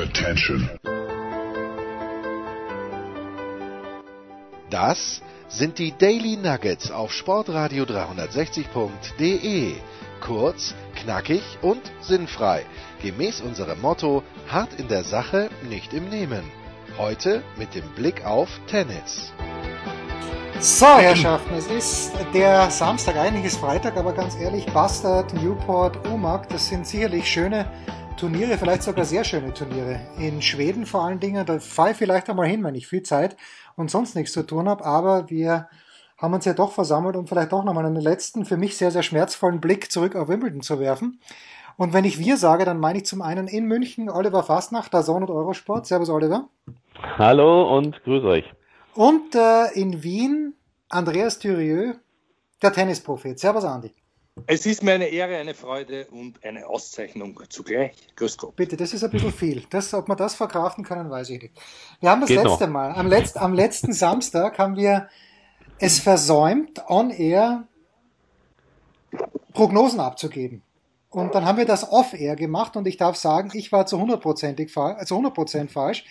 Attention. 0.00 0.70
Das 4.70 5.20
sind 5.48 5.78
die 5.78 5.92
Daily 5.92 6.38
Nuggets 6.38 6.90
auf 6.90 7.12
Sportradio 7.12 7.84
360.de. 7.84 9.74
Kurz, 10.22 10.74
knackig 10.94 11.42
und 11.60 11.82
sinnfrei. 12.00 12.64
Gemäß 13.02 13.42
unserem 13.42 13.82
Motto: 13.82 14.22
hart 14.48 14.72
in 14.80 14.88
der 14.88 15.04
Sache, 15.04 15.50
nicht 15.68 15.92
im 15.92 16.08
Nehmen. 16.08 16.44
Heute 16.96 17.42
mit 17.58 17.74
dem 17.74 17.86
Blick 17.90 18.24
auf 18.24 18.48
Tennis. 18.68 19.34
So, 20.60 20.86
Herrschaften, 20.86 21.54
es 21.54 21.66
ist 21.66 22.12
der 22.32 22.70
Samstag, 22.70 23.16
eigentlich 23.16 23.46
ist 23.46 23.58
Freitag, 23.58 23.98
aber 23.98 24.12
ganz 24.12 24.36
ehrlich, 24.36 24.64
Bastard, 24.66 25.34
Newport, 25.34 26.06
Umag, 26.08 26.46
das 26.48 26.68
sind 26.68 26.86
sicherlich 26.86 27.26
schöne 27.26 27.66
Turniere, 28.16 28.58
vielleicht 28.58 28.82
sogar 28.82 29.04
sehr 29.04 29.24
schöne 29.24 29.54
Turniere. 29.54 30.00
In 30.18 30.42
Schweden 30.42 30.86
vor 30.86 31.04
allen 31.04 31.20
Dingen, 31.20 31.46
da 31.46 31.58
fahre 31.58 31.92
ich 31.92 31.96
vielleicht 31.96 32.28
einmal 32.28 32.46
hin, 32.46 32.62
wenn 32.64 32.74
ich 32.74 32.86
viel 32.86 33.02
Zeit 33.02 33.36
und 33.76 33.90
sonst 33.90 34.14
nichts 34.14 34.32
zu 34.32 34.42
tun 34.42 34.68
habe, 34.68 34.84
aber 34.84 35.30
wir 35.30 35.68
haben 36.18 36.34
uns 36.34 36.44
ja 36.44 36.52
doch 36.52 36.72
versammelt, 36.72 37.16
um 37.16 37.26
vielleicht 37.26 37.52
auch 37.52 37.64
nochmal 37.64 37.86
einen 37.86 38.00
letzten, 38.00 38.44
für 38.44 38.56
mich 38.56 38.76
sehr, 38.76 38.90
sehr 38.90 39.02
schmerzvollen 39.02 39.60
Blick 39.60 39.90
zurück 39.90 40.16
auf 40.16 40.28
Wimbledon 40.28 40.60
zu 40.60 40.78
werfen. 40.78 41.20
Und 41.76 41.94
wenn 41.94 42.04
ich 42.04 42.18
wir 42.18 42.36
sage, 42.36 42.66
dann 42.66 42.78
meine 42.78 42.98
ich 42.98 43.06
zum 43.06 43.22
einen 43.22 43.48
in 43.48 43.64
München 43.64 44.10
Oliver 44.10 44.42
Fastnacht, 44.42 44.92
Dazon 44.92 45.22
und 45.22 45.30
Eurosport. 45.30 45.86
Servus 45.86 46.10
Oliver. 46.10 46.48
Hallo 47.16 47.74
und 47.74 48.02
grüß 48.04 48.24
euch. 48.24 48.44
Und 48.94 49.34
äh, 49.34 49.72
in 49.72 50.02
Wien 50.02 50.54
Andreas 50.90 51.38
Thürieu, 51.38 51.94
der 52.60 52.72
Tennisprophet. 52.72 53.38
Servus 53.38 53.64
Andi. 53.64 53.94
Es 54.46 54.66
ist 54.66 54.82
mir 54.82 54.92
eine 54.92 55.06
Ehre, 55.06 55.36
eine 55.36 55.54
Freude 55.54 56.06
und 56.10 56.44
eine 56.44 56.66
Auszeichnung 56.66 57.40
zugleich. 57.48 57.92
Grüß 58.16 58.36
Gott. 58.36 58.56
Bitte, 58.56 58.76
das 58.76 58.92
ist 58.92 59.04
ein 59.04 59.10
bisschen 59.10 59.32
viel. 59.32 59.64
Das, 59.70 59.92
ob 59.94 60.08
wir 60.08 60.16
das 60.16 60.34
verkraften 60.34 60.84
können, 60.84 61.10
weiß 61.10 61.30
ich 61.30 61.42
nicht. 61.42 61.54
Wir 62.00 62.10
haben 62.10 62.20
das 62.20 62.28
Geht 62.28 62.42
letzte 62.42 62.66
noch. 62.66 62.72
Mal, 62.72 62.92
am, 62.92 63.06
letzt, 63.06 63.36
am 63.38 63.54
letzten 63.54 63.92
Samstag 63.92 64.58
haben 64.58 64.76
wir 64.76 65.08
es 65.78 65.98
versäumt, 65.98 66.82
on 66.88 67.10
air 67.10 67.66
Prognosen 69.52 70.00
abzugeben. 70.00 70.62
Und 71.08 71.34
dann 71.34 71.44
haben 71.44 71.58
wir 71.58 71.66
das 71.66 71.90
off-air 71.90 72.36
gemacht 72.36 72.76
und 72.76 72.86
ich 72.86 72.96
darf 72.96 73.16
sagen, 73.16 73.50
ich 73.54 73.72
war 73.72 73.86
zu 73.86 73.96
100%, 73.96 74.68
fa 74.70 75.04
zu 75.04 75.16
100 75.16 75.70
falsch. 75.70 76.04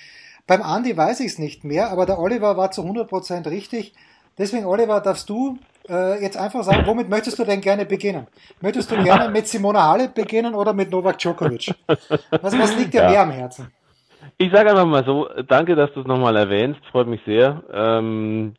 Beim 0.45 0.61
Andi 0.61 0.97
weiß 0.97 1.21
ich 1.21 1.27
es 1.27 1.37
nicht 1.37 1.63
mehr, 1.63 1.89
aber 1.89 2.05
der 2.05 2.19
Oliver 2.19 2.57
war 2.57 2.71
zu 2.71 2.81
100% 2.81 3.49
richtig. 3.49 3.93
Deswegen, 4.37 4.65
Oliver, 4.65 4.99
darfst 4.99 5.29
du 5.29 5.57
äh, 5.89 6.21
jetzt 6.21 6.37
einfach 6.37 6.63
sagen, 6.63 6.83
womit 6.85 7.09
möchtest 7.09 7.39
du 7.39 7.43
denn 7.43 7.61
gerne 7.61 7.85
beginnen? 7.85 8.27
Möchtest 8.61 8.91
du 8.91 9.01
gerne 9.03 9.29
mit 9.29 9.47
Simona 9.47 9.87
Halep 9.87 10.13
beginnen 10.13 10.53
oder 10.53 10.73
mit 10.73 10.91
Novak 10.91 11.17
Djokovic? 11.17 11.73
Was, 11.87 12.57
was 12.57 12.77
liegt 12.77 12.93
dir 12.93 13.03
ja. 13.03 13.09
mehr 13.09 13.21
am 13.21 13.31
Herzen? 13.31 13.71
Ich 14.37 14.51
sage 14.51 14.69
einfach 14.69 14.85
mal 14.85 15.03
so, 15.05 15.27
danke, 15.47 15.75
dass 15.75 15.91
du 15.93 16.01
es 16.01 16.07
nochmal 16.07 16.35
erwähnst, 16.35 16.79
freut 16.91 17.07
mich 17.07 17.21
sehr. 17.25 17.63
Ähm, 17.73 18.53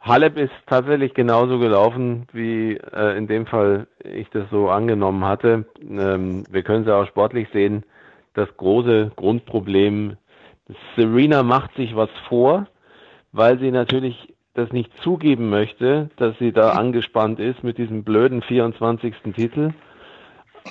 Halep 0.00 0.38
ist 0.38 0.52
tatsächlich 0.66 1.12
genauso 1.12 1.58
gelaufen, 1.58 2.26
wie 2.32 2.76
äh, 2.76 3.16
in 3.16 3.26
dem 3.26 3.46
Fall 3.46 3.88
ich 4.02 4.30
das 4.30 4.44
so 4.50 4.70
angenommen 4.70 5.24
hatte. 5.24 5.66
Ähm, 5.82 6.44
wir 6.50 6.62
können 6.62 6.82
es 6.82 6.88
ja 6.88 7.00
auch 7.00 7.06
sportlich 7.06 7.48
sehen. 7.52 7.84
Das 8.34 8.48
große 8.56 9.12
Grundproblem, 9.16 10.16
Serena 10.96 11.42
macht 11.42 11.74
sich 11.74 11.96
was 11.96 12.10
vor, 12.28 12.66
weil 13.32 13.58
sie 13.58 13.70
natürlich 13.70 14.34
das 14.54 14.72
nicht 14.72 14.90
zugeben 15.02 15.50
möchte, 15.50 16.10
dass 16.16 16.36
sie 16.38 16.52
da 16.52 16.70
angespannt 16.70 17.38
ist 17.38 17.62
mit 17.62 17.78
diesem 17.78 18.04
blöden 18.04 18.42
24. 18.42 19.14
Titel. 19.34 19.72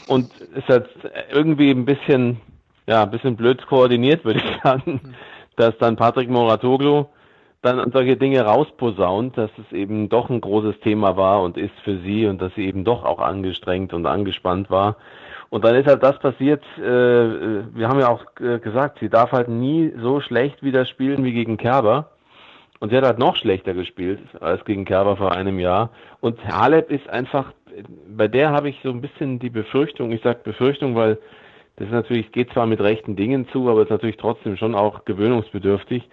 Und 0.08 0.30
es 0.56 0.66
hat 0.68 0.90
irgendwie 1.32 1.72
ein 1.72 1.86
bisschen, 1.86 2.42
ja, 2.86 3.04
ein 3.04 3.12
bisschen 3.12 3.36
blöd 3.36 3.66
koordiniert, 3.66 4.26
würde 4.26 4.40
ich 4.40 4.60
sagen, 4.64 5.16
dass 5.56 5.78
dann 5.78 5.96
Patrick 5.96 6.30
Moratoglu 6.30 7.06
dann 7.62 7.92
solche 7.92 8.18
Dinge 8.18 8.42
rausposaunt, 8.42 9.38
dass 9.38 9.50
es 9.58 9.72
eben 9.76 10.10
doch 10.10 10.30
ein 10.30 10.42
großes 10.42 10.80
Thema 10.82 11.18
war 11.18 11.42
und 11.42 11.58
ist 11.58 11.78
für 11.84 11.98
sie 12.00 12.28
und 12.28 12.42
dass 12.42 12.54
sie 12.56 12.66
eben 12.66 12.84
doch 12.84 13.04
auch 13.04 13.20
angestrengt 13.20 13.94
und 13.94 14.06
angespannt 14.06 14.70
war. 14.70 14.98
Und 15.50 15.64
dann 15.64 15.76
ist 15.76 15.88
halt 15.88 16.04
das 16.04 16.20
passiert, 16.20 16.64
äh, 16.78 16.82
wir 16.82 17.88
haben 17.88 18.00
ja 18.00 18.10
auch 18.10 18.26
äh, 18.40 18.60
gesagt, 18.60 19.00
sie 19.00 19.10
darf 19.10 19.32
halt 19.32 19.48
nie 19.48 19.94
so 20.02 20.20
schlecht 20.20 20.62
wieder 20.62 20.86
spielen 20.86 21.24
wie 21.24 21.34
gegen 21.34 21.58
Kerber. 21.58 22.12
Und 22.80 22.90
sie 22.90 22.98
hat 22.98 23.06
halt 23.06 23.20
noch 23.20 23.36
schlechter 23.36 23.74
gespielt 23.74 24.20
als 24.40 24.64
gegen 24.66 24.86
Kerber 24.86 25.18
vor 25.18 25.32
einem 25.32 25.60
Jahr. 25.60 25.90
Und 26.22 26.44
Halep 26.48 26.92
ist 26.92 27.10
einfach, 27.10 27.54
bei 28.16 28.28
der 28.28 28.52
habe 28.52 28.70
ich 28.70 28.80
so 28.84 28.90
ein 28.90 29.02
bisschen 29.02 29.40
die 29.40 29.50
Befürchtung, 29.50 30.12
ich 30.12 30.22
sage 30.22 30.40
Befürchtung, 30.44 30.96
weil 30.96 31.18
das 31.78 31.88
ist 31.88 31.94
natürlich, 31.94 32.32
geht 32.32 32.52
zwar 32.54 32.66
mit 32.66 32.82
rechten 32.82 33.16
Dingen 33.16 33.48
zu, 33.50 33.70
aber 33.70 33.84
ist 33.84 33.92
natürlich 33.92 34.18
trotzdem 34.18 34.58
schon 34.58 34.74
auch 34.74 35.06
gewöhnungsbedürftig. 35.06 36.10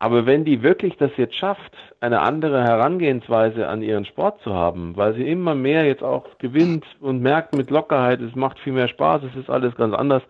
Aber 0.00 0.26
wenn 0.26 0.44
die 0.44 0.64
wirklich 0.64 0.96
das 0.96 1.12
jetzt 1.16 1.36
schafft, 1.36 1.72
eine 2.00 2.20
andere 2.20 2.64
Herangehensweise 2.64 3.68
an 3.68 3.80
ihren 3.82 4.04
Sport 4.06 4.40
zu 4.42 4.52
haben, 4.54 4.96
weil 4.96 5.14
sie 5.14 5.22
immer 5.22 5.54
mehr 5.54 5.84
jetzt 5.84 6.02
auch 6.02 6.36
gewinnt 6.38 6.84
und 7.00 7.22
merkt 7.22 7.54
mit 7.54 7.70
Lockerheit, 7.70 8.20
es 8.20 8.34
macht 8.34 8.58
viel 8.58 8.72
mehr 8.72 8.88
Spaß, 8.88 9.22
es 9.22 9.36
ist 9.36 9.48
alles 9.48 9.76
ganz 9.76 9.94
anders, 9.94 10.22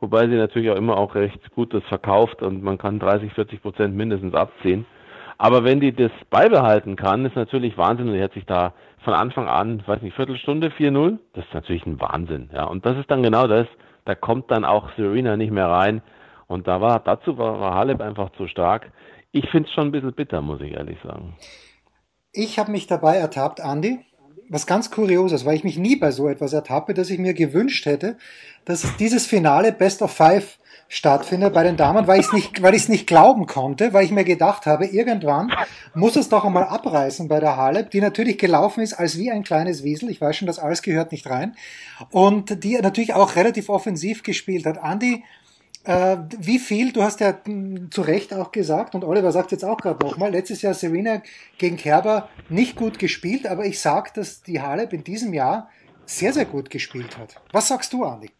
wobei 0.00 0.26
sie 0.26 0.34
natürlich 0.34 0.70
auch 0.70 0.76
immer 0.76 0.96
auch 0.96 1.14
recht 1.14 1.54
gut 1.54 1.72
das 1.72 1.84
verkauft 1.84 2.42
und 2.42 2.60
man 2.60 2.76
kann 2.76 2.98
30, 2.98 3.32
40 3.32 3.62
Prozent 3.62 3.94
mindestens 3.94 4.34
abziehen. 4.34 4.84
Aber 5.44 5.62
wenn 5.62 5.78
die 5.78 5.94
das 5.94 6.10
beibehalten 6.30 6.96
kann, 6.96 7.26
ist 7.26 7.36
natürlich 7.36 7.76
Wahnsinn. 7.76 8.08
Und 8.08 8.14
die 8.14 8.22
hat 8.22 8.32
sich 8.32 8.46
da 8.46 8.72
von 9.04 9.12
Anfang 9.12 9.46
an, 9.46 9.82
weiß 9.86 10.00
nicht, 10.00 10.16
Viertelstunde, 10.16 10.68
4-0, 10.68 11.18
das 11.34 11.44
ist 11.44 11.52
natürlich 11.52 11.84
ein 11.84 12.00
Wahnsinn. 12.00 12.48
Ja, 12.50 12.64
und 12.64 12.86
das 12.86 12.96
ist 12.96 13.10
dann 13.10 13.22
genau 13.22 13.46
das. 13.46 13.66
Da 14.06 14.14
kommt 14.14 14.50
dann 14.50 14.64
auch 14.64 14.88
Serena 14.96 15.36
nicht 15.36 15.52
mehr 15.52 15.68
rein. 15.68 16.00
Und 16.46 16.66
da 16.66 16.80
war, 16.80 16.98
dazu 16.98 17.36
war, 17.36 17.60
war 17.60 17.74
Halep 17.74 18.00
einfach 18.00 18.30
zu 18.38 18.46
stark. 18.46 18.90
Ich 19.32 19.50
finde 19.50 19.68
es 19.68 19.74
schon 19.74 19.88
ein 19.88 19.92
bisschen 19.92 20.14
bitter, 20.14 20.40
muss 20.40 20.62
ich 20.62 20.72
ehrlich 20.72 20.96
sagen. 21.04 21.36
Ich 22.32 22.58
habe 22.58 22.70
mich 22.70 22.86
dabei 22.86 23.16
ertappt, 23.16 23.60
Andy, 23.60 23.98
was 24.48 24.66
ganz 24.66 24.90
Kurioses, 24.90 25.44
weil 25.44 25.56
ich 25.56 25.64
mich 25.64 25.76
nie 25.76 25.96
bei 25.96 26.10
so 26.10 26.26
etwas 26.26 26.54
ertappe, 26.54 26.94
dass 26.94 27.10
ich 27.10 27.18
mir 27.18 27.34
gewünscht 27.34 27.84
hätte, 27.84 28.16
dass 28.64 28.96
dieses 28.96 29.26
Finale 29.26 29.72
Best 29.72 30.00
of 30.00 30.10
Five 30.10 30.58
stattfindet 30.94 31.52
bei 31.52 31.64
den 31.64 31.76
Damen, 31.76 32.06
weil 32.06 32.20
ich 32.20 32.26
es 32.26 32.32
nicht, 32.32 32.62
weil 32.62 32.72
ich 32.72 32.82
es 32.82 32.88
nicht 32.88 33.08
glauben 33.08 33.46
konnte, 33.46 33.92
weil 33.92 34.04
ich 34.04 34.12
mir 34.12 34.22
gedacht 34.22 34.64
habe, 34.64 34.86
irgendwann 34.86 35.52
muss 35.92 36.14
es 36.14 36.28
doch 36.28 36.44
einmal 36.44 36.64
abreißen 36.64 37.26
bei 37.26 37.40
der 37.40 37.56
Halep, 37.56 37.90
die 37.90 38.00
natürlich 38.00 38.38
gelaufen 38.38 38.80
ist 38.80 38.94
als 38.94 39.18
wie 39.18 39.30
ein 39.32 39.42
kleines 39.42 39.82
Wiesel. 39.82 40.08
Ich 40.08 40.20
weiß 40.20 40.36
schon, 40.36 40.46
das 40.46 40.60
alles 40.60 40.82
gehört 40.82 41.10
nicht 41.10 41.28
rein. 41.28 41.56
Und 42.10 42.62
die 42.62 42.78
natürlich 42.78 43.12
auch 43.12 43.34
relativ 43.34 43.68
offensiv 43.70 44.22
gespielt 44.22 44.66
hat. 44.66 44.78
Andi, 44.78 45.24
äh, 45.82 46.16
wie 46.38 46.60
viel, 46.60 46.92
du 46.92 47.02
hast 47.02 47.18
ja 47.18 47.34
zu 47.90 48.02
Recht 48.02 48.32
auch 48.32 48.52
gesagt, 48.52 48.94
und 48.94 49.02
Oliver 49.02 49.32
sagt 49.32 49.50
jetzt 49.50 49.64
auch 49.64 49.78
gerade 49.78 50.04
nochmal, 50.04 50.30
letztes 50.30 50.62
Jahr 50.62 50.74
Serena 50.74 51.22
gegen 51.58 51.76
Kerber 51.76 52.28
nicht 52.48 52.76
gut 52.76 53.00
gespielt, 53.00 53.48
aber 53.48 53.66
ich 53.66 53.80
sage, 53.80 54.10
dass 54.14 54.42
die 54.42 54.60
Halep 54.60 54.92
in 54.92 55.02
diesem 55.02 55.34
Jahr 55.34 55.68
sehr, 56.06 56.32
sehr 56.32 56.44
gut 56.44 56.70
gespielt 56.70 57.18
hat. 57.18 57.34
Was 57.50 57.66
sagst 57.66 57.92
du, 57.92 58.04
Andi? 58.04 58.30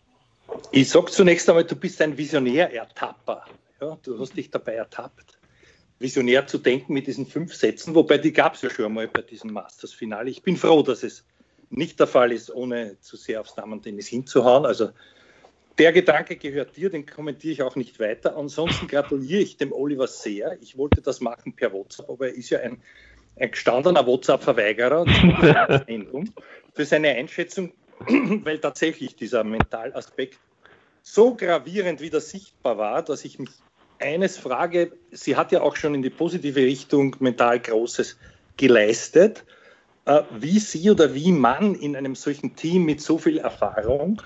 Ich 0.73 0.89
sage 0.89 1.11
zunächst 1.11 1.49
einmal, 1.49 1.65
du 1.65 1.77
bist 1.77 2.01
ein 2.03 2.17
Visionär-Ertapper. 2.17 3.45
Ja, 3.81 3.99
du 4.03 4.19
hast 4.19 4.37
dich 4.37 4.51
dabei 4.51 4.75
ertappt, 4.75 5.39
visionär 5.99 6.47
zu 6.47 6.59
denken 6.59 6.93
mit 6.93 7.07
diesen 7.07 7.27
fünf 7.27 7.55
Sätzen, 7.55 7.95
wobei 7.95 8.19
die 8.19 8.33
gab 8.33 8.55
es 8.55 8.63
ja 8.63 8.71
schon 8.71 8.87
einmal 8.87 9.09
bei 9.09 9.23
diesem 9.23 9.53
Masters-Finale. 9.53 10.31
Ich 10.31 10.43
bin 10.43 10.57
froh, 10.57 10.83
dass 10.83 11.03
es 11.03 11.25
nicht 11.71 11.99
der 12.01 12.07
Fall 12.07 12.33
ist, 12.33 12.55
ohne 12.55 12.99
zu 13.01 13.17
sehr 13.17 13.41
aufs 13.41 13.55
Damen-Tennis 13.55 14.09
hinzuhauen. 14.09 14.65
Also 14.65 14.91
der 15.79 15.93
Gedanke 15.93 16.37
gehört 16.37 16.77
dir, 16.77 16.91
den 16.91 17.05
kommentiere 17.05 17.53
ich 17.53 17.63
auch 17.63 17.77
nicht 17.77 17.99
weiter. 17.99 18.37
Ansonsten 18.37 18.87
gratuliere 18.87 19.41
ich 19.41 19.57
dem 19.57 19.73
Oliver 19.73 20.07
sehr. 20.07 20.57
Ich 20.61 20.79
wollte 20.79 21.03
das 21.03 21.21
machen 21.21 21.57
per 21.57 21.73
WhatsApp, 21.73 22.09
aber 22.09 22.29
er 22.29 22.35
ist 22.35 22.51
ja 22.51 22.61
ein, 22.61 22.83
ein 23.37 23.51
gestandener 23.51 24.07
WhatsApp-Verweigerer 24.07 25.05
für 26.75 26.85
seine 26.85 27.11
Einschätzung 27.11 27.73
weil 28.45 28.59
tatsächlich 28.59 29.17
dieser 29.17 29.45
Mentalaspekt 29.45 30.39
so 31.03 31.35
gravierend 31.35 32.01
wieder 32.01 32.21
sichtbar 32.21 32.79
war, 32.79 33.03
dass 33.03 33.25
ich 33.25 33.39
mich 33.39 33.51
eines 33.99 34.39
frage, 34.39 34.93
sie 35.13 35.37
hat 35.37 35.53
ja 35.53 35.63
auch 35.63 35.77
schon 35.77 35.95
in 35.95 36.03
die 36.03 36.11
positive 36.11 36.61
Richtung 36.61 37.17
mental 37.21 37.61
Großes 37.61 38.19
geleistet, 38.57 39.45
äh, 40.07 40.23
wie 40.31 40.59
sie 40.59 40.91
oder 40.91 41.15
wie 41.15 41.33
man 41.33 41.75
in 41.75 41.95
einem 41.97 42.15
solchen 42.15 42.57
Team 42.57 42.85
mit 42.85 43.01
so 43.01 43.19
viel 43.19 43.39
Erfahrung 43.39 44.21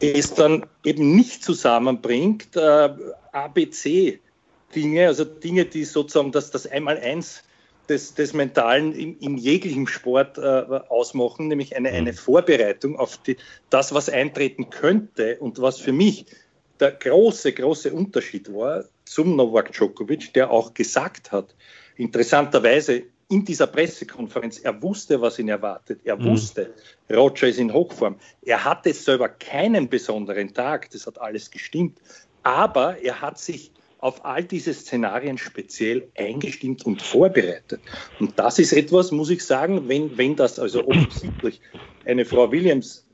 es 0.00 0.34
dann 0.34 0.66
eben 0.84 1.14
nicht 1.14 1.44
zusammenbringt, 1.44 2.56
äh, 2.56 2.90
ABC-Dinge, 3.32 5.06
also 5.06 5.24
Dinge, 5.24 5.64
die 5.64 5.84
sozusagen 5.84 6.32
das, 6.32 6.50
das 6.50 6.66
Einmaleins 6.66 7.44
des, 7.88 8.14
des 8.14 8.32
Mentalen 8.32 8.92
in, 8.92 9.18
in 9.18 9.36
jeglichem 9.36 9.86
Sport 9.86 10.38
äh, 10.38 10.40
ausmachen, 10.40 11.48
nämlich 11.48 11.76
eine, 11.76 11.90
eine 11.90 12.12
mhm. 12.12 12.16
Vorbereitung 12.16 12.98
auf 12.98 13.18
die, 13.18 13.36
das, 13.70 13.92
was 13.92 14.08
eintreten 14.08 14.70
könnte 14.70 15.38
und 15.40 15.60
was 15.60 15.78
für 15.78 15.92
mich 15.92 16.26
der 16.80 16.92
große, 16.92 17.52
große 17.52 17.92
Unterschied 17.92 18.52
war 18.52 18.84
zum 19.04 19.36
Novak 19.36 19.72
Djokovic, 19.72 20.32
der 20.34 20.50
auch 20.50 20.74
gesagt 20.74 21.30
hat, 21.30 21.54
interessanterweise 21.96 23.04
in 23.28 23.44
dieser 23.44 23.66
Pressekonferenz, 23.66 24.58
er 24.58 24.82
wusste, 24.82 25.20
was 25.20 25.38
ihn 25.38 25.48
erwartet. 25.48 26.00
Er 26.04 26.16
mhm. 26.16 26.26
wusste, 26.26 26.74
Roger 27.10 27.48
ist 27.48 27.58
in 27.58 27.72
Hochform. 27.72 28.16
Er 28.42 28.64
hatte 28.64 28.92
selber 28.92 29.28
keinen 29.28 29.88
besonderen 29.88 30.52
Tag, 30.52 30.90
das 30.90 31.06
hat 31.06 31.20
alles 31.20 31.50
gestimmt. 31.50 31.98
Aber 32.42 32.98
er 33.02 33.20
hat 33.20 33.38
sich 33.38 33.72
auf 34.04 34.22
all 34.26 34.44
diese 34.44 34.74
Szenarien 34.74 35.38
speziell 35.38 36.10
eingestimmt 36.14 36.84
und 36.84 37.00
vorbereitet. 37.00 37.80
Und 38.20 38.38
das 38.38 38.58
ist 38.58 38.74
etwas, 38.74 39.10
muss 39.12 39.30
ich 39.30 39.42
sagen, 39.42 39.88
wenn, 39.88 40.18
wenn 40.18 40.36
das 40.36 40.58
also 40.58 40.86
offensichtlich 40.86 41.62
eine 42.04 42.26
Frau 42.26 42.52
Williams 42.52 43.06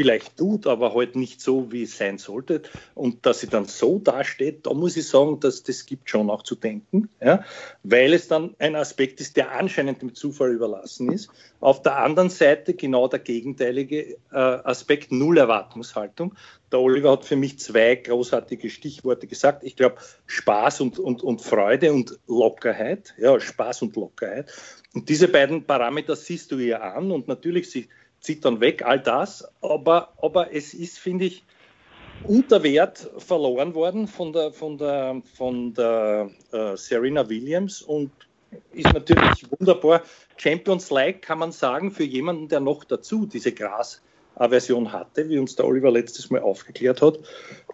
vielleicht 0.00 0.38
tut, 0.38 0.66
aber 0.66 0.94
halt 0.94 1.14
nicht 1.14 1.42
so, 1.42 1.70
wie 1.72 1.82
es 1.82 1.98
sein 1.98 2.16
sollte. 2.16 2.62
Und 2.94 3.26
dass 3.26 3.40
sie 3.40 3.48
dann 3.48 3.66
so 3.66 3.98
dasteht, 3.98 4.66
da 4.66 4.72
muss 4.72 4.96
ich 4.96 5.06
sagen, 5.06 5.40
dass 5.40 5.62
das 5.62 5.84
gibt 5.84 6.08
schon 6.08 6.30
auch 6.30 6.42
zu 6.42 6.54
denken, 6.54 7.10
ja, 7.20 7.44
weil 7.82 8.14
es 8.14 8.26
dann 8.26 8.54
ein 8.58 8.76
Aspekt 8.76 9.20
ist, 9.20 9.36
der 9.36 9.52
anscheinend 9.52 10.00
dem 10.00 10.14
Zufall 10.14 10.52
überlassen 10.52 11.12
ist. 11.12 11.28
Auf 11.60 11.82
der 11.82 11.98
anderen 11.98 12.30
Seite 12.30 12.72
genau 12.72 13.08
der 13.08 13.18
gegenteilige 13.18 14.16
äh, 14.32 14.36
Aspekt, 14.36 15.12
Null 15.12 15.36
Erwartungshaltung. 15.36 16.34
Der 16.72 16.80
Oliver 16.80 17.12
hat 17.12 17.26
für 17.26 17.36
mich 17.36 17.58
zwei 17.58 17.96
großartige 17.96 18.70
Stichworte 18.70 19.26
gesagt. 19.26 19.64
Ich 19.64 19.76
glaube, 19.76 19.96
Spaß 20.24 20.80
und, 20.80 20.98
und, 20.98 21.22
und 21.22 21.42
Freude 21.42 21.92
und 21.92 22.18
Lockerheit. 22.26 23.14
Ja, 23.18 23.38
Spaß 23.38 23.82
und 23.82 23.96
Lockerheit. 23.96 24.50
Und 24.94 25.10
diese 25.10 25.28
beiden 25.28 25.64
Parameter 25.64 26.16
siehst 26.16 26.52
du 26.52 26.58
ihr 26.58 26.82
an 26.82 27.10
und 27.10 27.28
natürlich 27.28 27.70
sie 27.70 27.90
Zittern 28.20 28.60
weg, 28.60 28.84
all 28.84 29.00
das. 29.00 29.48
Aber, 29.60 30.12
aber 30.20 30.52
es 30.54 30.74
ist, 30.74 30.98
finde 30.98 31.26
ich, 31.26 31.44
unter 32.24 32.62
Wert 32.62 33.10
verloren 33.18 33.74
worden 33.74 34.06
von 34.06 34.32
der, 34.32 34.52
von 34.52 34.78
der, 34.78 35.22
von 35.34 35.74
der 35.74 36.30
äh, 36.52 36.76
Serena 36.76 37.28
Williams 37.28 37.82
und 37.82 38.10
ist 38.72 38.92
natürlich 38.92 39.50
wunderbar. 39.50 40.02
Champions 40.36 40.90
Like 40.90 41.22
kann 41.22 41.38
man 41.38 41.52
sagen, 41.52 41.90
für 41.90 42.04
jemanden, 42.04 42.48
der 42.48 42.60
noch 42.60 42.84
dazu 42.84 43.26
diese 43.26 43.52
Gras-Aversion 43.52 44.92
hatte, 44.92 45.28
wie 45.28 45.38
uns 45.38 45.56
der 45.56 45.66
Oliver 45.66 45.90
letztes 45.90 46.30
Mal 46.30 46.40
aufgeklärt 46.42 47.00
hat, 47.00 47.20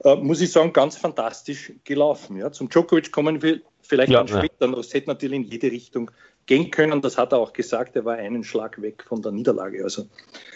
äh, 0.04 0.16
muss 0.16 0.40
ich 0.40 0.52
sagen, 0.52 0.72
ganz 0.72 0.96
fantastisch 0.96 1.72
gelaufen. 1.84 2.36
Ja. 2.36 2.52
Zum 2.52 2.68
Djokovic 2.68 3.10
kommen 3.10 3.42
wir 3.42 3.60
vielleicht 3.80 4.12
ja, 4.12 4.18
dann 4.22 4.28
später. 4.28 4.66
Ja. 4.66 4.74
Das 4.74 4.92
hätte 4.92 5.08
natürlich 5.08 5.36
in 5.36 5.44
jede 5.44 5.70
Richtung 5.70 6.10
gehen 6.46 6.70
können. 6.70 7.02
Das 7.02 7.18
hat 7.18 7.32
er 7.32 7.38
auch 7.38 7.52
gesagt, 7.52 7.96
er 7.96 8.04
war 8.04 8.14
einen 8.14 8.44
Schlag 8.44 8.80
weg 8.80 9.04
von 9.06 9.20
der 9.22 9.32
Niederlage. 9.32 9.82
Also, 9.82 10.06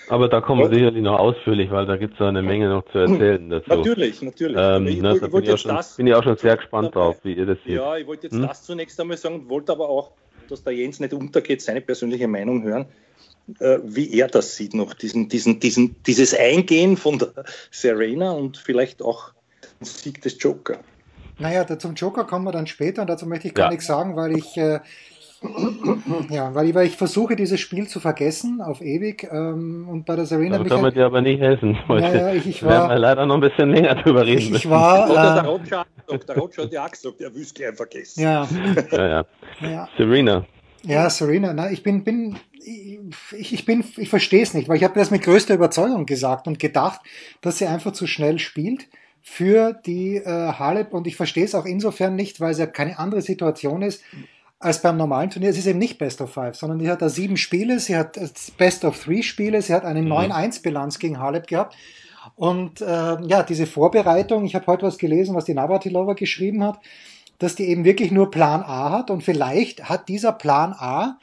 Aber 0.09 0.29
da 0.29 0.41
kommen 0.41 0.63
wir 0.63 0.69
sicherlich 0.69 1.03
noch 1.03 1.19
ausführlich, 1.19 1.71
weil 1.71 1.87
da 1.87 1.97
gibt 1.97 2.15
es 2.15 2.21
eine 2.21 2.43
Menge 2.43 2.69
noch 2.69 2.85
zu 2.91 2.99
erzählen 2.99 3.51
dazu. 3.51 3.71
Natürlich, 3.71 4.23
natürlich. 4.23 4.57
Ähm, 4.59 4.87
ich, 4.87 5.01
ne, 5.01 5.17
ich, 5.17 5.21
bin, 5.21 5.43
ich 5.43 5.61
schon, 5.61 5.75
das, 5.75 5.97
bin 5.97 6.07
ich 6.07 6.15
auch 6.15 6.23
schon 6.23 6.37
sehr 6.37 6.57
gespannt 6.57 6.95
drauf, 6.95 7.17
wie 7.25 7.35
ihr 7.35 7.47
das 7.47 7.59
seht. 7.65 7.75
Ja, 7.75 7.97
ich 7.97 8.07
wollte 8.07 8.29
jetzt 8.29 8.35
hm? 8.37 8.47
das 8.47 8.63
zunächst 8.63 9.01
einmal 9.01 9.17
sagen, 9.17 9.49
wollte 9.49 9.73
aber 9.73 9.89
auch, 9.89 10.13
dass 10.49 10.65
der 10.65 10.73
Jens 10.73 11.01
nicht 11.01 11.13
untergeht, 11.13 11.61
seine 11.61 11.81
persönliche 11.81 12.29
Meinung 12.29 12.63
hören 12.63 12.87
äh, 13.59 13.79
wie 13.83 14.13
er 14.19 14.29
das 14.29 14.55
sieht 14.55 14.75
noch, 14.75 14.95
diesen, 14.95 15.29
diesen, 15.29 15.59
diesen, 15.59 15.97
dieses 16.05 16.35
Eingehen 16.35 16.97
von 16.97 17.19
der 17.19 17.33
Serena 17.71 18.31
und 18.31 18.57
vielleicht 18.59 19.03
auch 19.03 19.33
den 19.81 19.87
Sieg 19.87 20.23
des 20.23 20.41
Joker. 20.41 20.79
Naja, 21.39 21.67
zum 21.79 21.95
Joker 21.95 22.25
kommen 22.25 22.45
wir 22.45 22.53
dann 22.53 22.67
später 22.67 23.03
und 23.03 23.09
dazu 23.09 23.27
möchte 23.27 23.49
ich 23.49 23.55
gar 23.55 23.67
ja. 23.67 23.71
nichts 23.71 23.87
sagen, 23.87 24.15
weil 24.15 24.37
ich 24.37 24.57
äh, 24.59 24.81
ja, 26.29 26.55
weil 26.55 26.69
ich, 26.69 26.75
weil 26.75 26.87
ich 26.87 26.97
versuche, 26.97 27.35
dieses 27.35 27.61
Spiel 27.61 27.89
zu 27.89 27.99
vergessen, 27.99 28.61
auf 28.61 28.83
ewig. 28.83 29.27
Ähm, 29.31 29.89
und 29.89 30.05
bei 30.05 30.15
der 30.15 30.27
Serena. 30.27 30.59
Da 30.59 30.65
kann 30.65 30.83
man 30.83 30.93
dir 30.93 31.07
aber 31.07 31.23
nicht 31.23 31.41
helfen. 31.41 31.79
Naja, 31.89 32.35
ich, 32.35 32.47
ich 32.47 32.63
war, 32.63 32.91
wir 32.91 32.99
leider 32.99 33.25
noch 33.25 33.37
ein 33.37 33.41
bisschen 33.41 33.71
länger 33.71 33.95
drüber 33.95 34.27
reden 34.27 34.39
ich, 34.39 34.53
ich 34.53 34.71
war, 34.71 35.09
äh, 35.11 35.15
der 35.15 35.45
Roger, 35.45 35.87
der 36.29 36.37
Roger 36.37 36.63
hat 36.65 36.73
ja 36.73 36.85
auch 36.85 36.91
gesagt, 36.91 37.21
er 37.21 37.35
wüsste 37.35 37.63
gleich 37.63 37.75
vergessen. 37.75 38.23
Ja. 38.23 38.47
ja, 38.93 39.09
ja. 39.09 39.25
ja. 39.63 39.89
Serena. 39.97 40.47
Ja, 40.83 41.09
Serena. 41.09 41.55
Na, 41.55 41.71
ich 41.71 41.83
bin, 41.83 42.05
bin 42.05 42.37
ich, 42.63 43.53
ich 43.55 43.65
bin, 43.65 43.83
ich 43.97 44.11
verstehe 44.11 44.43
es 44.43 44.53
nicht, 44.53 44.69
weil 44.69 44.77
ich 44.77 44.85
habe 44.85 44.99
das 44.99 45.11
mit 45.11 45.23
größter 45.23 45.55
Überzeugung 45.55 46.05
gesagt 46.05 46.49
und 46.49 46.59
gedacht, 46.59 47.01
dass 47.41 47.59
sie 47.59 47.67
einfach 47.67 47.93
zu 47.93 48.07
schnell 48.07 48.39
spielt 48.39 48.89
für 49.23 49.73
die 49.87 50.17
äh, 50.17 50.53
Halep 50.53 50.93
und 50.93 51.07
ich 51.07 51.17
verstehe 51.17 51.45
es 51.45 51.55
auch 51.55 51.67
insofern 51.67 52.15
nicht, 52.15 52.41
weil 52.41 52.53
es 52.53 52.59
ja 52.59 52.67
keine 52.67 52.99
andere 52.99 53.23
Situation 53.23 53.83
ist 53.83 54.03
als 54.61 54.83
beim 54.83 54.99
normalen 54.99 55.31
Turnier. 55.31 55.51
Es 55.51 55.59
ist 55.59 55.67
eben 55.67 55.79
nicht 55.79 55.99
Best 55.99 56.21
of 56.21 56.33
Five, 56.33 56.55
sondern 56.55 56.79
sie 56.79 56.91
hat 56.91 57.03
da 57.03 57.09
sieben 57.09 57.39
Spiele, 57.39 57.81
sie 57.81 57.97
hat 57.97 58.19
Best 58.59 58.85
of 58.85 59.03
Three 59.03 59.23
Spiele, 59.23 59.63
sie 59.63 59.75
hat 59.75 59.85
eine 59.85 60.03
mhm. 60.03 60.13
9-1-Bilanz 60.13 60.99
gegen 60.99 61.19
Halep 61.19 61.47
gehabt. 61.47 61.75
Und 62.37 62.83
äh, 62.83 62.85
ja, 63.27 63.43
diese 63.43 63.67
Vorbereitung, 63.67 64.45
ich 64.45 64.55
habe 64.55 64.67
heute 64.67 64.87
was 64.87 64.99
gelesen, 64.99 65.35
was 65.35 65.47
die 65.47 65.55
Navratilova 65.55 66.13
geschrieben 66.13 66.63
hat, 66.63 66.79
dass 67.39 67.55
die 67.55 67.69
eben 67.69 67.85
wirklich 67.85 68.13
nur 68.13 68.31
Plan 68.31 68.63
A 68.63 68.91
hat 68.91 69.11
und 69.11 69.23
vielleicht 69.23 69.89
hat 69.89 70.09
dieser 70.09 70.33
Plan 70.33 70.75
A 70.75 71.19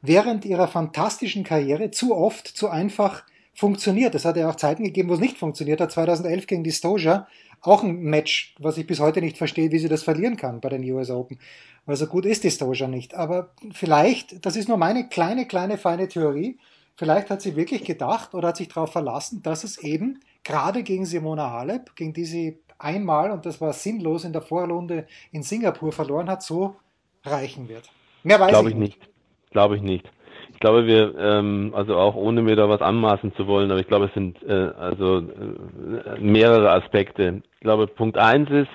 während 0.00 0.44
ihrer 0.44 0.68
fantastischen 0.68 1.42
Karriere 1.42 1.90
zu 1.90 2.14
oft, 2.14 2.46
zu 2.46 2.68
einfach 2.68 3.24
funktioniert. 3.52 4.14
Es 4.14 4.24
hat 4.24 4.36
ja 4.36 4.48
auch 4.48 4.54
Zeiten 4.54 4.84
gegeben, 4.84 5.08
wo 5.08 5.14
es 5.14 5.20
nicht 5.20 5.38
funktioniert 5.38 5.80
hat. 5.80 5.90
2011 5.90 6.46
gegen 6.46 6.62
die 6.62 6.70
Stoja, 6.70 7.26
auch 7.66 7.82
ein 7.82 8.00
Match, 8.00 8.54
was 8.58 8.78
ich 8.78 8.86
bis 8.86 9.00
heute 9.00 9.20
nicht 9.20 9.38
verstehe, 9.38 9.70
wie 9.72 9.78
sie 9.78 9.88
das 9.88 10.02
verlieren 10.02 10.36
kann 10.36 10.60
bei 10.60 10.68
den 10.68 10.84
US 10.92 11.10
Open. 11.10 11.38
Weil 11.84 11.96
so 11.96 12.06
gut 12.06 12.26
ist 12.26 12.44
die 12.44 12.50
Stoja 12.50 12.88
nicht. 12.88 13.14
Aber 13.14 13.50
vielleicht, 13.72 14.44
das 14.44 14.56
ist 14.56 14.68
nur 14.68 14.76
meine 14.76 15.08
kleine, 15.08 15.46
kleine, 15.46 15.78
feine 15.78 16.08
Theorie, 16.08 16.58
vielleicht 16.96 17.30
hat 17.30 17.42
sie 17.42 17.56
wirklich 17.56 17.84
gedacht 17.84 18.34
oder 18.34 18.48
hat 18.48 18.56
sich 18.56 18.68
darauf 18.68 18.92
verlassen, 18.92 19.42
dass 19.42 19.64
es 19.64 19.78
eben 19.78 20.20
gerade 20.42 20.82
gegen 20.82 21.06
Simona 21.06 21.50
Halep, 21.50 21.94
gegen 21.96 22.12
die 22.12 22.24
sie 22.24 22.58
einmal, 22.78 23.30
und 23.30 23.46
das 23.46 23.60
war 23.60 23.72
sinnlos, 23.72 24.24
in 24.24 24.32
der 24.32 24.42
Vorrunde 24.42 25.06
in 25.32 25.42
Singapur 25.42 25.92
verloren 25.92 26.28
hat, 26.28 26.42
so 26.42 26.76
reichen 27.24 27.68
wird. 27.68 27.90
Mehr 28.22 28.40
weiß 28.40 28.50
Glaube 28.50 28.70
ich 28.70 28.76
nicht. 28.76 29.08
Glaube 29.50 29.76
ich 29.76 29.82
nicht. 29.82 30.10
Ich 30.56 30.60
glaube, 30.60 30.86
wir, 30.86 31.14
ähm, 31.18 31.74
also 31.76 31.98
auch 31.98 32.14
ohne 32.14 32.40
mir 32.40 32.56
da 32.56 32.66
was 32.66 32.80
anmaßen 32.80 33.34
zu 33.34 33.46
wollen, 33.46 33.70
aber 33.70 33.78
ich 33.78 33.88
glaube, 33.88 34.06
es 34.06 34.14
sind 34.14 34.42
äh, 34.42 34.70
also 34.78 35.18
äh, 35.18 36.18
mehrere 36.18 36.70
Aspekte. 36.70 37.42
Ich 37.56 37.60
glaube, 37.60 37.86
Punkt 37.86 38.16
eins 38.16 38.48
ist, 38.48 38.70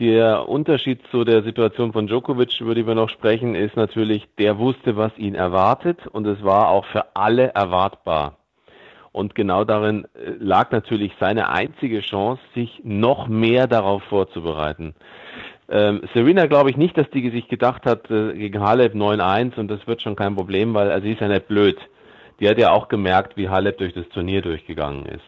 der 0.00 0.46
Unterschied 0.50 1.00
zu 1.10 1.24
der 1.24 1.42
Situation 1.44 1.94
von 1.94 2.08
Djokovic, 2.08 2.60
über 2.60 2.74
die 2.74 2.86
wir 2.86 2.94
noch 2.94 3.08
sprechen, 3.08 3.54
ist 3.54 3.74
natürlich, 3.74 4.28
der 4.36 4.58
wusste, 4.58 4.98
was 4.98 5.16
ihn 5.16 5.34
erwartet 5.34 6.06
und 6.08 6.26
es 6.26 6.44
war 6.44 6.68
auch 6.68 6.84
für 6.84 7.16
alle 7.16 7.54
erwartbar. 7.54 8.36
Und 9.10 9.34
genau 9.34 9.64
darin 9.64 10.04
äh, 10.04 10.32
lag 10.38 10.72
natürlich 10.72 11.12
seine 11.18 11.48
einzige 11.48 12.02
Chance, 12.02 12.42
sich 12.54 12.82
noch 12.84 13.28
mehr 13.28 13.66
darauf 13.66 14.02
vorzubereiten. 14.10 14.94
Ähm, 15.70 16.00
Serena 16.14 16.46
glaube 16.46 16.70
ich 16.70 16.76
nicht, 16.76 16.96
dass 16.96 17.10
die 17.10 17.28
sich 17.30 17.48
gedacht 17.48 17.84
hat, 17.84 18.10
äh, 18.10 18.32
gegen 18.32 18.60
Halep 18.60 18.94
9-1 18.94 19.58
und 19.58 19.68
das 19.68 19.86
wird 19.86 20.00
schon 20.00 20.16
kein 20.16 20.34
Problem, 20.34 20.72
weil 20.74 20.90
also 20.90 21.04
sie 21.04 21.12
ist 21.12 21.20
ja 21.20 21.28
nicht 21.28 21.48
blöd. 21.48 21.78
Die 22.40 22.48
hat 22.48 22.58
ja 22.58 22.70
auch 22.70 22.88
gemerkt, 22.88 23.36
wie 23.36 23.48
Halep 23.48 23.78
durch 23.78 23.92
das 23.92 24.08
Turnier 24.08 24.40
durchgegangen 24.42 25.06
ist. 25.06 25.24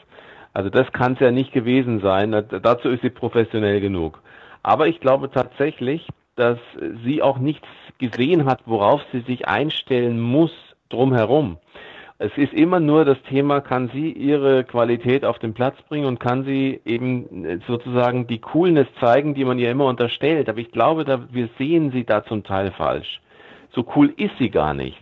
Also 0.52 0.70
das 0.70 0.90
kann 0.92 1.14
es 1.14 1.20
ja 1.20 1.30
nicht 1.30 1.52
gewesen 1.52 2.00
sein. 2.00 2.32
Dazu 2.32 2.88
ist 2.88 3.02
sie 3.02 3.10
professionell 3.10 3.80
genug. 3.80 4.20
Aber 4.62 4.88
ich 4.88 5.00
glaube 5.00 5.30
tatsächlich, 5.30 6.06
dass 6.36 6.58
sie 7.04 7.22
auch 7.22 7.38
nichts 7.38 7.66
gesehen 7.98 8.46
hat, 8.46 8.62
worauf 8.66 9.02
sie 9.12 9.20
sich 9.20 9.46
einstellen 9.46 10.20
muss 10.20 10.52
drumherum. 10.88 11.58
Es 12.22 12.30
ist 12.36 12.52
immer 12.52 12.80
nur 12.80 13.06
das 13.06 13.16
Thema, 13.30 13.62
kann 13.62 13.88
sie 13.94 14.12
ihre 14.12 14.62
Qualität 14.64 15.24
auf 15.24 15.38
den 15.38 15.54
Platz 15.54 15.80
bringen 15.88 16.04
und 16.04 16.20
kann 16.20 16.44
sie 16.44 16.78
eben 16.84 17.58
sozusagen 17.66 18.26
die 18.26 18.40
Coolness 18.40 18.88
zeigen, 19.00 19.32
die 19.34 19.46
man 19.46 19.58
ihr 19.58 19.70
immer 19.70 19.86
unterstellt. 19.86 20.50
Aber 20.50 20.58
ich 20.58 20.70
glaube, 20.70 21.06
da, 21.06 21.22
wir 21.32 21.48
sehen 21.56 21.92
sie 21.92 22.04
da 22.04 22.22
zum 22.22 22.44
Teil 22.44 22.72
falsch. 22.72 23.22
So 23.74 23.86
cool 23.96 24.12
ist 24.18 24.36
sie 24.38 24.50
gar 24.50 24.74
nicht. 24.74 25.00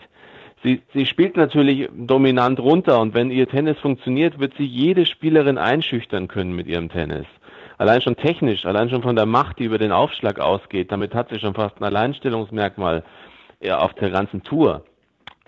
Sie, 0.63 0.81
sie 0.95 1.07
spielt 1.07 1.37
natürlich 1.37 1.89
dominant 1.93 2.61
runter 2.61 3.01
und 3.01 3.15
wenn 3.15 3.33
ihr 3.33 3.49
Tennis 3.49 3.81
funktioniert, 3.81 4.39
wird 4.39 4.55
sie 4.57 4.67
jede 4.67 5.05
Spielerin 5.05 5.59
einschüchtern 5.59 6.29
können 6.29 6.55
mit 6.55 6.69
ihrem 6.69 6.89
Tennis 6.89 7.27
allein 7.79 8.03
schon 8.03 8.17
technisch, 8.17 8.67
allein 8.67 8.91
schon 8.91 9.03
von 9.03 9.15
der 9.15 9.27
Macht, 9.27 9.61
die 9.61 9.65
über 9.65 9.79
den 9.79 9.93
Aufschlag 9.93 10.41
ausgeht, 10.41 10.91
damit 10.91 11.15
hat 11.15 11.31
sie 11.31 11.39
schon 11.39 11.55
fast 11.55 11.81
ein 11.81 11.85
Alleinstellungsmerkmal 11.85 13.05
auf 13.71 13.95
der 13.95 14.11
ganzen 14.11 14.43
Tour. 14.43 14.83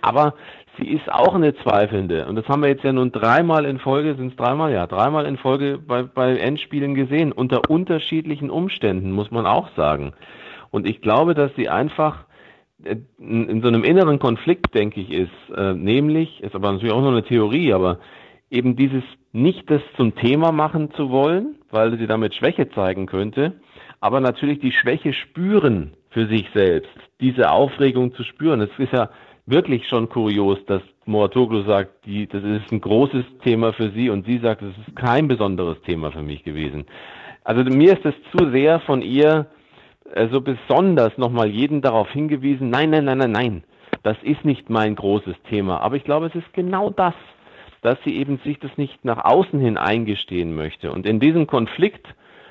Aber 0.01 0.35
sie 0.81 0.89
ist 0.89 1.11
auch 1.11 1.35
eine 1.35 1.55
Zweifelnde. 1.57 2.27
Und 2.27 2.37
das 2.37 2.49
haben 2.49 2.63
wir 2.63 2.69
jetzt 2.69 2.85
ja 2.85 2.93
nun 2.93 3.13
dreimal 3.13 3.65
in 3.65 3.79
Folge, 3.79 4.15
sind 4.15 4.31
es 4.31 4.37
dreimal, 4.37 4.73
ja, 4.73 4.87
dreimal 4.87 5.27
in 5.27 5.37
Folge 5.37 5.79
bei, 5.79 6.03
bei 6.03 6.37
Endspielen 6.37 6.95
gesehen, 6.95 7.33
unter 7.33 7.69
unterschiedlichen 7.71 8.51
Umständen, 8.51 9.13
muss 9.13 9.31
man 9.31 9.47
auch 9.47 9.69
sagen. 9.77 10.13
Und 10.71 10.89
ich 10.89 11.01
glaube, 11.01 11.35
dass 11.35 11.55
sie 11.57 11.69
einfach 11.69 12.25
äh, 12.85 12.97
in 13.19 13.61
so 13.63 13.69
einem 13.69 13.85
inneren 13.85 14.19
Konflikt, 14.19 14.75
denke 14.75 15.01
ich, 15.01 15.11
ist, 15.11 15.57
äh, 15.57 15.75
nämlich, 15.75 16.43
ist 16.43 16.55
aber 16.55 16.73
natürlich 16.73 16.95
auch 16.95 17.03
nur 17.03 17.13
eine 17.13 17.25
Theorie, 17.25 17.73
aber 17.73 17.99
eben 18.51 18.77
dieses 18.77 19.05
nicht 19.33 19.71
das 19.71 19.83
zum 19.97 20.15
Thema 20.17 20.53
machen 20.53 20.93
zu 20.95 21.11
wollen, 21.11 21.57
weil 21.71 21.97
sie 21.99 22.07
damit 22.07 22.35
Schwäche 22.35 22.69
zeigen 22.71 23.07
könnte, 23.07 23.61
aber 24.01 24.21
natürlich 24.21 24.59
die 24.61 24.73
Schwäche 24.73 25.13
spüren 25.13 25.93
für 26.11 26.27
sich 26.27 26.49
selbst, 26.53 26.91
diese 27.21 27.51
Aufregung 27.51 28.13
zu 28.15 28.25
spüren. 28.25 28.61
Es 28.61 28.71
ist 28.79 28.93
ja 28.93 29.11
wirklich 29.51 29.87
schon 29.89 30.09
kurios, 30.09 30.59
dass 30.67 30.83
Moatoglu 31.07 31.63
sagt, 31.63 32.07
die, 32.07 32.27
das 32.27 32.43
ist 32.43 32.73
ein 32.73 32.81
großes 32.81 33.25
Thema 33.43 33.73
für 33.73 33.91
sie 33.91 34.11
und 34.11 34.27
sie 34.27 34.39
sagt, 34.39 34.63
das 34.63 34.71
ist 34.87 34.97
kein 34.97 35.29
besonderes 35.29 35.81
Thema 35.83 36.13
für 36.13 36.23
mich 36.23 36.45
gewesen. 36.45 36.87
Also 37.45 37.65
mir 37.65 37.93
ist 37.93 38.05
es 38.05 38.15
zu 38.37 38.51
sehr 38.51 38.81
von 38.81 39.03
ihr 39.03 39.47
äh, 40.13 40.29
so 40.29 40.41
besonders 40.41 41.17
nochmal 41.19 41.49
jeden 41.49 41.83
darauf 41.83 42.11
hingewiesen, 42.11 42.71
nein, 42.71 42.91
nein, 42.91 43.05
nein, 43.05 43.19
nein, 43.19 43.33
nein, 43.33 43.65
das 44.03 44.17
ist 44.23 44.45
nicht 44.45 44.71
mein 44.71 44.95
großes 44.95 45.37
Thema. 45.49 45.81
Aber 45.81 45.97
ich 45.97 46.05
glaube, 46.05 46.27
es 46.27 46.35
ist 46.35 46.53
genau 46.53 46.91
das, 46.91 47.15
dass 47.83 47.99
sie 48.05 48.17
eben 48.17 48.39
sich 48.45 48.59
das 48.59 48.77
nicht 48.77 49.05
nach 49.05 49.25
außen 49.25 49.59
hin 49.59 49.79
eingestehen 49.79 50.55
möchte. 50.55 50.93
Und 50.93 51.07
in 51.07 51.19
diesem 51.19 51.47
Konflikt 51.47 52.07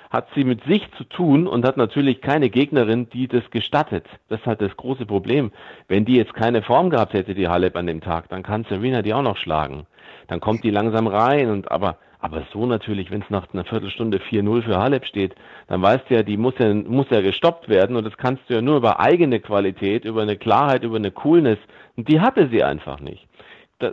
hat 0.09 0.27
sie 0.33 0.43
mit 0.43 0.63
sich 0.63 0.89
zu 0.97 1.03
tun 1.03 1.47
und 1.47 1.65
hat 1.65 1.77
natürlich 1.77 2.21
keine 2.21 2.49
Gegnerin, 2.49 3.09
die 3.09 3.27
das 3.27 3.49
gestattet. 3.51 4.05
Das 4.27 4.39
ist 4.39 4.47
halt 4.47 4.61
das 4.61 4.75
große 4.75 5.05
Problem. 5.05 5.51
Wenn 5.87 6.05
die 6.05 6.15
jetzt 6.15 6.33
keine 6.33 6.63
Form 6.63 6.89
gehabt 6.89 7.13
hätte, 7.13 7.35
die 7.35 7.47
Halep 7.47 7.75
an 7.75 7.85
dem 7.85 8.01
Tag, 8.01 8.27
dann 8.29 8.41
kann 8.41 8.65
Serena 8.65 9.01
die 9.03 9.13
auch 9.13 9.21
noch 9.21 9.37
schlagen. 9.37 9.85
Dann 10.27 10.39
kommt 10.39 10.63
die 10.63 10.71
langsam 10.71 11.07
rein 11.07 11.49
und 11.49 11.71
aber 11.71 11.97
aber 12.21 12.43
so 12.51 12.65
natürlich, 12.65 13.11
wenn 13.11 13.21
es 13.21 13.29
nach 13.29 13.47
einer 13.53 13.63
Viertelstunde 13.63 14.17
4-0 14.17 14.63
für 14.63 14.77
Halep 14.77 15.05
steht, 15.05 15.35
dann 15.67 15.81
weißt 15.81 16.09
du 16.09 16.15
ja, 16.15 16.23
die 16.23 16.35
muss 16.35 16.53
ja, 16.59 16.73
muss 16.73 17.09
ja 17.09 17.21
gestoppt 17.21 17.69
werden 17.69 17.95
und 17.95 18.05
das 18.05 18.17
kannst 18.17 18.43
du 18.49 18.55
ja 18.55 18.61
nur 18.61 18.75
über 18.75 18.99
eigene 18.99 19.39
Qualität, 19.39 20.03
über 20.03 20.21
eine 20.21 20.35
Klarheit, 20.35 20.83
über 20.83 20.97
eine 20.97 21.11
Coolness. 21.11 21.59
Und 21.95 22.09
die 22.09 22.19
hatte 22.19 22.49
sie 22.51 22.61
einfach 22.61 22.99
nicht. 22.99 23.25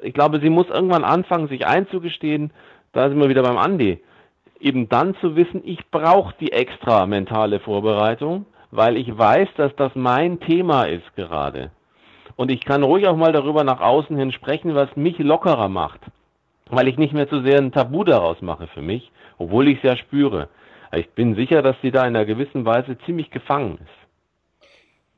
Ich 0.03 0.13
glaube, 0.13 0.41
sie 0.41 0.51
muss 0.51 0.69
irgendwann 0.69 1.05
anfangen, 1.05 1.47
sich 1.47 1.69
einzugestehen, 1.69 2.53
da 2.93 3.09
sind 3.09 3.21
wir 3.21 3.29
wieder 3.29 3.45
beim 3.45 3.59
Andi, 3.59 4.01
eben 4.61 4.89
dann 4.89 5.15
zu 5.17 5.37
wissen, 5.37 5.63
ich 5.65 5.91
brauche 5.91 6.35
die 6.41 6.53
extra 6.53 7.07
mentale 7.07 7.61
Vorbereitung, 7.61 8.47
weil 8.71 8.97
ich 8.97 9.17
weiß, 9.17 9.49
dass 9.57 9.75
das 9.77 9.93
mein 9.95 10.41
Thema 10.41 10.85
ist 10.85 11.15
gerade. 11.17 11.71
Und 12.37 12.51
ich 12.51 12.65
kann 12.65 12.83
ruhig 12.83 13.07
auch 13.07 13.17
mal 13.17 13.33
darüber 13.33 13.65
nach 13.65 13.81
außen 13.81 14.17
hin 14.17 14.33
sprechen, 14.33 14.75
was 14.75 14.95
mich 14.97 15.19
lockerer 15.19 15.69
macht 15.69 16.01
weil 16.71 16.89
ich 16.89 16.99
nicht 16.99 17.13
mehr 17.13 17.29
zu 17.29 17.43
sehr 17.43 17.59
ein 17.59 17.73
Tabu 17.73 18.05
daraus 18.05 18.41
mache 18.43 18.67
für 18.69 18.83
mich, 18.83 19.11
obwohl 19.39 19.69
ich 19.69 19.79
es 19.79 19.83
ja 19.85 19.97
spüre. 19.97 20.49
Ich 20.93 21.09
bin 21.11 21.35
sicher, 21.35 21.63
dass 21.63 21.77
sie 21.83 21.91
da 21.91 22.03
in 22.03 22.17
einer 22.17 22.25
gewissen 22.25 22.65
Weise 22.65 22.97
ziemlich 23.05 23.31
gefangen 23.31 23.79
ist. 23.83 24.06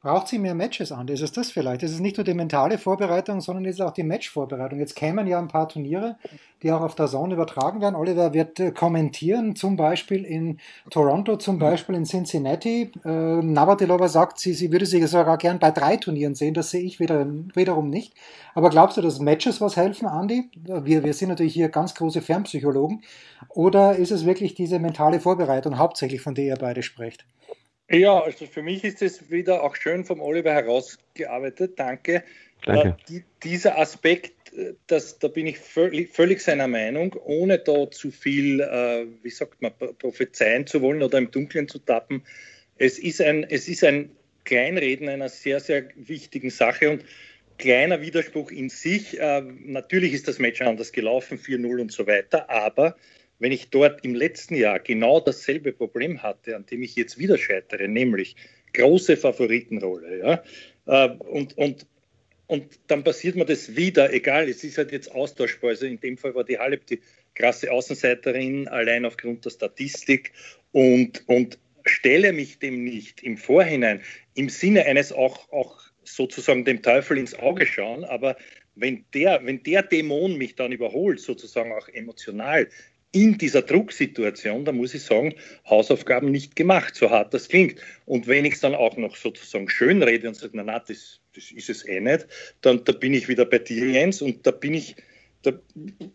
Braucht 0.08 0.28
sie 0.28 0.38
mehr 0.38 0.54
Matches 0.54 0.90
an? 0.90 1.06
Ist 1.08 1.20
es 1.20 1.32
das 1.32 1.50
vielleicht? 1.50 1.82
Es 1.82 1.90
ist 1.90 2.00
nicht 2.00 2.16
nur 2.16 2.24
die 2.24 2.32
mentale 2.32 2.78
Vorbereitung, 2.78 3.42
sondern 3.42 3.66
es 3.66 3.74
ist 3.74 3.82
auch 3.82 3.92
die 3.92 4.04
Matchvorbereitung. 4.04 4.78
Jetzt 4.78 4.96
kämen 4.96 5.26
ja 5.26 5.38
ein 5.38 5.48
paar 5.48 5.68
Turniere, 5.68 6.16
die 6.62 6.72
auch 6.72 6.80
auf 6.80 6.94
der 6.94 7.08
Zone 7.08 7.34
übertragen 7.34 7.82
werden. 7.82 7.94
Oliver 7.94 8.32
wird 8.32 8.58
äh, 8.58 8.70
kommentieren, 8.70 9.54
zum 9.54 9.76
Beispiel 9.76 10.24
in 10.24 10.60
Toronto, 10.88 11.36
zum 11.36 11.58
Beispiel 11.58 11.94
in 11.94 12.06
Cincinnati. 12.06 12.90
Äh, 13.04 13.10
Navratilova 13.10 14.08
sagt, 14.08 14.38
sie, 14.38 14.54
sie 14.54 14.72
würde 14.72 14.86
sie 14.86 15.06
sogar 15.06 15.36
gern 15.36 15.58
bei 15.58 15.72
drei 15.72 15.98
Turnieren 15.98 16.34
sehen. 16.34 16.54
Das 16.54 16.70
sehe 16.70 16.80
ich 16.80 17.00
wieder, 17.00 17.26
wiederum 17.54 17.90
nicht. 17.90 18.14
Aber 18.54 18.70
glaubst 18.70 18.96
du, 18.96 19.02
dass 19.02 19.18
Matches 19.18 19.60
was 19.60 19.76
helfen, 19.76 20.08
Andi? 20.08 20.48
Wir, 20.54 21.04
wir 21.04 21.12
sind 21.12 21.28
natürlich 21.28 21.52
hier 21.52 21.68
ganz 21.68 21.94
große 21.94 22.22
Fernpsychologen. 22.22 23.02
Oder 23.50 23.96
ist 23.96 24.10
es 24.10 24.24
wirklich 24.24 24.54
diese 24.54 24.78
mentale 24.78 25.20
Vorbereitung 25.20 25.76
hauptsächlich, 25.76 26.22
von 26.22 26.34
der 26.34 26.46
ihr 26.46 26.56
beide 26.56 26.82
sprecht? 26.82 27.26
Ja, 27.90 28.20
also 28.20 28.46
für 28.46 28.62
mich 28.62 28.84
ist 28.84 29.00
es 29.00 29.30
wieder 29.30 29.62
auch 29.62 29.74
schön 29.74 30.04
vom 30.04 30.20
Oliver 30.20 30.52
herausgearbeitet. 30.52 31.78
Danke. 31.78 32.22
Danke. 32.64 32.88
Äh, 32.88 32.92
die, 33.08 33.24
dieser 33.42 33.78
Aspekt, 33.78 34.52
äh, 34.52 34.74
das, 34.86 35.18
da 35.18 35.28
bin 35.28 35.46
ich 35.46 35.58
völlig, 35.58 36.10
völlig, 36.10 36.40
seiner 36.40 36.68
Meinung, 36.68 37.14
ohne 37.24 37.58
da 37.58 37.90
zu 37.90 38.10
viel, 38.10 38.60
äh, 38.60 39.06
wie 39.22 39.30
sagt 39.30 39.62
man, 39.62 39.72
prophezeien 39.98 40.66
zu 40.66 40.82
wollen 40.82 41.02
oder 41.02 41.18
im 41.18 41.30
Dunkeln 41.30 41.68
zu 41.68 41.78
tappen. 41.78 42.22
Es 42.76 42.98
ist 42.98 43.22
ein, 43.22 43.44
es 43.44 43.68
ist 43.68 43.84
ein 43.84 44.10
Kleinreden 44.44 45.08
einer 45.08 45.28
sehr, 45.28 45.60
sehr 45.60 45.88
wichtigen 45.94 46.50
Sache 46.50 46.90
und 46.90 47.04
kleiner 47.58 48.00
Widerspruch 48.00 48.50
in 48.50 48.68
sich. 48.68 49.18
Äh, 49.18 49.42
natürlich 49.64 50.12
ist 50.12 50.28
das 50.28 50.38
Match 50.38 50.60
anders 50.60 50.92
gelaufen, 50.92 51.38
4-0 51.38 51.80
und 51.80 51.92
so 51.92 52.06
weiter, 52.06 52.50
aber 52.50 52.96
wenn 53.38 53.52
ich 53.52 53.70
dort 53.70 54.04
im 54.04 54.14
letzten 54.14 54.54
Jahr 54.54 54.78
genau 54.80 55.20
dasselbe 55.20 55.72
Problem 55.72 56.22
hatte, 56.22 56.56
an 56.56 56.66
dem 56.66 56.82
ich 56.82 56.96
jetzt 56.96 57.18
wieder 57.18 57.38
scheitere, 57.38 57.88
nämlich 57.88 58.36
große 58.74 59.16
Favoritenrolle, 59.16 60.18
ja, 60.18 60.42
äh, 60.86 61.10
und, 61.18 61.56
und, 61.56 61.86
und 62.46 62.80
dann 62.86 63.04
passiert 63.04 63.36
mir 63.36 63.44
das 63.44 63.76
wieder, 63.76 64.12
egal, 64.12 64.48
es 64.48 64.64
ist 64.64 64.78
halt 64.78 64.92
jetzt 64.92 65.12
austauschbar. 65.12 65.70
Also 65.70 65.86
in 65.86 66.00
dem 66.00 66.16
Fall 66.16 66.34
war 66.34 66.44
die 66.44 66.58
Halep 66.58 66.86
die 66.86 67.00
krasse 67.34 67.70
Außenseiterin, 67.70 68.68
allein 68.68 69.04
aufgrund 69.04 69.44
der 69.44 69.50
Statistik 69.50 70.32
und, 70.72 71.22
und 71.26 71.58
stelle 71.84 72.32
mich 72.32 72.58
dem 72.58 72.84
nicht 72.84 73.22
im 73.22 73.36
Vorhinein 73.36 74.02
im 74.34 74.48
Sinne 74.48 74.84
eines 74.86 75.12
auch, 75.12 75.50
auch 75.52 75.78
sozusagen 76.04 76.64
dem 76.64 76.82
Teufel 76.82 77.18
ins 77.18 77.34
Auge 77.34 77.66
schauen, 77.66 78.04
aber 78.04 78.36
wenn 78.74 79.04
der, 79.12 79.44
wenn 79.44 79.62
der 79.62 79.82
Dämon 79.82 80.36
mich 80.36 80.54
dann 80.54 80.72
überholt, 80.72 81.20
sozusagen 81.20 81.72
auch 81.72 81.88
emotional, 81.88 82.68
in 83.12 83.38
dieser 83.38 83.62
Drucksituation, 83.62 84.64
da 84.64 84.72
muss 84.72 84.94
ich 84.94 85.02
sagen, 85.02 85.34
Hausaufgaben 85.68 86.30
nicht 86.30 86.56
gemacht, 86.56 86.94
so 86.94 87.10
hart 87.10 87.32
das 87.32 87.48
klingt. 87.48 87.80
Und 88.04 88.26
wenn 88.26 88.44
ich 88.44 88.54
es 88.54 88.60
dann 88.60 88.74
auch 88.74 88.96
noch 88.96 89.16
sozusagen 89.16 89.68
schön 89.68 90.02
rede 90.02 90.28
und 90.28 90.34
sage, 90.34 90.52
na, 90.54 90.62
na, 90.62 90.78
das, 90.78 91.20
das 91.34 91.50
ist 91.50 91.70
es 91.70 91.86
eh 91.86 92.00
nicht, 92.00 92.26
dann 92.60 92.84
da 92.84 92.92
bin 92.92 93.14
ich 93.14 93.28
wieder 93.28 93.46
bei 93.46 93.58
dir, 93.58 93.86
Jens, 93.86 94.20
und 94.20 94.46
da 94.46 94.50
bin 94.50 94.74
ich, 94.74 94.96
da, 95.42 95.52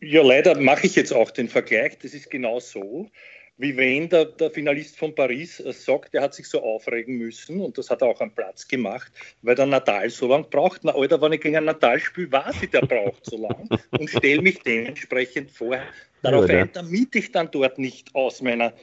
ja, 0.02 0.22
leider 0.22 0.60
mache 0.60 0.86
ich 0.86 0.96
jetzt 0.96 1.14
auch 1.14 1.32
den 1.32 1.50
Vergleich, 1.50 1.98
das 1.98 2.14
ist 2.14 2.30
genau 2.30 2.60
so, 2.60 3.10
wie 3.58 3.78
wenn 3.78 4.10
der, 4.10 4.26
der 4.26 4.50
Finalist 4.50 4.98
von 4.98 5.14
Paris 5.14 5.60
äh, 5.60 5.72
sagt, 5.74 6.16
er 6.16 6.24
hat 6.24 6.34
sich 6.34 6.48
so 6.48 6.62
aufregen 6.62 7.18
müssen 7.18 7.62
und 7.62 7.78
das 7.78 7.90
hat 7.90 8.02
er 8.02 8.08
auch 8.08 8.22
am 8.22 8.34
Platz 8.34 8.68
gemacht, 8.68 9.12
weil 9.42 9.56
der 9.56 9.68
Natal 9.68 10.10
so 10.10 10.28
lange 10.28 10.46
braucht. 10.46 10.84
Na, 10.84 10.96
Alter, 10.96 11.22
wenn 11.22 11.34
ich 11.34 11.42
gegen 11.42 11.58
ein 11.58 11.66
Natal 11.66 12.00
spiele, 12.00 12.32
weiß 12.32 12.64
ich, 12.64 12.72
der 12.72 12.82
braucht 12.82 13.26
so 13.26 13.38
lange 13.38 13.68
und 13.92 14.10
stelle 14.10 14.42
mich 14.42 14.60
dementsprechend 14.60 15.52
vor, 15.52 15.78
darauf 16.24 16.50
ein, 16.50 16.70
damit 16.74 17.16
ich 17.16 17.32
dann 17.32 17.52
dort 17.52 17.78
nicht 17.78 18.14
aus 18.16 18.42
meiner 18.42 18.74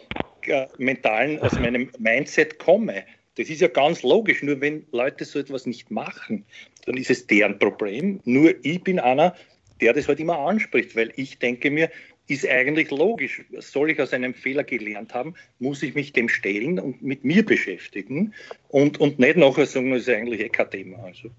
äh, 0.43 0.67
mentalen, 0.79 1.41
aus 1.41 1.53
meinem 1.59 1.91
Mindset 1.99 2.59
komme. 2.59 3.05
Das 3.37 3.49
ist 3.49 3.61
ja 3.61 3.69
ganz 3.69 4.03
logisch. 4.03 4.43
Nur 4.43 4.61
wenn 4.61 4.87
Leute 4.93 5.25
so 5.25 5.39
etwas 5.39 5.67
nicht 5.67 5.91
machen, 5.91 6.45
dann 6.87 6.97
ist 6.97 7.11
es 7.11 7.27
deren 7.27 7.59
Problem. 7.59 8.21
Nur 8.25 8.55
ich 8.63 8.83
bin 8.83 8.99
einer, 8.99 9.35
der 9.81 9.95
das 9.95 10.09
halt 10.09 10.21
immer 10.21 10.39
anspricht, 10.39 10.95
weil 10.95 11.13
ich 11.17 11.39
denke 11.39 11.71
mir, 11.71 11.91
ist 12.31 12.49
eigentlich 12.49 12.91
logisch. 12.91 13.43
Soll 13.59 13.91
ich 13.91 14.01
aus 14.01 14.13
einem 14.13 14.35
Fehler 14.35 14.65
gelernt 14.65 15.15
haben, 15.15 15.35
muss 15.59 15.83
ich 15.83 15.95
mich 15.95 16.13
dem 16.13 16.29
stellen 16.29 16.79
und 16.79 17.03
mit 17.03 17.25
mir 17.25 17.45
beschäftigen 17.45 18.35
und, 18.69 18.99
und 19.01 19.19
nicht 19.19 19.37
nachher 19.37 19.67
sagen, 19.67 19.91
das 19.91 20.03
ist 20.03 20.11
eigentlich 20.11 20.41
eh 20.41 20.49
kein 20.49 20.71
Thema. 20.71 20.99
Also 21.05 21.31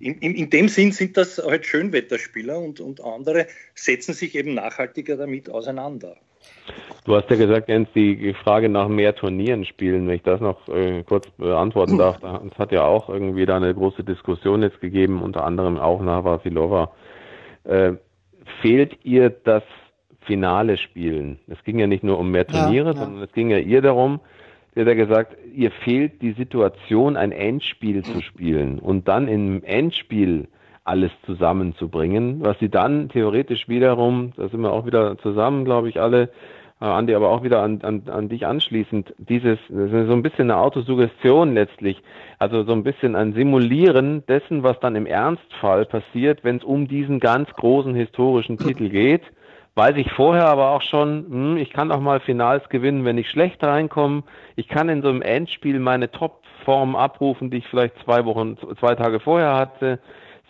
in, 0.00 0.18
in, 0.18 0.34
in 0.34 0.50
dem 0.50 0.68
Sinn 0.68 0.92
sind 0.92 1.16
das 1.16 1.38
halt 1.38 1.66
Schönwetterspieler 1.66 2.58
und, 2.58 2.80
und 2.80 3.02
andere 3.02 3.46
setzen 3.74 4.14
sich 4.14 4.34
eben 4.34 4.54
nachhaltiger 4.54 5.16
damit 5.16 5.48
auseinander. 5.50 6.16
Du 7.04 7.14
hast 7.14 7.28
ja 7.30 7.36
gesagt, 7.36 7.68
Jens, 7.68 7.88
die 7.94 8.34
Frage 8.42 8.68
nach 8.68 8.88
mehr 8.88 9.14
Turnieren 9.14 9.64
spielen, 9.64 10.08
wenn 10.08 10.16
ich 10.16 10.22
das 10.22 10.40
noch 10.40 10.68
äh, 10.68 11.02
kurz 11.02 11.28
beantworten 11.36 11.98
darf. 11.98 12.18
Es 12.22 12.58
hat 12.58 12.72
ja 12.72 12.84
auch 12.84 13.08
irgendwie 13.08 13.46
da 13.46 13.56
eine 13.56 13.74
große 13.74 14.04
Diskussion 14.04 14.62
jetzt 14.62 14.80
gegeben, 14.80 15.22
unter 15.22 15.44
anderem 15.44 15.78
auch 15.78 16.02
nach 16.02 16.24
Vasilova. 16.24 16.92
Äh, 17.64 17.92
fehlt 18.60 18.98
ihr 19.04 19.30
das 19.30 19.62
Finale 20.24 20.76
spielen. 20.76 21.38
Es 21.48 21.62
ging 21.64 21.78
ja 21.78 21.86
nicht 21.86 22.04
nur 22.04 22.18
um 22.18 22.30
mehr 22.30 22.46
Turniere, 22.46 22.90
ja, 22.90 22.92
ja. 22.92 22.98
sondern 22.98 23.22
es 23.22 23.32
ging 23.32 23.50
ja 23.50 23.58
ihr 23.58 23.82
darum, 23.82 24.20
sie 24.74 24.80
hat 24.80 24.88
ja 24.88 24.94
gesagt, 24.94 25.36
ihr 25.54 25.70
fehlt 25.70 26.20
die 26.22 26.32
Situation, 26.32 27.16
ein 27.16 27.32
Endspiel 27.32 28.02
zu 28.02 28.20
spielen 28.20 28.78
und 28.78 29.08
dann 29.08 29.28
im 29.28 29.62
Endspiel 29.64 30.48
alles 30.84 31.10
zusammenzubringen, 31.24 32.44
was 32.44 32.58
sie 32.58 32.68
dann 32.68 33.08
theoretisch 33.08 33.68
wiederum, 33.68 34.32
da 34.36 34.48
sind 34.48 34.60
wir 34.60 34.72
auch 34.72 34.84
wieder 34.84 35.16
zusammen, 35.18 35.64
glaube 35.64 35.88
ich, 35.88 35.98
alle, 35.98 36.28
äh, 36.80 36.84
Andi, 36.84 37.14
aber 37.14 37.30
auch 37.30 37.42
wieder 37.42 37.62
an, 37.62 37.80
an, 37.82 38.02
an 38.06 38.28
dich 38.28 38.46
anschließend, 38.46 39.14
dieses, 39.16 39.58
so 39.68 40.12
ein 40.12 40.22
bisschen 40.22 40.50
eine 40.50 40.60
Autosuggestion 40.60 41.54
letztlich, 41.54 42.02
also 42.38 42.64
so 42.64 42.72
ein 42.72 42.82
bisschen 42.82 43.16
ein 43.16 43.32
Simulieren 43.32 44.24
dessen, 44.26 44.62
was 44.62 44.78
dann 44.80 44.94
im 44.94 45.06
Ernstfall 45.06 45.86
passiert, 45.86 46.44
wenn 46.44 46.58
es 46.58 46.64
um 46.64 46.86
diesen 46.86 47.18
ganz 47.18 47.48
großen 47.50 47.94
historischen 47.94 48.58
Titel 48.58 48.88
geht 48.90 49.22
weiß 49.74 49.96
ich 49.96 50.12
vorher 50.12 50.46
aber 50.46 50.70
auch 50.70 50.82
schon, 50.82 51.26
hm, 51.28 51.56
ich 51.56 51.70
kann 51.70 51.90
auch 51.90 52.00
mal 52.00 52.20
Finals 52.20 52.68
gewinnen, 52.68 53.04
wenn 53.04 53.18
ich 53.18 53.28
schlecht 53.28 53.62
reinkomme. 53.62 54.22
Ich 54.56 54.68
kann 54.68 54.88
in 54.88 55.02
so 55.02 55.08
einem 55.08 55.22
Endspiel 55.22 55.80
meine 55.80 56.10
Topform 56.10 56.96
abrufen, 56.96 57.50
die 57.50 57.58
ich 57.58 57.66
vielleicht 57.68 57.96
zwei 58.04 58.24
Wochen, 58.24 58.56
zwei 58.78 58.94
Tage 58.94 59.20
vorher 59.20 59.54
hatte. 59.54 59.98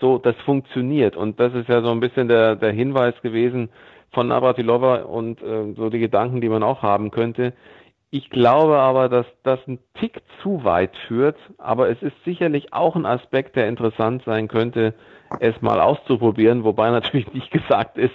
So, 0.01 0.19
das 0.19 0.37
funktioniert. 0.45 1.17
Und 1.17 1.41
das 1.41 1.55
ist 1.55 1.69
ja 1.69 1.83
so 1.83 1.91
ein 1.91 2.01
bisschen 2.01 2.29
der, 2.29 2.57
der 2.57 2.73
Hinweis 2.73 3.15
gewesen 3.23 3.71
von 4.13 4.29
Navratilova 4.29 5.03
und 5.03 5.43
äh, 5.43 5.73
so 5.77 5.89
die 5.91 5.99
Gedanken, 5.99 6.41
die 6.41 6.49
man 6.49 6.63
auch 6.63 6.83
haben 6.83 7.11
könnte. 7.11 7.53
Ich 8.11 8.31
glaube 8.31 8.79
aber, 8.79 9.09
dass 9.09 9.27
das 9.43 9.59
ein 9.67 9.81
Tick 9.99 10.23
zu 10.41 10.63
weit 10.63 10.97
führt, 11.09 11.37
aber 11.59 11.89
es 11.89 12.01
ist 12.01 12.15
sicherlich 12.25 12.73
auch 12.73 12.95
ein 12.95 13.07
Aspekt, 13.07 13.57
der 13.57 13.67
interessant 13.67 14.23
sein 14.25 14.47
könnte, 14.47 14.95
es 15.41 15.61
mal 15.63 15.81
auszuprobieren, 15.81 16.63
wobei 16.63 16.91
natürlich 16.91 17.33
nicht 17.33 17.51
gesagt 17.53 17.99
ist, 17.99 18.15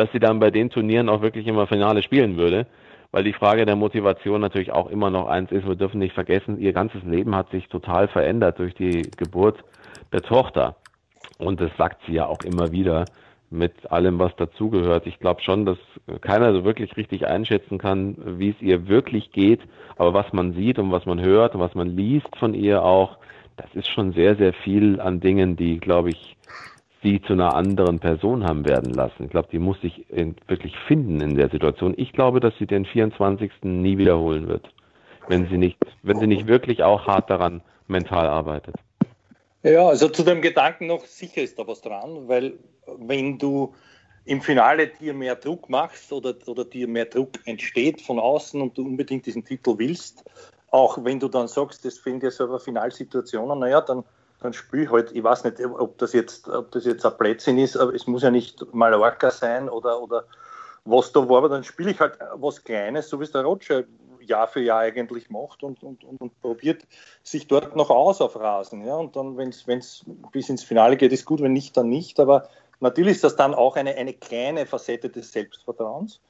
dass 0.00 0.10
sie 0.12 0.18
dann 0.18 0.40
bei 0.40 0.50
den 0.50 0.70
Turnieren 0.70 1.10
auch 1.10 1.20
wirklich 1.20 1.46
immer 1.46 1.66
Finale 1.66 2.02
spielen 2.02 2.38
würde. 2.38 2.66
Weil 3.12 3.22
die 3.22 3.34
Frage 3.34 3.66
der 3.66 3.76
Motivation 3.76 4.40
natürlich 4.40 4.72
auch 4.72 4.88
immer 4.88 5.10
noch 5.10 5.26
eins 5.26 5.52
ist, 5.52 5.66
wir 5.66 5.74
dürfen 5.74 5.98
nicht 5.98 6.14
vergessen, 6.14 6.58
ihr 6.58 6.72
ganzes 6.72 7.02
Leben 7.02 7.36
hat 7.36 7.50
sich 7.50 7.68
total 7.68 8.08
verändert 8.08 8.58
durch 8.58 8.74
die 8.74 9.02
Geburt 9.18 9.62
der 10.10 10.22
Tochter. 10.22 10.76
Und 11.36 11.60
das 11.60 11.70
sagt 11.76 12.00
sie 12.06 12.14
ja 12.14 12.26
auch 12.26 12.40
immer 12.44 12.72
wieder 12.72 13.04
mit 13.50 13.90
allem, 13.92 14.18
was 14.18 14.34
dazugehört. 14.36 15.06
Ich 15.06 15.18
glaube 15.18 15.42
schon, 15.42 15.66
dass 15.66 15.78
keiner 16.22 16.54
so 16.54 16.64
wirklich 16.64 16.96
richtig 16.96 17.26
einschätzen 17.26 17.76
kann, 17.76 18.16
wie 18.38 18.50
es 18.50 18.62
ihr 18.62 18.88
wirklich 18.88 19.32
geht. 19.32 19.60
Aber 19.96 20.14
was 20.14 20.32
man 20.32 20.54
sieht 20.54 20.78
und 20.78 20.92
was 20.92 21.04
man 21.04 21.20
hört 21.20 21.54
und 21.54 21.60
was 21.60 21.74
man 21.74 21.88
liest 21.88 22.34
von 22.38 22.54
ihr 22.54 22.82
auch, 22.82 23.18
das 23.58 23.68
ist 23.74 23.88
schon 23.88 24.12
sehr, 24.12 24.36
sehr 24.36 24.54
viel 24.54 24.98
an 24.98 25.20
Dingen, 25.20 25.56
die, 25.56 25.78
glaube 25.78 26.08
ich, 26.08 26.36
sie 27.02 27.20
zu 27.22 27.32
einer 27.32 27.54
anderen 27.54 27.98
Person 27.98 28.44
haben 28.44 28.68
werden 28.68 28.92
lassen. 28.92 29.24
Ich 29.24 29.30
glaube, 29.30 29.48
die 29.50 29.58
muss 29.58 29.80
sich 29.80 30.06
wirklich 30.48 30.74
finden 30.86 31.20
in 31.20 31.36
der 31.36 31.48
Situation. 31.50 31.94
Ich 31.96 32.12
glaube, 32.12 32.40
dass 32.40 32.52
sie 32.58 32.66
den 32.66 32.84
24. 32.84 33.50
nie 33.62 33.98
wiederholen 33.98 34.48
wird. 34.48 34.68
wenn 35.30 35.48
sie 35.48 35.58
nicht, 35.58 35.78
wenn 36.02 36.18
sie 36.18 36.26
nicht 36.26 36.46
wirklich 36.46 36.82
auch 36.82 37.06
hart 37.06 37.30
daran 37.30 37.62
mental 37.86 38.26
arbeitet. 38.26 38.74
Ja, 39.62 39.86
also 39.86 40.08
zu 40.08 40.22
dem 40.22 40.40
Gedanken 40.40 40.86
noch, 40.86 41.04
sicher 41.04 41.42
ist 41.42 41.58
da 41.58 41.66
was 41.66 41.82
dran, 41.82 42.28
weil 42.28 42.58
wenn 42.98 43.38
du 43.38 43.74
im 44.24 44.40
Finale 44.40 44.88
dir 44.88 45.14
mehr 45.14 45.36
Druck 45.36 45.68
machst 45.68 46.12
oder, 46.12 46.34
oder 46.46 46.64
dir 46.64 46.88
mehr 46.88 47.06
Druck 47.06 47.32
entsteht 47.44 48.00
von 48.00 48.18
außen 48.18 48.60
und 48.60 48.76
du 48.76 48.82
unbedingt 48.82 49.26
diesen 49.26 49.44
Titel 49.44 49.74
willst, 49.76 50.24
auch 50.70 51.04
wenn 51.04 51.20
du 51.20 51.28
dann 51.28 51.48
sagst, 51.48 51.84
das 51.84 51.98
fehlen 51.98 52.20
dir 52.20 52.30
selber 52.30 52.58
Finalsituationen, 52.58 53.58
naja, 53.58 53.80
dann, 53.80 54.04
dann 54.40 54.52
spiel 54.52 54.90
halt, 54.90 55.12
ich 55.12 55.22
weiß 55.22 55.44
nicht, 55.44 55.60
ob 55.64 55.98
das 55.98 56.12
jetzt, 56.12 56.48
ob 56.48 56.70
das 56.72 56.84
jetzt 56.84 57.04
ein 57.04 57.16
Plätzchen 57.16 57.58
ist, 57.58 57.76
aber 57.76 57.94
es 57.94 58.06
muss 58.06 58.22
ja 58.22 58.30
nicht 58.30 58.72
Mallorca 58.74 59.30
sein 59.30 59.68
oder, 59.68 60.00
oder 60.00 60.24
was 60.84 61.12
da 61.12 61.28
war, 61.28 61.38
aber 61.38 61.48
dann 61.48 61.64
spiele 61.64 61.90
ich 61.90 62.00
halt 62.00 62.18
was 62.34 62.64
Kleines, 62.64 63.08
so 63.08 63.20
wie 63.20 63.24
es 63.24 63.32
der 63.32 63.42
Roger 63.42 63.84
Jahr 64.30 64.48
für 64.48 64.60
Jahr 64.60 64.80
eigentlich 64.80 65.28
macht 65.28 65.62
und, 65.62 65.82
und, 65.82 66.04
und, 66.04 66.20
und 66.20 66.40
probiert 66.40 66.86
sich 67.22 67.46
dort 67.46 67.76
noch 67.76 67.90
aus 67.90 68.20
auf 68.20 68.36
Rasen. 68.36 68.86
Ja? 68.86 68.94
Und 68.96 69.16
dann, 69.16 69.36
wenn 69.36 69.50
es 69.50 70.04
bis 70.32 70.48
ins 70.48 70.62
Finale 70.62 70.96
geht, 70.96 71.12
ist 71.12 71.26
gut, 71.26 71.42
wenn 71.42 71.52
nicht, 71.52 71.76
dann 71.76 71.88
nicht. 71.88 72.18
Aber 72.20 72.48
natürlich 72.80 73.16
ist 73.16 73.24
das 73.24 73.36
dann 73.36 73.54
auch 73.54 73.76
eine, 73.76 73.94
eine 73.96 74.14
kleine 74.14 74.66
Facette 74.66 75.10
des 75.10 75.32
Selbstvertrauens. 75.32 76.20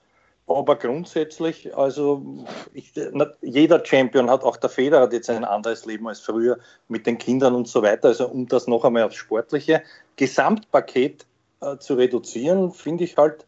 Aber 0.47 0.77
grundsätzlich, 0.77 1.77
also 1.77 2.45
ich, 2.73 2.93
jeder 3.41 3.85
Champion 3.85 4.29
hat, 4.29 4.43
auch 4.43 4.57
der 4.57 4.69
Federer 4.69 5.03
hat 5.03 5.13
jetzt 5.13 5.31
ein 5.31 5.45
anderes 5.45 5.87
Leben 5.87 6.09
als 6.09 6.21
früher 6.21 6.59
mit 6.89 7.07
den 7.07 7.19
Kindern 7.19 7.55
und 7.55 7.69
so 7.69 7.83
weiter. 7.83 8.09
Also 8.09 8.27
um 8.27 8.49
das 8.49 8.67
noch 8.67 8.85
einmal 8.85 9.05
aufs 9.05 9.15
sportliche 9.15 9.83
Gesamtpaket 10.17 11.25
äh, 11.61 11.77
zu 11.79 11.95
reduzieren, 11.95 12.73
finde 12.73 13.05
ich 13.05 13.17
halt, 13.17 13.47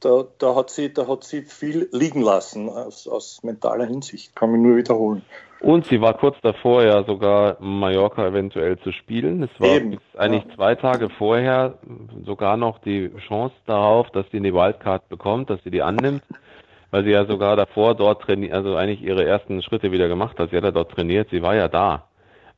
da, 0.00 0.26
da, 0.38 0.54
hat 0.54 0.70
sie, 0.70 0.92
da 0.92 1.06
hat 1.06 1.24
sie 1.24 1.42
viel 1.42 1.88
liegen 1.92 2.22
lassen 2.22 2.68
aus, 2.68 3.06
aus 3.08 3.42
mentaler 3.42 3.86
Hinsicht, 3.86 4.34
kann 4.34 4.52
mich 4.52 4.60
nur 4.60 4.76
wiederholen. 4.76 5.24
Und 5.60 5.86
sie 5.86 6.00
war 6.00 6.14
kurz 6.14 6.36
davor 6.42 6.82
ja 6.84 7.02
sogar 7.04 7.56
Mallorca 7.60 8.26
eventuell 8.26 8.78
zu 8.78 8.92
spielen. 8.92 9.42
Es 9.42 9.60
war 9.60 9.76
Eben, 9.76 9.98
eigentlich 10.16 10.44
ja. 10.44 10.54
zwei 10.54 10.74
Tage 10.74 11.08
vorher 11.08 11.78
sogar 12.24 12.56
noch 12.56 12.78
die 12.78 13.10
Chance 13.26 13.54
darauf, 13.66 14.10
dass 14.10 14.26
sie 14.30 14.36
eine 14.36 14.52
Wildcard 14.52 15.08
bekommt, 15.08 15.50
dass 15.50 15.62
sie 15.64 15.70
die 15.70 15.82
annimmt, 15.82 16.22
weil 16.90 17.04
sie 17.04 17.10
ja 17.10 17.24
sogar 17.24 17.56
davor 17.56 17.94
dort 17.94 18.22
trainiert, 18.22 18.52
also 18.52 18.76
eigentlich 18.76 19.02
ihre 19.02 19.24
ersten 19.24 19.62
Schritte 19.62 19.92
wieder 19.92 20.08
gemacht 20.08 20.38
hat. 20.38 20.50
Sie 20.50 20.56
hat 20.56 20.64
ja 20.64 20.70
dort 20.70 20.92
trainiert, 20.92 21.30
sie 21.30 21.42
war 21.42 21.54
ja 21.54 21.68
da. 21.68 22.04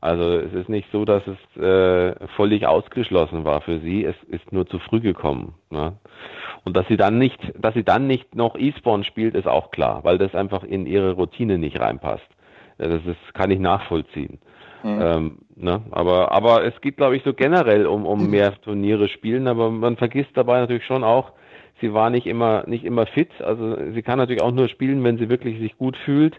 Also 0.00 0.38
es 0.38 0.52
ist 0.52 0.68
nicht 0.68 0.88
so, 0.92 1.04
dass 1.04 1.22
es 1.26 1.62
äh, 1.62 2.14
völlig 2.36 2.66
ausgeschlossen 2.66 3.44
war 3.44 3.60
für 3.62 3.80
sie. 3.80 4.04
Es 4.04 4.14
ist 4.28 4.52
nur 4.52 4.66
zu 4.66 4.78
früh 4.78 5.00
gekommen. 5.00 5.54
Ne? 5.70 5.94
Und 6.64 6.76
dass 6.76 6.86
sie 6.86 6.96
dann 6.96 7.18
nicht, 7.18 7.40
dass 7.58 7.74
sie 7.74 7.82
dann 7.82 8.06
nicht 8.06 8.34
noch 8.36 8.56
E-Spawn 8.56 9.02
spielt, 9.02 9.34
ist 9.34 9.48
auch 9.48 9.70
klar, 9.70 10.04
weil 10.04 10.18
das 10.18 10.34
einfach 10.34 10.62
in 10.62 10.86
ihre 10.86 11.12
Routine 11.12 11.58
nicht 11.58 11.80
reinpasst. 11.80 12.28
Das 12.78 13.04
ist, 13.04 13.34
kann 13.34 13.50
ich 13.50 13.58
nachvollziehen. 13.58 14.38
Mhm. 14.82 15.00
Ähm, 15.02 15.38
ne? 15.56 15.82
aber, 15.90 16.32
aber 16.32 16.64
es 16.64 16.80
geht, 16.80 16.96
glaube 16.96 17.16
ich, 17.16 17.24
so 17.24 17.34
generell 17.34 17.86
um, 17.86 18.06
um 18.06 18.24
mhm. 18.24 18.30
mehr 18.30 18.60
Turniere 18.60 19.08
spielen, 19.08 19.48
aber 19.48 19.70
man 19.70 19.96
vergisst 19.96 20.30
dabei 20.34 20.60
natürlich 20.60 20.86
schon 20.86 21.02
auch, 21.02 21.32
sie 21.80 21.92
war 21.92 22.10
nicht 22.10 22.26
immer, 22.26 22.64
nicht 22.66 22.84
immer 22.84 23.06
fit. 23.06 23.30
Also 23.40 23.76
sie 23.92 24.02
kann 24.02 24.18
natürlich 24.18 24.42
auch 24.42 24.52
nur 24.52 24.68
spielen, 24.68 25.02
wenn 25.04 25.18
sie 25.18 25.28
wirklich 25.28 25.58
sich 25.58 25.76
gut 25.76 25.96
fühlt. 26.04 26.36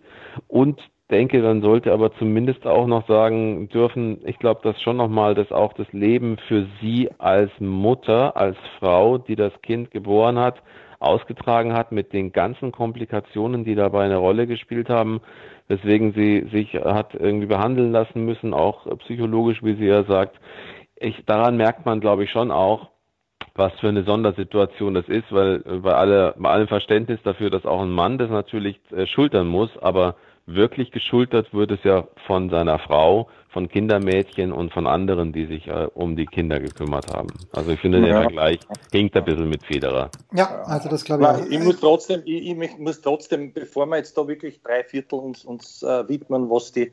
Und 0.47 0.79
denke, 1.11 1.41
dann 1.41 1.61
sollte 1.61 1.91
aber 1.91 2.13
zumindest 2.13 2.65
auch 2.67 2.87
noch 2.87 3.07
sagen 3.07 3.67
dürfen, 3.69 4.19
ich 4.25 4.37
glaube, 4.37 4.61
dass 4.63 4.81
schon 4.81 4.97
nochmal, 4.97 5.35
dass 5.35 5.51
auch 5.51 5.73
das 5.73 5.91
Leben 5.91 6.37
für 6.47 6.67
sie 6.81 7.09
als 7.17 7.51
Mutter, 7.59 8.37
als 8.37 8.57
Frau, 8.79 9.17
die 9.17 9.35
das 9.35 9.53
Kind 9.61 9.91
geboren 9.91 10.37
hat, 10.37 10.61
ausgetragen 10.99 11.73
hat 11.73 11.91
mit 11.91 12.13
den 12.13 12.31
ganzen 12.31 12.71
Komplikationen, 12.71 13.63
die 13.63 13.75
dabei 13.75 14.05
eine 14.05 14.17
Rolle 14.17 14.47
gespielt 14.47 14.89
haben, 14.89 15.21
weswegen 15.67 16.13
sie 16.13 16.47
sich 16.51 16.73
hat 16.75 17.13
irgendwie 17.13 17.47
behandeln 17.47 17.91
lassen 17.91 18.25
müssen, 18.25 18.53
auch 18.53 18.85
psychologisch, 18.99 19.63
wie 19.63 19.75
sie 19.75 19.85
ja 19.85 20.03
sagt. 20.03 20.39
Ich, 20.95 21.23
daran 21.25 21.55
merkt 21.55 21.85
man, 21.85 22.01
glaube 22.01 22.25
ich, 22.25 22.31
schon 22.31 22.51
auch, 22.51 22.89
was 23.55 23.73
für 23.79 23.89
eine 23.89 24.03
Sondersituation 24.03 24.93
das 24.93 25.07
ist, 25.07 25.31
weil 25.31 25.59
bei, 25.59 25.93
alle, 25.93 26.35
bei 26.37 26.49
allem 26.49 26.67
Verständnis 26.67 27.19
dafür, 27.23 27.49
dass 27.49 27.65
auch 27.65 27.81
ein 27.81 27.91
Mann 27.91 28.17
das 28.17 28.29
natürlich 28.29 28.79
äh, 28.91 29.05
schultern 29.07 29.47
muss, 29.47 29.69
aber 29.77 30.15
wirklich 30.55 30.91
geschultert 30.91 31.53
wird 31.53 31.71
es 31.71 31.83
ja 31.83 32.07
von 32.25 32.49
seiner 32.49 32.79
Frau, 32.79 33.29
von 33.49 33.67
Kindermädchen 33.67 34.51
und 34.51 34.73
von 34.73 34.87
anderen, 34.87 35.33
die 35.33 35.45
sich 35.45 35.67
äh, 35.67 35.87
um 35.93 36.15
die 36.15 36.25
Kinder 36.25 36.59
gekümmert 36.59 37.11
haben. 37.13 37.29
Also 37.51 37.71
ich 37.71 37.79
finde, 37.79 38.01
der 38.01 38.09
ja. 38.09 38.21
Vergleich 38.21 38.59
hinkt 38.91 39.15
ein 39.15 39.25
bisschen 39.25 39.49
mit 39.49 39.63
Federer. 39.63 40.09
Ja, 40.33 40.61
also 40.63 40.89
das 40.89 41.03
glaube 41.03 41.45
ich. 41.45 41.57
Ich 41.57 41.63
muss 41.63 41.79
trotzdem, 41.79 42.21
ich, 42.25 42.47
ich, 42.47 42.77
muss 42.77 43.01
trotzdem, 43.01 43.53
bevor 43.53 43.85
wir 43.87 43.97
jetzt 43.97 44.17
da 44.17 44.27
wirklich 44.27 44.61
drei 44.61 44.83
Viertel 44.83 45.19
uns, 45.19 45.45
uns 45.45 45.83
äh, 45.83 46.07
widmen, 46.07 46.49
was 46.49 46.71
die 46.71 46.91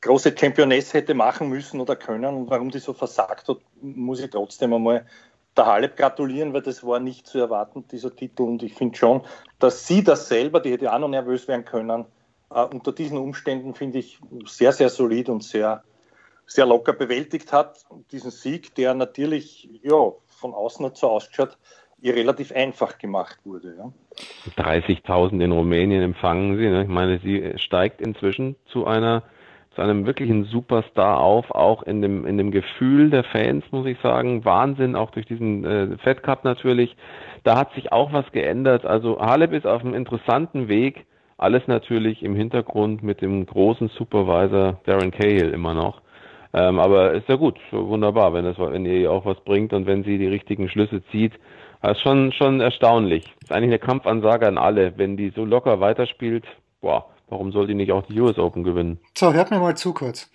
große 0.00 0.34
Championess 0.38 0.94
hätte 0.94 1.14
machen 1.14 1.48
müssen 1.48 1.80
oder 1.80 1.96
können 1.96 2.34
und 2.34 2.50
warum 2.50 2.70
die 2.70 2.78
so 2.78 2.94
versagt 2.94 3.48
hat, 3.48 3.58
muss 3.82 4.20
ich 4.20 4.30
trotzdem 4.30 4.72
einmal 4.72 5.04
der 5.56 5.66
Halep 5.66 5.96
gratulieren, 5.96 6.54
weil 6.54 6.62
das 6.62 6.84
war 6.84 7.00
nicht 7.00 7.26
zu 7.26 7.38
erwarten, 7.38 7.84
dieser 7.90 8.14
Titel. 8.14 8.42
Und 8.44 8.62
ich 8.62 8.74
finde 8.74 8.96
schon, 8.96 9.22
dass 9.58 9.86
sie 9.86 10.02
das 10.02 10.28
selber, 10.28 10.60
die 10.60 10.70
hätte 10.70 10.92
auch 10.92 10.98
noch 10.98 11.08
nervös 11.08 11.48
werden 11.48 11.64
können, 11.64 12.06
äh, 12.50 12.64
unter 12.64 12.92
diesen 12.92 13.18
Umständen 13.18 13.74
finde 13.74 13.98
ich 13.98 14.18
sehr, 14.46 14.72
sehr 14.72 14.88
solid 14.88 15.28
und 15.28 15.42
sehr, 15.42 15.82
sehr 16.46 16.66
locker 16.66 16.92
bewältigt 16.92 17.52
hat. 17.52 17.84
Diesen 18.12 18.30
Sieg, 18.30 18.74
der 18.74 18.94
natürlich 18.94 19.68
ja, 19.82 20.12
von 20.26 20.54
außen 20.54 20.84
nicht 20.84 20.96
so 20.96 21.08
ausschaut, 21.08 21.56
ihr 22.02 22.14
relativ 22.14 22.52
einfach 22.52 22.98
gemacht 22.98 23.38
wurde. 23.44 23.76
Ja. 23.76 24.62
30.000 24.62 25.42
in 25.44 25.52
Rumänien 25.52 26.02
empfangen 26.02 26.56
sie. 26.56 26.68
Ne? 26.68 26.82
Ich 26.82 26.88
meine, 26.88 27.18
sie 27.20 27.52
steigt 27.56 28.00
inzwischen 28.00 28.56
zu 28.66 28.86
einer 28.86 29.22
zu 29.76 29.82
einem 29.82 30.04
wirklichen 30.04 30.46
Superstar 30.46 31.20
auf, 31.20 31.52
auch 31.52 31.84
in 31.84 32.02
dem 32.02 32.26
in 32.26 32.36
dem 32.36 32.50
Gefühl 32.50 33.08
der 33.10 33.22
Fans, 33.22 33.64
muss 33.70 33.86
ich 33.86 33.98
sagen. 34.00 34.44
Wahnsinn, 34.44 34.96
auch 34.96 35.12
durch 35.12 35.26
diesen 35.26 35.64
äh, 35.64 35.98
Fed 35.98 36.24
Cup 36.24 36.44
natürlich. 36.44 36.96
Da 37.44 37.56
hat 37.56 37.72
sich 37.74 37.92
auch 37.92 38.12
was 38.12 38.30
geändert. 38.32 38.84
Also 38.84 39.20
Halep 39.20 39.52
ist 39.52 39.66
auf 39.66 39.82
einem 39.82 39.94
interessanten 39.94 40.66
Weg 40.66 41.06
alles 41.40 41.66
natürlich 41.66 42.22
im 42.22 42.34
Hintergrund 42.34 43.02
mit 43.02 43.22
dem 43.22 43.46
großen 43.46 43.88
Supervisor 43.96 44.78
Darren 44.84 45.10
Cahill 45.10 45.50
immer 45.50 45.72
noch. 45.72 46.02
Ähm, 46.52 46.78
aber 46.78 47.12
ist 47.12 47.28
ja 47.28 47.36
gut, 47.36 47.58
wunderbar, 47.70 48.34
wenn, 48.34 48.44
das, 48.44 48.58
wenn 48.58 48.84
ihr 48.84 49.10
auch 49.10 49.24
was 49.24 49.40
bringt 49.40 49.72
und 49.72 49.86
wenn 49.86 50.04
sie 50.04 50.18
die 50.18 50.26
richtigen 50.26 50.68
Schlüsse 50.68 51.02
zieht. 51.10 51.32
Das 51.80 51.96
ist 51.96 52.02
schon, 52.02 52.32
schon 52.32 52.60
erstaunlich. 52.60 53.24
Ist 53.42 53.52
eigentlich 53.52 53.70
eine 53.70 53.78
Kampfansage 53.78 54.46
an 54.46 54.58
alle. 54.58 54.98
Wenn 54.98 55.16
die 55.16 55.30
so 55.30 55.46
locker 55.46 55.80
weiterspielt, 55.80 56.44
boah, 56.82 57.06
warum 57.28 57.52
soll 57.52 57.66
die 57.66 57.74
nicht 57.74 57.92
auch 57.92 58.02
die 58.02 58.20
US 58.20 58.38
Open 58.38 58.62
gewinnen? 58.62 58.98
So, 59.16 59.32
hört 59.32 59.50
mir 59.50 59.60
mal 59.60 59.76
zu 59.76 59.94
kurz. 59.94 60.30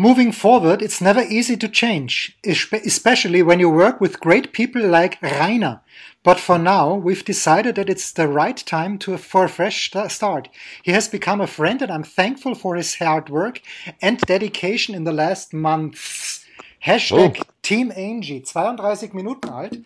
Moving 0.00 0.30
forward, 0.30 0.80
it's 0.80 1.00
never 1.00 1.22
easy 1.22 1.56
to 1.56 1.66
change, 1.66 2.38
especially 2.44 3.42
when 3.42 3.58
you 3.58 3.68
work 3.68 4.00
with 4.00 4.20
great 4.20 4.52
people 4.52 4.80
like 4.80 5.20
Rainer. 5.20 5.80
But 6.22 6.38
for 6.38 6.56
now, 6.56 6.94
we've 6.94 7.24
decided 7.24 7.74
that 7.74 7.90
it's 7.90 8.12
the 8.12 8.28
right 8.28 8.56
time 8.56 8.98
to, 8.98 9.18
for 9.18 9.46
a 9.46 9.48
fresh 9.48 9.90
start. 10.06 10.48
He 10.84 10.92
has 10.92 11.08
become 11.08 11.40
a 11.40 11.48
friend 11.48 11.82
and 11.82 11.90
I'm 11.90 12.04
thankful 12.04 12.54
for 12.54 12.76
his 12.76 12.94
hard 12.94 13.28
work 13.28 13.60
and 14.00 14.20
dedication 14.20 14.94
in 14.94 15.02
the 15.02 15.10
last 15.10 15.52
months. 15.52 16.46
Hashtag 16.86 17.40
oh. 17.40 17.50
Team 17.62 17.90
Angie, 17.90 18.42
32 18.42 19.14
Minuten 19.14 19.48
alt. 19.48 19.78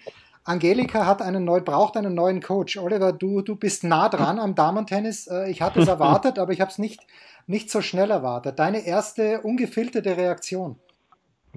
Angelika 0.44 1.06
hat 1.06 1.22
einen 1.22 1.44
neu, 1.44 1.60
braucht 1.60 1.96
einen 1.96 2.14
neuen 2.14 2.42
Coach. 2.42 2.76
Oliver, 2.76 3.12
du, 3.12 3.40
du 3.40 3.56
bist 3.56 3.82
nah 3.82 4.10
dran 4.10 4.38
am 4.38 4.54
Damentennis. 4.54 5.26
Äh, 5.28 5.50
ich 5.50 5.62
hatte 5.62 5.80
es 5.80 5.88
erwartet, 5.96 6.38
aber 6.38 6.52
ich 6.52 6.60
habe 6.60 6.70
es 6.70 6.76
nicht 6.76 7.00
nicht 7.46 7.70
so 7.70 7.80
schnell 7.80 8.10
erwartet. 8.10 8.58
Deine 8.58 8.86
erste 8.86 9.40
ungefilterte 9.42 10.16
Reaktion? 10.16 10.76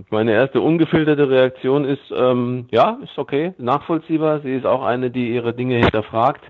Meine 0.09 0.33
erste 0.33 0.59
ungefilterte 0.59 1.29
Reaktion 1.29 1.85
ist, 1.85 2.11
ähm, 2.13 2.67
ja, 2.71 2.97
ist 3.01 3.17
okay, 3.17 3.53
nachvollziehbar. 3.57 4.41
Sie 4.41 4.53
ist 4.53 4.65
auch 4.65 4.83
eine, 4.83 5.09
die 5.09 5.33
ihre 5.33 5.53
Dinge 5.53 5.77
hinterfragt. 5.77 6.43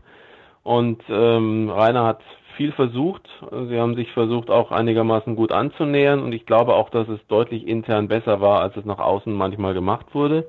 Und 0.64 1.04
ähm, 1.10 1.70
Rainer 1.70 2.06
hat 2.06 2.22
viel 2.58 2.72
versucht. 2.72 3.22
Sie 3.70 3.80
haben 3.80 3.96
sich 3.96 4.12
versucht, 4.14 4.50
auch 4.50 4.72
einigermaßen 4.72 5.36
gut 5.36 5.52
anzunähern. 5.52 6.24
Und 6.24 6.34
ich 6.34 6.48
glaube 6.48 6.74
auch, 6.74 6.90
dass 6.90 7.08
es 7.08 7.20
deutlich 7.28 7.68
intern 7.68 8.08
besser 8.08 8.42
war, 8.42 8.62
als 8.62 8.76
es 8.78 8.86
nach 8.86 9.00
außen 9.00 9.32
manchmal 9.32 9.76
gemacht 9.76 10.08
wurde. 10.14 10.48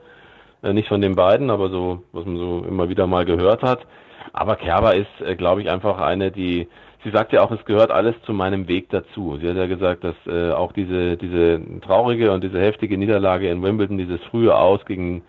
Äh, 0.62 0.72
nicht 0.72 0.88
von 0.88 1.03
den 1.03 1.16
beiden, 1.16 1.51
aber 1.51 1.68
so, 1.68 2.03
was 2.12 2.25
man 2.25 2.38
so 2.38 2.64
immer 2.66 2.88
wieder 2.88 3.07
mal 3.07 3.27
gehört 3.27 3.62
hat. 3.62 3.87
Aber 4.33 4.57
Kerber 4.57 4.94
ist, 4.94 5.20
äh, 5.20 5.37
glaube 5.37 5.61
ich, 5.61 5.70
einfach 5.70 5.99
eine, 5.99 6.31
die 6.31 6.68
sie 7.07 7.12
sagt 7.12 7.33
ja 7.33 7.42
auch, 7.45 7.53
es 7.53 7.64
gehört 7.64 7.92
alles 7.92 8.16
zu 8.23 8.33
meinem 8.33 8.66
Weg 8.66 8.90
dazu. 8.90 9.38
Sie 9.40 9.49
hat 9.49 9.57
ja 9.57 9.66
gesagt, 9.66 10.03
dass 10.03 10.16
äh, 10.27 10.51
auch 10.51 10.73
diese, 10.73 11.16
diese 11.16 11.61
traurige 11.81 12.33
und 12.33 12.42
diese 12.42 12.61
heftige 12.61 12.99
Niederlage 12.99 13.49
in 13.49 13.62
Wimbledon, 13.62 13.97
dieses 13.97 14.21
frühe 14.25 14.57
Aus 14.57 14.85
gegen 14.87 15.23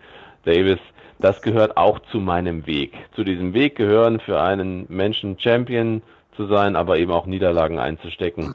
Davis, 0.44 0.80
das 1.20 1.40
gehört 1.40 1.76
auch 1.76 2.00
zu 2.10 2.18
meinem 2.18 2.66
Weg. 2.66 2.94
Zu 3.14 3.22
diesem 3.22 3.54
Weg 3.54 3.76
gehören 3.76 4.18
für 4.18 4.40
einen 4.40 4.86
Menschen 4.88 5.38
Champion 5.38 6.02
zu 6.34 6.46
sein, 6.46 6.74
aber 6.74 6.98
eben 6.98 7.12
auch 7.12 7.26
Niederlagen 7.26 7.78
einzustecken. 7.78 8.54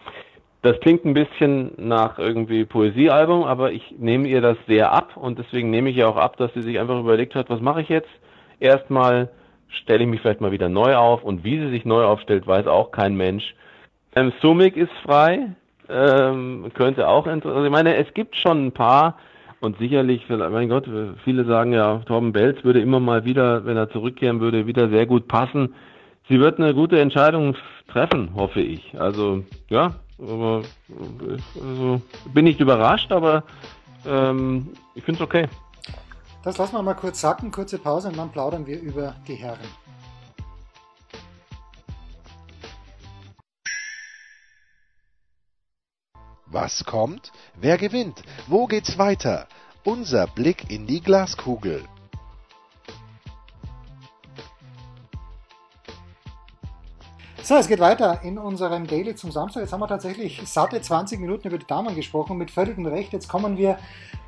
Das 0.62 0.77
klingt 0.81 1.05
ein 1.05 1.13
bisschen 1.13 1.71
nach 1.77 2.19
irgendwie 2.19 2.65
Poesiealbum, 2.65 3.43
aber 3.45 3.71
ich 3.71 3.95
nehme 3.99 4.27
ihr 4.27 4.41
das 4.41 4.57
sehr 4.67 4.91
ab 4.91 5.15
und 5.15 5.39
deswegen 5.39 5.69
nehme 5.69 5.91
ich 5.91 5.95
ihr 5.95 6.09
auch 6.09 6.17
ab, 6.17 6.36
dass 6.36 6.53
sie 6.53 6.62
sich 6.62 6.77
einfach 6.77 6.99
überlegt 6.99 7.36
hat, 7.36 7.49
was 7.49 7.62
mache 7.62 7.81
ich 7.81 7.88
jetzt? 7.88 8.09
Erstmal 8.59 9.29
stelle 9.81 10.03
ich 10.03 10.09
mich 10.09 10.21
vielleicht 10.21 10.41
mal 10.41 10.51
wieder 10.51 10.69
neu 10.69 10.95
auf 10.95 11.23
und 11.23 11.43
wie 11.43 11.59
sie 11.59 11.69
sich 11.69 11.86
neu 11.86 12.03
aufstellt, 12.03 12.47
weiß 12.47 12.67
auch 12.67 12.91
kein 12.91 13.15
Mensch. 13.15 13.55
Ähm, 14.15 14.31
Sumik 14.41 14.77
ist 14.77 14.91
frei, 15.03 15.49
ähm, 15.89 16.71
könnte 16.73 17.07
auch 17.07 17.25
interessant. 17.25 17.55
Also 17.55 17.65
ich 17.65 17.71
meine, 17.71 17.95
es 17.95 18.13
gibt 18.13 18.36
schon 18.36 18.67
ein 18.67 18.71
paar 18.71 19.17
und 19.59 19.77
sicherlich, 19.77 20.27
mein 20.27 20.67
Gott, 20.67 20.89
viele 21.23 21.45
sagen 21.45 21.71
ja, 21.71 21.99
Torben 21.99 22.33
Belz 22.33 22.63
würde 22.65 22.81
immer 22.81 22.99
mal 22.99 23.23
wieder, 23.23 23.65
wenn 23.65 23.77
er 23.77 23.89
zurückkehren 23.89 24.41
würde, 24.41 24.67
wieder 24.67 24.89
sehr 24.89 25.05
gut 25.05 25.27
passen. 25.29 25.73
Sie 26.27 26.39
wird 26.39 26.59
eine 26.59 26.73
gute 26.73 26.99
Entscheidung 26.99 27.55
treffen, 27.88 28.31
hoffe 28.36 28.59
ich. 28.59 28.93
Also 28.99 29.43
ja, 29.69 29.95
aber 30.19 30.63
also, 31.55 32.01
bin 32.33 32.45
nicht 32.45 32.59
überrascht, 32.59 33.12
aber 33.12 33.43
ähm, 34.05 34.69
ich 34.95 35.03
finde 35.03 35.23
es 35.23 35.25
okay. 35.25 35.47
Das 36.43 36.58
lassen 36.58 36.73
wir 36.73 36.82
mal 36.82 36.93
kurz 36.93 37.21
sacken, 37.21 37.51
kurze 37.51 37.79
Pause 37.79 38.10
und 38.10 38.17
dann 38.17 38.29
plaudern 38.29 38.65
wir 38.65 38.79
über 38.82 39.15
die 39.27 39.36
Herren. 39.36 39.60
Was 46.47 46.84
kommt? 46.84 47.32
Wer 47.56 47.77
gewinnt? 47.77 48.21
Wo 48.47 48.67
geht's 48.67 48.97
weiter? 48.97 49.47
Unser 49.86 50.27
Blick 50.27 50.69
in 50.69 50.86
die 50.86 51.01
Glaskugel. 51.01 51.84
So, 57.45 57.56
es 57.56 57.67
geht 57.67 57.82
weiter 57.82 58.21
in 58.23 58.38
unserem 58.38 58.88
Daily 58.88 59.15
zum 59.15 59.29
Samstag. 59.29 59.63
Jetzt 59.63 59.73
haben 59.73 59.82
wir 59.82 59.88
tatsächlich 59.89 60.41
satte 60.45 60.79
20 60.79 61.19
Minuten 61.19 61.49
über 61.49 61.58
die 61.58 61.67
Damen 61.67 61.93
gesprochen, 61.93 62.38
mit 62.38 62.51
völligem 62.51 62.86
Recht. 62.86 63.12
Jetzt 63.12 63.27
kommen 63.27 63.58
wir 63.58 63.79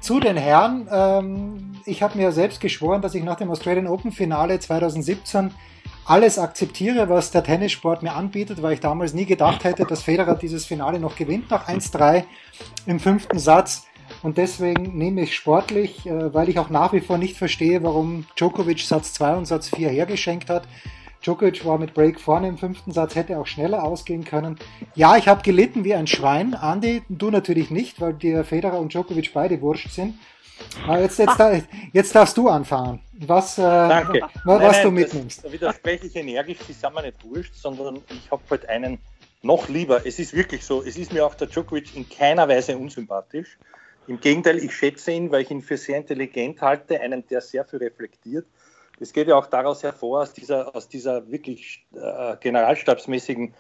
zu 0.02 0.20
den 0.20 0.36
Herren. 0.36 0.90
Ähm, 0.92 1.72
ich 1.86 2.04
habe 2.04 2.18
mir 2.18 2.34
selbst 2.34 2.60
geschworen, 2.60 3.02
dass 3.02 3.16
ich 3.16 3.24
nach 3.24 3.38
dem 3.38 3.50
Australian 3.50 3.88
Open 3.88 4.12
Finale 4.12 4.60
2017 4.60 5.52
alles 6.04 6.38
akzeptiere, 6.38 7.08
was 7.08 7.32
der 7.32 7.46
Tennissport 7.46 8.04
mir 8.04 8.12
anbietet, 8.12 8.62
weil 8.62 8.74
ich 8.74 8.82
damals 8.82 9.14
nie 9.14 9.26
gedacht 9.26 9.64
hätte, 9.64 9.86
dass 9.86 10.04
Federer 10.04 10.36
dieses 10.36 10.66
Finale 10.66 11.00
noch 11.00 11.16
gewinnt 11.16 11.50
nach 11.50 11.70
1-3 11.70 12.26
im 12.86 13.00
fünften 13.00 13.40
Satz. 13.40 13.88
Und 14.24 14.38
deswegen 14.38 14.98
nehme 14.98 15.22
ich 15.22 15.38
sportlich, 15.38 16.06
äh, 16.06 16.34
weil 16.34 16.50
ich 16.50 16.60
auch 16.60 16.70
nach 16.70 16.92
wie 16.92 17.00
vor 17.00 17.18
nicht 17.18 17.38
verstehe, 17.38 17.82
warum 17.82 18.26
Djokovic 18.36 18.82
Satz 18.82 19.14
2 19.14 19.36
und 19.36 19.46
Satz 19.46 19.70
4 19.70 19.88
hergeschenkt 19.88 20.50
hat. 20.50 20.68
Djokovic 21.26 21.66
war 21.66 21.80
mit 21.80 21.96
Break 21.96 22.22
vorne 22.22 22.48
im 22.48 22.60
fünften 22.60 22.92
Satz, 22.92 23.16
hätte 23.16 23.40
auch 23.40 23.48
schneller 23.48 23.84
ausgehen 23.84 24.24
können. 24.26 24.60
Ja, 24.94 25.18
ich 25.18 25.28
habe 25.28 25.42
gelitten 25.42 25.84
wie 25.84 25.96
ein 25.96 26.06
Schwein. 26.06 26.54
Andi, 26.54 27.02
du 27.10 27.32
natürlich 27.32 27.72
nicht, 27.72 28.00
weil 28.00 28.14
dir 28.14 28.44
Federer 28.44 28.80
und 28.80 28.94
Djokovic 28.94 29.34
beide 29.34 29.60
wurscht 29.60 29.90
sind. 29.90 30.20
Aber 30.86 31.02
jetzt, 31.02 31.18
jetzt, 31.18 31.40
jetzt 31.94 32.16
darfst 32.16 32.38
du 32.38 32.48
anfangen. 32.48 33.02
Was, 33.14 33.58
äh, 33.58 33.62
Danke. 33.64 34.22
was 34.44 34.60
nein, 34.60 34.72
nein, 34.72 34.84
du 34.84 34.92
mitnimmst. 34.92 35.44
Da 35.44 35.52
widerspreche 35.52 36.06
ich 36.06 36.16
energisch, 36.16 36.60
die 36.68 36.74
sind 36.74 36.94
mir 36.94 37.02
nicht 37.02 37.24
wurscht, 37.24 37.56
sondern 37.56 38.02
ich 38.10 38.30
habe 38.30 38.44
halt 38.52 38.70
einen 38.70 39.00
noch 39.42 39.68
lieber. 39.68 40.06
Es 40.06 40.20
ist 40.20 40.36
wirklich 40.36 40.64
so, 40.64 40.84
es 40.84 40.96
ist 40.96 41.12
mir 41.12 41.26
auch 41.26 41.34
der 41.34 41.48
Djokovic 41.48 41.96
in 41.96 42.08
keiner 42.08 42.48
Weise 42.48 42.78
unsympathisch. 42.78 43.58
Im 44.08 44.20
Gegenteil, 44.20 44.60
ich 44.60 44.76
schätze 44.76 45.12
ihn, 45.12 45.32
weil 45.32 45.42
ich 45.42 45.50
ihn 45.50 45.64
für 45.64 45.78
sehr 45.78 45.98
intelligent 45.98 46.62
halte, 46.62 47.02
einen, 47.02 47.28
der 47.28 47.42
sehr 47.42 47.66
viel 47.66 47.80
reflektiert 47.80 48.46
das 49.00 49.14
geht 49.14 49.28
ja 49.28 49.36
auch 49.36 49.48
daraus 49.48 49.84
hervor, 49.84 50.22
aus 50.22 50.34
dieser, 50.34 50.76
aus 50.76 50.88
dieser 50.88 51.30
wirklich 51.30 51.86
äh, 51.94 52.36
generalstabsmäßigen 52.40 53.54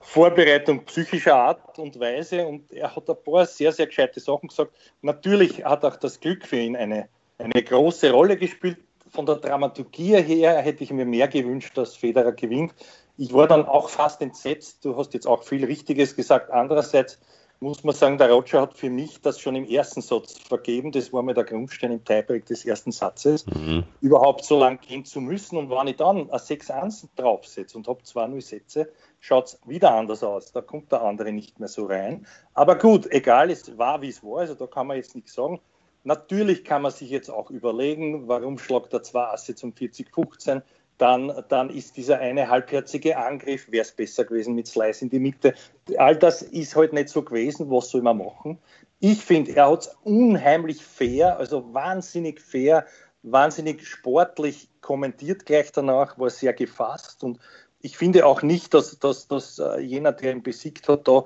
Vorbereitung 0.00 0.84
psychischer 0.84 1.36
Art 1.36 1.78
und 1.78 1.98
Weise. 2.00 2.46
Und 2.46 2.72
er 2.72 2.94
hat 2.94 3.08
ein 3.08 3.16
paar 3.22 3.46
sehr, 3.46 3.72
sehr 3.72 3.86
gescheite 3.86 4.20
Sachen 4.20 4.48
gesagt. 4.48 4.72
Natürlich 5.02 5.64
hat 5.64 5.84
auch 5.84 5.96
das 5.96 6.20
Glück 6.20 6.46
für 6.46 6.56
ihn 6.56 6.76
eine, 6.76 7.08
eine 7.38 7.62
große 7.62 8.10
Rolle 8.10 8.36
gespielt. 8.36 8.78
Von 9.10 9.26
der 9.26 9.36
Dramaturgie 9.36 10.16
her 10.22 10.58
hätte 10.58 10.84
ich 10.84 10.92
mir 10.92 11.04
mehr 11.04 11.26
gewünscht, 11.26 11.76
dass 11.76 11.96
Federer 11.96 12.32
gewinnt. 12.32 12.72
Ich 13.16 13.32
war 13.32 13.48
dann 13.48 13.66
auch 13.66 13.90
fast 13.90 14.22
entsetzt. 14.22 14.84
Du 14.84 14.96
hast 14.96 15.12
jetzt 15.14 15.26
auch 15.26 15.42
viel 15.42 15.64
Richtiges 15.64 16.14
gesagt. 16.14 16.50
Andererseits 16.50 17.18
muss 17.60 17.84
man 17.84 17.94
sagen, 17.94 18.16
der 18.16 18.32
Roger 18.32 18.62
hat 18.62 18.74
für 18.74 18.88
mich 18.88 19.20
das 19.20 19.38
schon 19.38 19.54
im 19.54 19.66
ersten 19.66 20.00
Satz 20.00 20.38
vergeben. 20.38 20.92
Das 20.92 21.12
war 21.12 21.22
mir 21.22 21.34
der 21.34 21.44
Grundstein 21.44 21.92
im 21.92 22.02
Tiebreak 22.02 22.46
des 22.46 22.64
ersten 22.64 22.90
Satzes, 22.90 23.44
mhm. 23.46 23.84
überhaupt 24.00 24.44
so 24.44 24.58
lang 24.58 24.80
gehen 24.80 25.04
zu 25.04 25.20
müssen. 25.20 25.58
Und 25.58 25.68
wenn 25.68 25.86
ich 25.86 25.96
dann 25.96 26.30
ein 26.30 26.38
6-1 26.38 27.08
draufsetze 27.16 27.76
und 27.76 27.86
habe 27.86 28.00
2-0 28.00 28.40
Sätze, 28.40 28.90
schaut 29.20 29.48
es 29.48 29.60
wieder 29.66 29.94
anders 29.94 30.22
aus. 30.22 30.52
Da 30.52 30.62
kommt 30.62 30.90
der 30.90 31.02
andere 31.02 31.32
nicht 31.32 31.60
mehr 31.60 31.68
so 31.68 31.84
rein. 31.84 32.26
Aber 32.54 32.76
gut, 32.76 33.06
egal, 33.10 33.50
es 33.50 33.76
war, 33.76 34.00
wie 34.00 34.08
es 34.08 34.24
war. 34.24 34.40
Also 34.40 34.54
da 34.54 34.66
kann 34.66 34.86
man 34.86 34.96
jetzt 34.96 35.14
nichts 35.14 35.34
sagen. 35.34 35.60
Natürlich 36.02 36.64
kann 36.64 36.80
man 36.80 36.92
sich 36.92 37.10
jetzt 37.10 37.28
auch 37.28 37.50
überlegen, 37.50 38.26
warum 38.26 38.58
schlagt 38.58 38.94
er 38.94 39.02
zwei 39.02 39.24
Asse 39.24 39.54
zum 39.54 39.72
40-15? 39.72 40.62
Dann, 41.00 41.32
dann 41.48 41.70
ist 41.70 41.96
dieser 41.96 42.18
eine 42.18 42.48
halbherzige 42.48 43.16
Angriff, 43.16 43.70
wäre 43.70 43.82
es 43.82 43.92
besser 43.92 44.24
gewesen 44.24 44.54
mit 44.54 44.66
Slice 44.66 45.02
in 45.02 45.10
die 45.10 45.18
Mitte. 45.18 45.54
All 45.96 46.14
das 46.14 46.42
ist 46.42 46.76
halt 46.76 46.92
nicht 46.92 47.08
so 47.08 47.22
gewesen, 47.22 47.70
was 47.70 47.88
soll 47.88 48.02
man 48.02 48.18
machen? 48.18 48.58
Ich 48.98 49.24
finde, 49.24 49.56
er 49.56 49.70
hat 49.70 49.80
es 49.80 49.96
unheimlich 50.04 50.84
fair, 50.84 51.38
also 51.38 51.72
wahnsinnig 51.72 52.38
fair, 52.40 52.84
wahnsinnig 53.22 53.86
sportlich 53.86 54.68
kommentiert 54.82 55.46
gleich 55.46 55.72
danach, 55.72 56.18
war 56.18 56.28
sehr 56.28 56.52
gefasst 56.52 57.24
und 57.24 57.38
ich 57.80 57.96
finde 57.96 58.26
auch 58.26 58.42
nicht, 58.42 58.74
dass, 58.74 58.98
dass, 58.98 59.26
dass 59.26 59.58
äh, 59.58 59.80
jener, 59.80 60.12
der 60.12 60.32
ihn 60.32 60.42
besiegt 60.42 60.86
hat, 60.86 61.08
da 61.08 61.24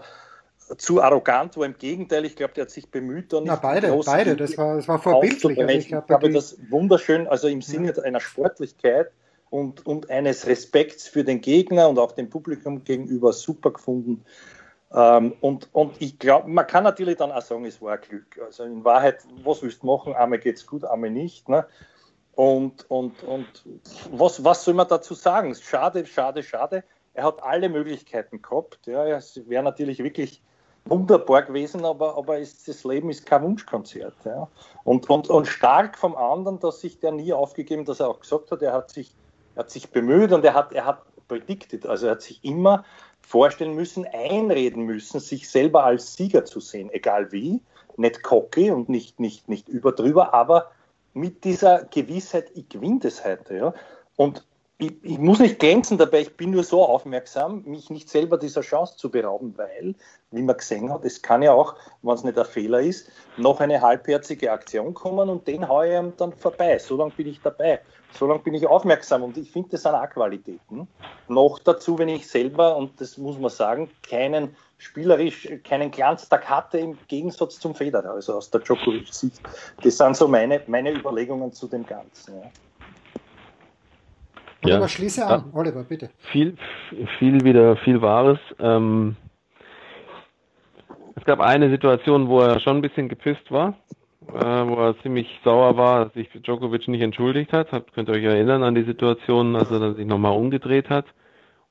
zu 0.79 1.03
arrogant 1.03 1.57
war. 1.57 1.67
Im 1.67 1.77
Gegenteil, 1.77 2.25
ich 2.25 2.37
glaube, 2.37 2.55
der 2.55 2.63
hat 2.63 2.71
sich 2.71 2.89
bemüht. 2.89 3.33
Da 3.33 3.41
nicht 3.41 3.49
Na, 3.49 3.57
beide, 3.57 4.01
beide, 4.07 4.37
das 4.37 4.57
war, 4.57 4.77
das 4.77 4.87
war 4.87 5.01
vorbildlich. 5.01 5.59
Also 5.59 5.69
ich, 5.73 5.87
ich 5.89 5.93
habe 5.93 6.31
das 6.31 6.57
wunderschön, 6.71 7.27
also 7.27 7.49
im 7.49 7.61
Sinne 7.61 7.93
ja. 7.95 8.03
einer 8.05 8.21
Sportlichkeit 8.21 9.11
und, 9.51 9.87
und 9.87 10.11
eines 10.11 10.47
Respekts 10.47 11.07
für 11.09 11.25
den 11.25 11.41
Gegner 11.41 11.89
und 11.89 11.99
auch 11.99 12.13
dem 12.13 12.31
Publikum 12.31 12.85
gegenüber 12.85 13.33
super 13.33 13.73
gefunden. 13.73 14.25
Ähm, 14.93 15.35
und, 15.41 15.69
und 15.73 16.01
ich 16.01 16.19
glaube, 16.19 16.49
man 16.49 16.67
kann 16.67 16.85
natürlich 16.85 17.17
dann 17.17 17.33
auch 17.33 17.43
sagen, 17.43 17.65
es 17.65 17.83
war 17.83 17.99
Glück. 17.99 18.41
Also 18.45 18.65
in 18.65 18.85
Wahrheit, 18.85 19.25
was 19.43 19.63
willst 19.63 19.83
du 19.83 19.87
machen? 19.87 20.15
Einmal 20.15 20.39
geht 20.39 20.57
es 20.57 20.67
gut, 20.67 20.85
einmal 20.85 21.11
nicht. 21.11 21.49
Ne? 21.49 21.67
Und, 22.33 22.89
und, 22.91 23.23
und 23.25 23.47
was, 24.11 24.43
was 24.45 24.65
soll 24.65 24.75
man 24.75 24.89
dazu 24.89 25.15
sagen? 25.15 25.55
Schade, 25.55 26.07
schade, 26.07 26.43
schade. 26.43 26.85
Er 27.13 27.25
hat 27.25 27.43
alle 27.43 27.69
Möglichkeiten 27.69 28.43
gehabt. 28.43 28.87
Ja, 28.87 29.07
es 29.07 29.49
wäre 29.49 29.63
natürlich 29.63 30.01
wirklich 30.01 30.43
wunderbar 30.85 31.43
gewesen, 31.43 31.85
aber, 31.85 32.17
aber 32.17 32.39
ist, 32.39 32.69
das 32.69 32.85
Leben 32.85 33.11
ist 33.11 33.25
kein 33.25 33.43
Wunschkonzert. 33.43 34.17
Ja. 34.25 34.49
Und, 34.85 35.09
und, 35.09 35.29
und 35.29 35.47
stark 35.47 35.97
vom 35.97 36.17
anderen, 36.17 36.59
dass 36.61 36.81
sich 36.81 36.99
der 37.01 37.13
nie 37.13 37.33
aufgegeben, 37.33 37.85
dass 37.85 38.01
er 38.01 38.09
auch 38.09 38.21
gesagt 38.21 38.51
hat, 38.51 38.63
er 38.63 38.73
hat 38.73 38.91
sich 38.91 39.15
hat 39.57 39.71
sich 39.71 39.91
bemüht 39.91 40.33
und 40.33 40.45
er 40.45 40.55
hat, 40.55 40.73
er 40.73 40.87
hat 40.87 41.03
predicted, 41.29 41.87
also 41.87 42.07
er 42.07 42.13
hat 42.13 42.23
sich 42.23 42.45
immer 42.45 42.85
vorstellen 43.21 43.75
müssen, 43.75 44.07
einreden 44.07 44.85
müssen, 44.85 45.21
sich 45.21 45.49
selber 45.49 45.85
als 45.85 46.15
Sieger 46.15 46.45
zu 46.45 46.61
sehen, 46.61 46.91
egal 46.93 47.33
wie, 47.33 47.61
nicht 47.97 48.23
cocky 48.23 48.71
und 48.71 48.89
nicht, 48.89 49.21
nicht, 49.21 49.49
nicht 49.49 49.69
überdrüber, 49.69 50.35
aber 50.35 50.71
mit 51.15 51.45
dieser 51.45 51.85
Gewissheit, 51.85 52.51
ich 52.55 52.69
gewinne 52.69 53.01
das 53.01 53.25
heute. 53.25 53.57
Ja? 53.57 53.75
Und 54.17 54.45
ich, 54.79 54.93
ich, 55.03 55.19
muss 55.19 55.39
nicht 55.39 55.61
glänzen 55.61 55.99
dabei, 55.99 56.23
ich 56.23 56.37
bin 56.37 56.51
nur 56.51 56.65
so 56.65 56.85
aufmerksam, 56.85 57.63
mich 57.65 57.91
nicht 57.91 58.09
selber 58.09 58.39
dieser 58.39 58.63
Chance 58.63 58.97
zu 58.97 59.09
berauben, 59.11 59.55
weil, 59.57 59.95
wie 60.33 60.43
man 60.43 60.57
gesehen 60.57 60.93
hat, 60.93 61.05
es 61.05 61.23
kann 61.23 61.43
ja 61.43 61.53
auch, 61.53 61.77
wenn 62.03 62.15
es 62.15 62.25
nicht 62.25 62.39
ein 62.39 62.45
Fehler 62.45 62.81
ist, 62.81 63.11
noch 63.37 63.61
eine 63.61 63.81
halbherzige 63.81 64.51
Aktion 64.51 64.93
kommen 64.93 65.29
und 65.29 65.47
den 65.47 65.69
haue 65.69 65.89
ich 65.89 65.95
ihm 65.95 66.13
dann 66.17 66.33
vorbei. 66.33 66.79
So 66.79 66.97
lange 66.97 67.13
bin 67.13 67.29
ich 67.29 67.41
dabei. 67.41 67.81
So 68.13 68.27
lange 68.27 68.41
bin 68.41 68.55
ich 68.55 68.67
aufmerksam 68.67 69.23
und 69.23 69.37
ich 69.37 69.51
finde, 69.51 69.71
das 69.71 69.83
sind 69.83 69.95
auch 69.95 70.09
Qualitäten. 70.11 70.89
Noch 71.29 71.59
dazu, 71.61 71.99
wenn 71.99 72.09
ich 72.09 72.29
selber, 72.29 72.77
und 72.77 73.01
das 73.01 73.17
muss 73.17 73.39
man 73.39 73.51
sagen, 73.51 73.91
keinen 74.09 74.57
spielerisch, 74.79 75.49
keinen 75.63 75.91
Glanztag 75.91 76.49
hatte 76.49 76.79
im 76.79 76.99
Gegensatz 77.09 77.59
zum 77.59 77.75
Federer, 77.75 78.11
also 78.11 78.35
aus 78.35 78.51
der 78.51 78.61
Djokovic-Sicht. 78.61 79.41
Das 79.83 79.97
sind 79.97 80.17
so 80.17 80.29
meine, 80.29 80.63
meine 80.67 80.93
Überlegungen 80.93 81.53
zu 81.53 81.67
dem 81.69 81.87
Ganzen. 81.87 82.41
Ja. 82.41 82.51
Oliver, 84.65 84.81
ja. 84.81 84.89
schließe 84.89 85.27
an. 85.27 85.45
Ja. 85.53 85.59
Oliver, 85.59 85.85
bitte. 85.85 86.11
Viel, 86.33 86.57
viel 87.19 87.45
wieder, 87.45 87.77
viel 87.77 88.01
Wahres. 88.03 88.39
Ähm, 88.59 89.17
es 91.17 91.25
gab 91.25 91.41
eine 91.41 91.71
Situation, 91.71 92.29
wo 92.29 92.41
er 92.41 92.61
schon 92.61 92.77
ein 92.77 92.83
bisschen 92.83 93.09
gepisst 93.09 93.51
war, 93.51 93.75
äh, 94.29 94.35
wo 94.35 94.75
er 94.77 94.99
ziemlich 95.03 95.29
sauer 95.45 95.77
war, 95.77 96.05
dass 96.05 96.15
sich 96.15 96.29
Djokovic 96.31 96.89
nicht 96.89 97.03
entschuldigt 97.03 97.53
hat. 97.53 97.73
Habt, 97.73 97.95
könnt 97.95 98.09
ihr 98.09 98.15
euch 98.15 98.25
erinnern 98.25 98.63
an 98.63 98.75
die 98.75 98.85
Situation, 98.85 99.55
als 99.57 99.71
er 99.71 99.81
dann 99.81 99.97
sich 99.97 100.07
nochmal 100.07 100.37
umgedreht 100.37 100.91
hat. 100.91 101.07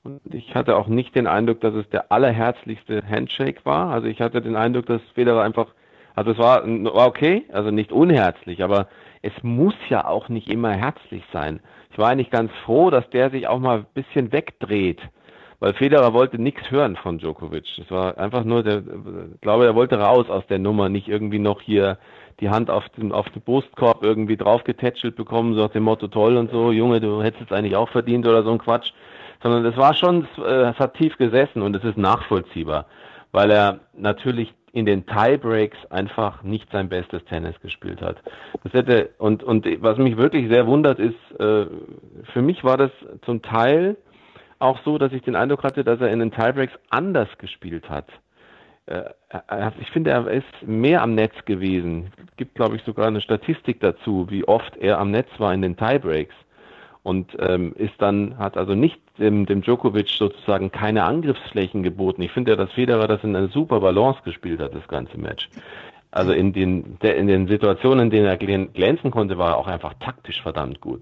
Und 0.04 0.22
ich 0.34 0.54
hatte 0.54 0.76
auch 0.76 0.88
nicht 0.88 1.16
den 1.16 1.28
Eindruck, 1.28 1.62
dass 1.62 1.74
es 1.74 1.90
der 1.90 2.12
allerherzlichste 2.12 3.04
Handshake 3.08 3.62
war. 3.64 3.90
Also 3.90 4.08
ich 4.08 4.20
hatte 4.22 4.42
den 4.42 4.56
Eindruck, 4.56 4.86
dass 4.86 5.02
Federer 5.14 5.44
einfach, 5.44 5.68
also 6.14 6.32
es 6.32 6.38
war, 6.38 6.66
war 6.66 7.08
okay, 7.08 7.46
also 7.52 7.72
nicht 7.72 7.92
unherzlich, 7.92 8.64
aber 8.64 8.88
es 9.24 9.34
muss 9.42 9.74
ja 9.90 10.06
auch 10.06 10.30
nicht 10.30 10.48
immer 10.48 10.72
herzlich 10.74 11.24
sein 11.34 11.60
ich 11.94 12.00
war 12.00 12.10
eigentlich 12.10 12.32
ganz 12.32 12.52
froh, 12.66 12.90
dass 12.90 13.08
der 13.12 13.30
sich 13.30 13.48
auch 13.48 13.60
mal 13.60 13.80
ein 13.80 13.86
bisschen 13.94 14.32
wegdreht. 14.32 15.00
Weil 15.60 15.76
Federer 15.76 16.12
wollte 16.12 16.42
nichts 16.42 16.72
hören 16.72 16.96
von 16.96 17.20
Djokovic. 17.20 17.66
Das 17.78 17.90
war 17.92 18.18
einfach 18.18 18.44
nur, 18.44 18.64
der, 18.64 18.80
ich 18.80 19.42
glaube, 19.42 19.66
er 19.66 19.76
wollte 19.76 20.00
raus 20.00 20.28
aus 20.28 20.46
der 20.48 20.58
Nummer, 20.58 20.90
nicht 20.90 21.08
irgendwie 21.08 21.40
noch 21.40 21.62
hier 21.62 22.00
die 22.40 22.50
Hand 22.50 22.72
auf 22.72 22.90
den, 22.98 23.12
auf 23.12 23.30
den 23.30 23.44
Brustkorb 23.44 24.04
irgendwie 24.04 24.36
draufgetätschelt 24.36 25.16
bekommen, 25.16 25.54
so 25.54 25.62
nach 25.62 25.70
dem 25.70 25.84
Motto 25.84 26.08
toll 26.08 26.36
und 26.36 26.50
so, 26.50 26.72
Junge, 26.72 27.00
du 27.00 27.22
hättest 27.22 27.52
es 27.52 27.56
eigentlich 27.56 27.76
auch 27.76 27.90
verdient 27.90 28.28
oder 28.28 28.44
so 28.44 28.52
ein 28.52 28.58
Quatsch. 28.58 28.92
sondern 29.44 29.64
es 29.66 29.78
war 29.78 29.94
schon, 29.94 30.28
äh, 30.40 30.72
es 30.72 30.80
hat 30.80 30.96
tief 30.96 31.16
gesessen 31.18 31.62
und 31.62 31.76
es 31.76 31.84
ist 31.84 31.98
nachvollziehbar, 31.98 32.88
weil 33.32 33.52
er 33.52 33.82
natürlich 33.96 34.52
in 34.74 34.88
den 34.88 35.06
Tiebreaks 35.06 35.78
einfach 35.92 36.42
nicht 36.42 36.70
sein 36.72 36.90
bestes 36.90 37.24
Tennis 37.26 37.60
gespielt 37.62 38.02
hat. 38.02 38.18
Das 38.64 38.74
hätte 38.74 39.12
und 39.20 39.44
und 39.44 39.66
was 39.82 39.98
mich 40.00 40.18
wirklich 40.18 40.50
sehr 40.50 40.66
wundert 40.68 41.00
ist, 41.00 41.16
äh, 41.40 41.68
für 42.34 42.42
mich 42.42 42.64
war 42.64 42.78
das 42.78 42.92
zum 43.24 43.44
Teil 43.44 43.96
auch 44.58 44.80
so, 44.84 44.98
dass 44.98 45.14
ich 45.14 45.22
den 45.22 45.36
Eindruck 45.36 45.64
hatte, 45.64 45.84
dass 45.84 46.02
er 46.02 46.10
in 46.10 46.20
den 46.20 46.32
Tiebreaks 46.32 46.74
anders 46.90 47.30
gespielt 47.38 47.88
hat. 47.88 48.08
Äh, 48.88 49.04
ich 49.80 49.92
finde, 49.92 50.10
er 50.10 50.28
ist 50.28 50.46
mehr 50.66 51.04
am 51.04 51.14
Netz 51.14 51.34
gewesen. 51.46 52.12
Es 52.28 52.36
gibt, 52.38 52.56
glaube 52.56 52.76
ich, 52.76 52.84
sogar 52.84 53.08
eine 53.08 53.22
Statistik 53.22 53.80
dazu, 53.80 54.26
wie 54.30 54.44
oft 54.46 54.76
er 54.78 55.00
am 55.00 55.12
Netz 55.12 55.30
war 55.38 55.54
in 55.54 55.62
den 55.62 55.78
Tiebreaks. 55.78 56.34
Und 57.04 57.36
ähm, 57.40 57.74
ist 57.76 57.96
dann, 57.98 58.38
hat 58.38 58.58
also 58.58 58.76
nicht 58.76 59.00
dem, 59.20 59.46
dem 59.46 59.62
Djokovic 59.62 60.10
sozusagen 60.10 60.72
keine 60.72 61.04
Angriffsflächen 61.04 61.84
geboten. 61.84 62.22
Ich 62.22 62.32
finde 62.32 62.52
ja, 62.52 62.58
dass 62.58 62.72
Federer 62.72 63.08
das 63.08 63.24
in 63.24 63.36
einer 63.36 63.50
super 63.50 63.82
Balance 63.82 64.22
gespielt 64.24 64.62
hat, 64.62 64.74
das 64.74 64.88
ganze 64.88 65.18
Match. 65.18 65.50
Also 66.12 66.32
in 66.32 66.54
den, 66.54 66.98
der, 67.02 67.18
in 67.18 67.28
den 67.28 67.48
Situationen, 67.48 68.06
in 68.06 68.10
denen 68.12 68.28
er 68.28 68.38
glänzen 68.38 69.12
konnte, 69.12 69.38
war 69.38 69.50
er 69.50 69.58
auch 69.58 69.68
einfach 69.68 69.96
taktisch 70.00 70.42
verdammt 70.42 70.80
gut. 70.80 71.02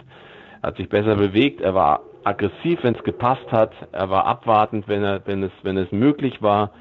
Er 0.62 0.70
hat 0.70 0.78
sich 0.78 0.90
besser 0.90 1.16
bewegt, 1.16 1.62
er 1.62 1.76
war 1.76 2.02
aggressiv, 2.24 2.80
wenn 2.84 2.96
es 2.96 3.04
gepasst 3.04 3.52
hat, 3.52 3.74
er 3.92 4.10
war 4.10 4.26
abwartend, 4.26 4.88
wenn 4.88 5.04
er, 5.04 5.22
wenn 5.26 5.44
es, 5.44 5.52
wenn 5.64 5.78
es 5.78 5.92
möglich 5.92 6.42
war. 6.42 6.72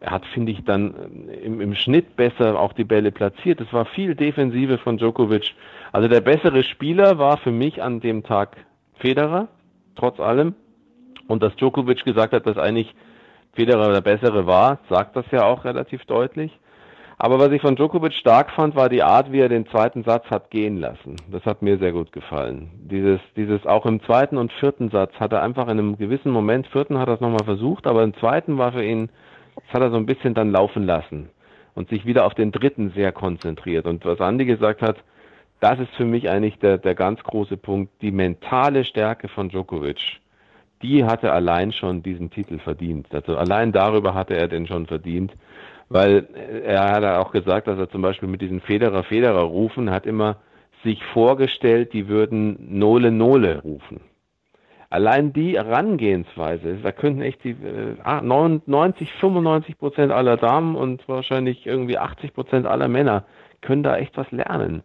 Er 0.00 0.12
hat, 0.12 0.24
finde 0.26 0.52
ich, 0.52 0.64
dann 0.64 0.94
im, 1.42 1.60
im 1.60 1.74
Schnitt 1.74 2.16
besser 2.16 2.58
auch 2.58 2.72
die 2.72 2.84
Bälle 2.84 3.10
platziert. 3.10 3.60
Es 3.60 3.72
war 3.72 3.84
viel 3.86 4.14
Defensive 4.14 4.78
von 4.78 4.98
Djokovic. 4.98 5.54
Also 5.94 6.08
der 6.08 6.22
bessere 6.22 6.64
Spieler 6.64 7.18
war 7.18 7.36
für 7.36 7.52
mich 7.52 7.80
an 7.80 8.00
dem 8.00 8.24
Tag 8.24 8.56
Federer, 8.98 9.46
trotz 9.94 10.18
allem. 10.18 10.56
Und 11.28 11.40
dass 11.40 11.54
Djokovic 11.54 12.04
gesagt 12.04 12.32
hat, 12.32 12.48
dass 12.48 12.58
eigentlich 12.58 12.92
Federer 13.52 13.92
der 13.92 14.00
bessere 14.00 14.44
war, 14.44 14.80
sagt 14.90 15.14
das 15.14 15.24
ja 15.30 15.44
auch 15.44 15.64
relativ 15.64 16.04
deutlich. 16.06 16.50
Aber 17.16 17.38
was 17.38 17.52
ich 17.52 17.62
von 17.62 17.76
Djokovic 17.76 18.12
stark 18.14 18.50
fand, 18.50 18.74
war 18.74 18.88
die 18.88 19.04
Art, 19.04 19.30
wie 19.30 19.38
er 19.38 19.48
den 19.48 19.68
zweiten 19.68 20.02
Satz 20.02 20.24
hat 20.30 20.50
gehen 20.50 20.80
lassen. 20.80 21.14
Das 21.30 21.44
hat 21.44 21.62
mir 21.62 21.78
sehr 21.78 21.92
gut 21.92 22.10
gefallen. 22.10 22.72
Dieses, 22.90 23.20
dieses 23.36 23.64
auch 23.64 23.86
im 23.86 24.02
zweiten 24.02 24.36
und 24.36 24.52
vierten 24.54 24.90
Satz 24.90 25.12
hat 25.20 25.32
er 25.32 25.44
einfach 25.44 25.66
in 25.66 25.78
einem 25.78 25.96
gewissen 25.96 26.32
Moment, 26.32 26.66
vierten 26.66 26.98
hat 26.98 27.06
er 27.06 27.14
es 27.14 27.20
nochmal 27.20 27.44
versucht, 27.44 27.86
aber 27.86 28.02
im 28.02 28.14
zweiten 28.14 28.58
war 28.58 28.72
für 28.72 28.84
ihn 28.84 29.10
das 29.54 29.74
hat 29.74 29.82
er 29.82 29.90
so 29.92 29.96
ein 29.96 30.06
bisschen 30.06 30.34
dann 30.34 30.50
laufen 30.50 30.82
lassen 30.86 31.28
und 31.76 31.88
sich 31.88 32.04
wieder 32.04 32.26
auf 32.26 32.34
den 32.34 32.50
dritten 32.50 32.90
sehr 32.96 33.12
konzentriert. 33.12 33.86
Und 33.86 34.04
was 34.04 34.20
Andi 34.20 34.44
gesagt 34.44 34.82
hat, 34.82 34.96
das 35.64 35.80
ist 35.80 35.94
für 35.94 36.04
mich 36.04 36.28
eigentlich 36.28 36.58
der, 36.58 36.76
der 36.76 36.94
ganz 36.94 37.22
große 37.22 37.56
Punkt. 37.56 37.90
Die 38.02 38.10
mentale 38.10 38.84
Stärke 38.84 39.28
von 39.28 39.48
Djokovic, 39.48 40.20
die 40.82 41.04
hatte 41.04 41.32
allein 41.32 41.72
schon 41.72 42.02
diesen 42.02 42.28
Titel 42.28 42.58
verdient. 42.58 43.06
Also 43.14 43.38
allein 43.38 43.72
darüber 43.72 44.12
hatte 44.12 44.36
er 44.36 44.46
den 44.46 44.66
schon 44.66 44.86
verdient, 44.86 45.32
weil 45.88 46.28
er 46.66 46.92
hat 46.92 47.04
auch 47.04 47.32
gesagt, 47.32 47.66
dass 47.66 47.78
er 47.78 47.88
zum 47.88 48.02
Beispiel 48.02 48.28
mit 48.28 48.42
diesen 48.42 48.60
Federer, 48.60 49.04
Federer 49.04 49.44
rufen, 49.44 49.90
hat 49.90 50.04
immer 50.04 50.36
sich 50.82 51.02
vorgestellt, 51.02 51.94
die 51.94 52.08
würden 52.08 52.78
Nole, 52.78 53.10
Nole 53.10 53.62
rufen. 53.62 54.02
Allein 54.90 55.32
die 55.32 55.56
Herangehensweise, 55.56 56.76
da 56.82 56.92
könnten 56.92 57.22
echt 57.22 57.42
die 57.42 57.52
äh, 57.52 58.20
90, 58.20 59.10
95 59.14 59.78
Prozent 59.78 60.12
aller 60.12 60.36
Damen 60.36 60.76
und 60.76 61.08
wahrscheinlich 61.08 61.66
irgendwie 61.66 61.96
80 61.96 62.34
Prozent 62.34 62.66
aller 62.66 62.88
Männer 62.88 63.24
können 63.62 63.82
da 63.82 63.96
echt 63.96 64.14
was 64.18 64.30
lernen. 64.30 64.82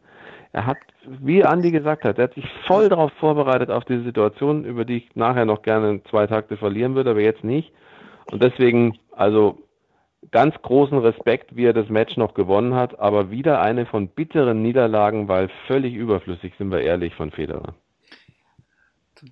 Er 0.51 0.65
hat, 0.65 0.77
wie 1.05 1.43
Andi 1.43 1.71
gesagt 1.71 2.03
hat, 2.03 2.17
er 2.17 2.25
hat 2.25 2.33
sich 2.33 2.45
voll 2.65 2.89
darauf 2.89 3.11
vorbereitet 3.19 3.69
auf 3.69 3.85
diese 3.85 4.03
Situation, 4.03 4.65
über 4.65 4.83
die 4.83 4.97
ich 4.97 5.15
nachher 5.15 5.45
noch 5.45 5.61
gerne 5.61 6.01
zwei 6.09 6.25
Takte 6.25 6.57
verlieren 6.57 6.95
würde, 6.95 7.11
aber 7.11 7.21
jetzt 7.21 7.43
nicht. 7.43 7.71
Und 8.31 8.41
deswegen, 8.41 8.97
also 9.11 9.59
ganz 10.31 10.55
großen 10.61 10.97
Respekt, 10.97 11.55
wie 11.55 11.65
er 11.65 11.73
das 11.73 11.89
Match 11.89 12.17
noch 12.17 12.33
gewonnen 12.33 12.73
hat, 12.73 12.99
aber 12.99 13.31
wieder 13.31 13.61
eine 13.61 13.85
von 13.85 14.07
bitteren 14.09 14.61
Niederlagen, 14.61 15.27
weil 15.27 15.49
völlig 15.67 15.93
überflüssig, 15.93 16.53
sind 16.57 16.71
wir 16.71 16.81
ehrlich, 16.81 17.13
von 17.15 17.31
Federer. 17.31 17.75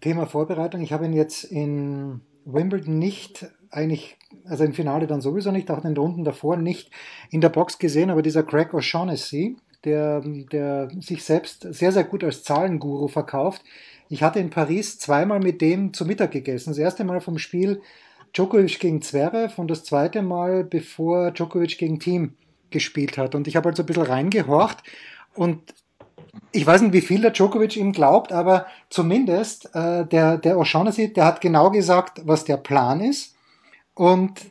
Thema 0.01 0.25
Vorbereitung. 0.25 0.81
Ich 0.81 0.91
habe 0.91 1.05
ihn 1.05 1.13
jetzt 1.13 1.45
in 1.45 2.21
Wimbledon 2.45 2.99
nicht 2.99 3.47
eigentlich, 3.71 4.17
also 4.45 4.63
im 4.63 4.73
Finale 4.73 5.07
dann 5.07 5.21
sowieso 5.21 5.51
nicht, 5.51 5.69
auch 5.71 5.77
in 5.77 5.93
den 5.93 5.97
Runden 5.97 6.23
davor 6.23 6.57
nicht 6.57 6.91
in 7.29 7.41
der 7.41 7.49
Box 7.49 7.79
gesehen, 7.79 8.09
aber 8.09 8.21
dieser 8.21 8.43
Craig 8.43 8.73
O'Shaughnessy, 8.73 9.57
der, 9.87 10.21
der 10.21 10.89
sich 10.99 11.23
selbst 11.23 11.61
sehr, 11.73 11.91
sehr 11.91 12.03
gut 12.03 12.23
als 12.23 12.43
Zahlenguru 12.43 13.07
verkauft. 13.07 13.63
Ich 14.09 14.21
hatte 14.21 14.39
in 14.39 14.49
Paris 14.49 14.99
zweimal 14.99 15.39
mit 15.39 15.61
dem 15.61 15.93
zu 15.93 16.05
Mittag 16.05 16.31
gegessen. 16.31 16.71
Das 16.71 16.77
erste 16.77 17.03
Mal 17.03 17.21
vom 17.21 17.37
Spiel 17.37 17.81
Djokovic 18.33 18.79
gegen 18.79 19.01
Zverev 19.01 19.59
und 19.59 19.71
das 19.71 19.83
zweite 19.83 20.21
Mal, 20.21 20.63
bevor 20.63 21.31
Djokovic 21.31 21.77
gegen 21.77 21.99
Team 21.99 22.35
gespielt 22.69 23.17
hat. 23.17 23.33
Und 23.33 23.47
ich 23.47 23.55
habe 23.55 23.69
halt 23.69 23.77
so 23.77 23.83
ein 23.83 23.85
bisschen 23.85 24.03
reingehorcht 24.03 24.83
und 25.33 25.73
ich 26.51 26.65
weiß 26.65 26.81
nicht, 26.81 26.93
wie 26.93 27.01
viel 27.01 27.21
der 27.21 27.31
Djokovic 27.31 27.77
ihm 27.77 27.93
glaubt, 27.93 28.31
aber 28.31 28.67
zumindest 28.89 29.73
äh, 29.73 30.05
der, 30.05 30.37
der 30.37 30.57
O'Shaughnessy, 30.57 31.13
der 31.13 31.25
hat 31.25 31.41
genau 31.41 31.71
gesagt, 31.71 32.21
was 32.25 32.45
der 32.45 32.57
Plan 32.57 33.01
ist. 33.01 33.35
Und 33.93 34.41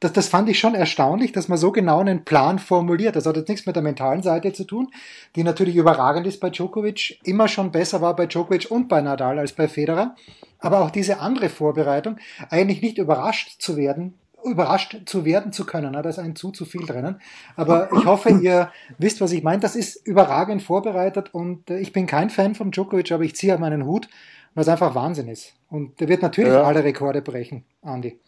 das, 0.00 0.12
das 0.12 0.28
fand 0.28 0.48
ich 0.48 0.58
schon 0.58 0.74
erstaunlich, 0.74 1.32
dass 1.32 1.48
man 1.48 1.56
so 1.56 1.72
genau 1.72 2.00
einen 2.00 2.24
Plan 2.24 2.58
formuliert. 2.58 3.16
Das 3.16 3.24
hat 3.24 3.36
jetzt 3.36 3.48
nichts 3.48 3.66
mit 3.66 3.76
der 3.76 3.82
mentalen 3.82 4.22
Seite 4.22 4.52
zu 4.52 4.64
tun, 4.64 4.90
die 5.34 5.42
natürlich 5.42 5.76
überragend 5.76 6.26
ist 6.26 6.40
bei 6.40 6.50
Djokovic, 6.50 7.18
immer 7.24 7.48
schon 7.48 7.72
besser 7.72 8.02
war 8.02 8.14
bei 8.14 8.26
Djokovic 8.26 8.70
und 8.70 8.88
bei 8.88 9.00
Nadal 9.00 9.38
als 9.38 9.52
bei 9.52 9.68
Federer. 9.68 10.14
Aber 10.58 10.80
auch 10.80 10.90
diese 10.90 11.20
andere 11.20 11.48
Vorbereitung, 11.48 12.18
eigentlich 12.50 12.82
nicht 12.82 12.98
überrascht 12.98 13.60
zu 13.60 13.76
werden, 13.76 14.14
überrascht 14.44 14.98
zu 15.06 15.24
werden 15.24 15.52
zu 15.52 15.64
können. 15.64 15.92
Da 15.94 16.00
ist 16.00 16.18
ein 16.18 16.36
zu 16.36 16.50
zu 16.50 16.66
viel 16.66 16.84
drinnen. 16.84 17.20
Aber 17.56 17.90
ich 17.92 18.04
hoffe, 18.04 18.30
ihr 18.30 18.70
wisst, 18.98 19.22
was 19.22 19.32
ich 19.32 19.42
meine. 19.42 19.60
Das 19.60 19.76
ist 19.76 20.06
überragend 20.06 20.62
vorbereitet 20.62 21.32
und 21.32 21.70
äh, 21.70 21.78
ich 21.78 21.92
bin 21.92 22.06
kein 22.06 22.28
Fan 22.28 22.54
von 22.54 22.70
Djokovic, 22.70 23.12
aber 23.12 23.24
ich 23.24 23.34
ziehe 23.34 23.56
meinen 23.56 23.86
Hut, 23.86 24.08
weil 24.54 24.62
es 24.62 24.68
einfach 24.68 24.94
Wahnsinn 24.94 25.28
ist. 25.28 25.54
Und 25.70 26.00
der 26.00 26.08
wird 26.08 26.20
natürlich 26.20 26.52
ja. 26.52 26.62
alle 26.62 26.84
Rekorde 26.84 27.22
brechen, 27.22 27.64
Andi. 27.82 28.18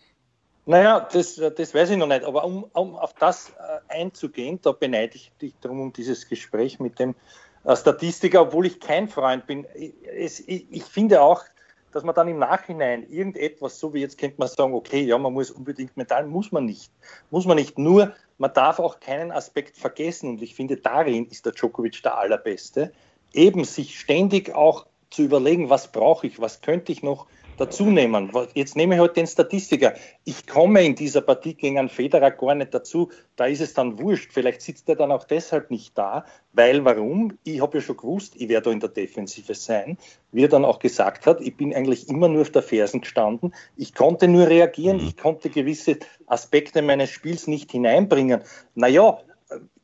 Naja, 0.69 1.09
das, 1.11 1.37
das 1.37 1.73
weiß 1.73 1.89
ich 1.89 1.97
noch 1.97 2.07
nicht. 2.07 2.25
Aber 2.25 2.45
um, 2.45 2.65
um 2.75 2.95
auf 2.95 3.15
das 3.15 3.49
äh, 3.59 3.81
einzugehen, 3.89 4.61
da 4.61 4.73
beneide 4.73 5.17
ich 5.17 5.33
dich 5.41 5.55
darum 5.63 5.81
um 5.81 5.95
dieses 5.95 6.29
Gespräch 6.29 6.79
mit 6.79 6.99
dem 6.99 7.15
äh, 7.65 7.75
Statistiker, 7.75 8.43
obwohl 8.43 8.67
ich 8.67 8.79
kein 8.79 9.09
Freund 9.09 9.47
bin. 9.47 9.65
Es, 10.15 10.41
ich, 10.41 10.67
ich 10.71 10.85
finde 10.85 11.23
auch, 11.23 11.43
dass 11.91 12.05
man 12.05 12.15
dann 12.15 12.29
im 12.29 12.39
Nachhinein 12.39 13.09
irgendetwas, 13.09 13.81
so 13.81 13.95
wie 13.95 14.03
jetzt 14.03 14.19
könnte 14.19 14.35
man 14.37 14.49
sagen, 14.49 14.75
okay, 14.75 15.01
ja, 15.01 15.17
man 15.17 15.33
muss 15.33 15.51
unbedingt 15.51 15.97
Medaillen, 15.97 16.29
muss 16.29 16.53
man 16.53 16.67
nicht. 16.67 16.93
Muss 17.31 17.47
man 17.47 17.57
nicht. 17.57 17.79
Nur, 17.79 18.13
man 18.37 18.53
darf 18.53 18.79
auch 18.79 19.01
keinen 19.01 19.33
Aspekt 19.33 19.79
vergessen 19.79 20.29
und 20.29 20.43
ich 20.43 20.55
finde, 20.55 20.77
darin 20.77 21.29
ist 21.29 21.47
der 21.47 21.53
Djokovic 21.53 22.03
der 22.03 22.19
Allerbeste, 22.19 22.93
eben 23.33 23.65
sich 23.65 23.99
ständig 23.99 24.55
auch 24.55 24.85
zu 25.09 25.23
überlegen, 25.23 25.71
was 25.71 25.91
brauche 25.93 26.27
ich, 26.27 26.39
was 26.43 26.61
könnte 26.61 26.93
ich 26.93 27.03
noch 27.03 27.27
dazu 27.59 27.87
nehmen. 27.87 28.31
Jetzt 28.55 28.77
nehme 28.77 28.95
ich 28.95 29.01
halt 29.01 29.17
den 29.17 29.27
Statistiker. 29.27 29.95
Ich 30.25 30.47
komme 30.47 30.85
in 30.85 30.95
dieser 30.95 31.21
Partie 31.21 31.55
gegen 31.55 31.79
einen 31.79 31.89
Federer 31.89 32.31
gar 32.31 32.55
nicht 32.55 32.73
dazu. 32.73 33.11
Da 33.37 33.47
ist 33.47 33.61
es 33.61 33.75
dann 33.75 33.99
wurscht. 33.99 34.33
Vielleicht 34.33 34.63
sitzt 34.63 34.89
er 34.89 34.97
dann 34.97 35.13
auch 35.13 35.25
deshalb 35.25 35.71
nicht 35.71 35.97
da, 35.97 36.25
weil 36.53 36.85
warum? 36.85 37.37
Ich 37.45 37.61
habe 37.61 37.79
ja 37.79 37.83
schon 37.83 37.97
gewusst, 37.97 38.35
ich 38.37 38.49
werde 38.49 38.67
da 38.67 38.71
in 38.71 38.81
der 38.81 38.89
Defensive 38.89 39.55
sein. 39.55 39.99
Wie 40.33 40.45
er 40.45 40.49
dann 40.49 40.65
auch 40.65 40.79
gesagt 40.79 41.27
hat, 41.27 41.41
ich 41.41 41.57
bin 41.57 41.75
eigentlich 41.75 42.09
immer 42.09 42.29
nur 42.29 42.43
auf 42.43 42.51
der 42.51 42.63
Fersen 42.63 43.01
gestanden. 43.01 43.55
Ich 43.77 43.95
konnte 43.95 44.29
nur 44.29 44.49
reagieren. 44.49 44.99
Ich 45.01 45.17
konnte 45.17 45.51
gewisse 45.51 45.99
Aspekte 46.27 46.83
meines 46.83 47.11
Spiels 47.11 47.47
nicht 47.47 47.73
hineinbringen. 47.73 48.43
Naja, 48.75 49.19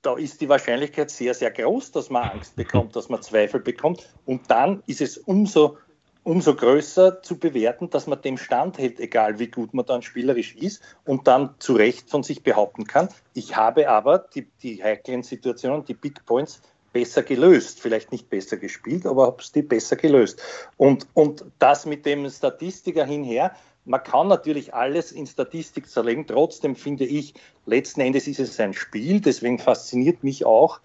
da 0.03 0.17
ist 0.17 0.41
die 0.41 0.49
Wahrscheinlichkeit 0.49 1.11
sehr, 1.11 1.35
sehr 1.35 1.51
groß, 1.51 1.93
dass 1.93 2.11
man 2.11 2.29
Angst 2.29 2.57
bekommt, 2.57 2.95
dass 2.95 3.09
man 3.09 3.23
Zweifel 3.23 3.61
bekommt. 3.61 4.07
Und 4.27 4.51
dann 4.51 4.83
ist 4.87 5.01
es 5.01 5.17
umso 5.17 5.79
umso 6.25 6.57
größer 6.57 7.23
zu 7.23 7.39
bewerten, 7.39 7.91
dass 7.91 8.07
man 8.07 8.21
dem 8.21 8.39
standhält, 8.39 8.99
egal 8.99 9.39
wie 9.39 9.49
gut 9.49 9.75
man 9.75 9.87
dann 9.87 10.03
spielerisch 10.03 10.57
ist 10.57 10.83
und 11.05 11.29
dann 11.29 11.55
zu 11.59 11.75
Recht 11.75 12.11
von 12.11 12.23
sich 12.23 12.43
behaupten 12.43 12.87
kann. 12.87 13.09
Ich 13.35 13.57
habe 13.57 13.89
aber 13.89 14.19
die, 14.19 14.49
die 14.63 14.83
heiklen 14.83 15.23
Situationen, 15.23 15.85
die 15.85 15.95
Big 15.95 16.25
Points 16.25 16.61
besser 16.93 17.23
gelöst. 17.23 17.81
Vielleicht 17.81 18.11
nicht 18.11 18.31
besser 18.31 18.57
gespielt, 18.57 19.05
aber 19.05 19.27
habe 19.27 19.43
es 19.43 19.53
die 19.53 19.63
besser 19.63 19.97
gelöst. 19.97 20.41
Und, 20.79 21.07
und 21.13 21.45
das 21.59 21.85
mit 21.85 22.07
dem 22.07 22.29
Statistiker 22.31 23.05
hinher, 23.05 23.55
man 23.85 24.03
kann 24.03 24.29
natürlich 24.29 24.73
alles 24.73 25.13
in 25.13 25.27
Statistik 25.27 25.91
zerlegen. 25.91 26.27
Trotzdem 26.27 26.75
finde 26.75 27.05
ich, 27.05 27.35
letzten 27.67 28.01
Endes 28.01 28.27
ist 28.27 28.41
es 28.41 28.59
ein 28.59 28.73
Spiel. 28.73 29.21
Deswegen 29.21 29.59
fasziniert 29.59 30.25
mich 30.25 30.47
auch, 30.47 30.81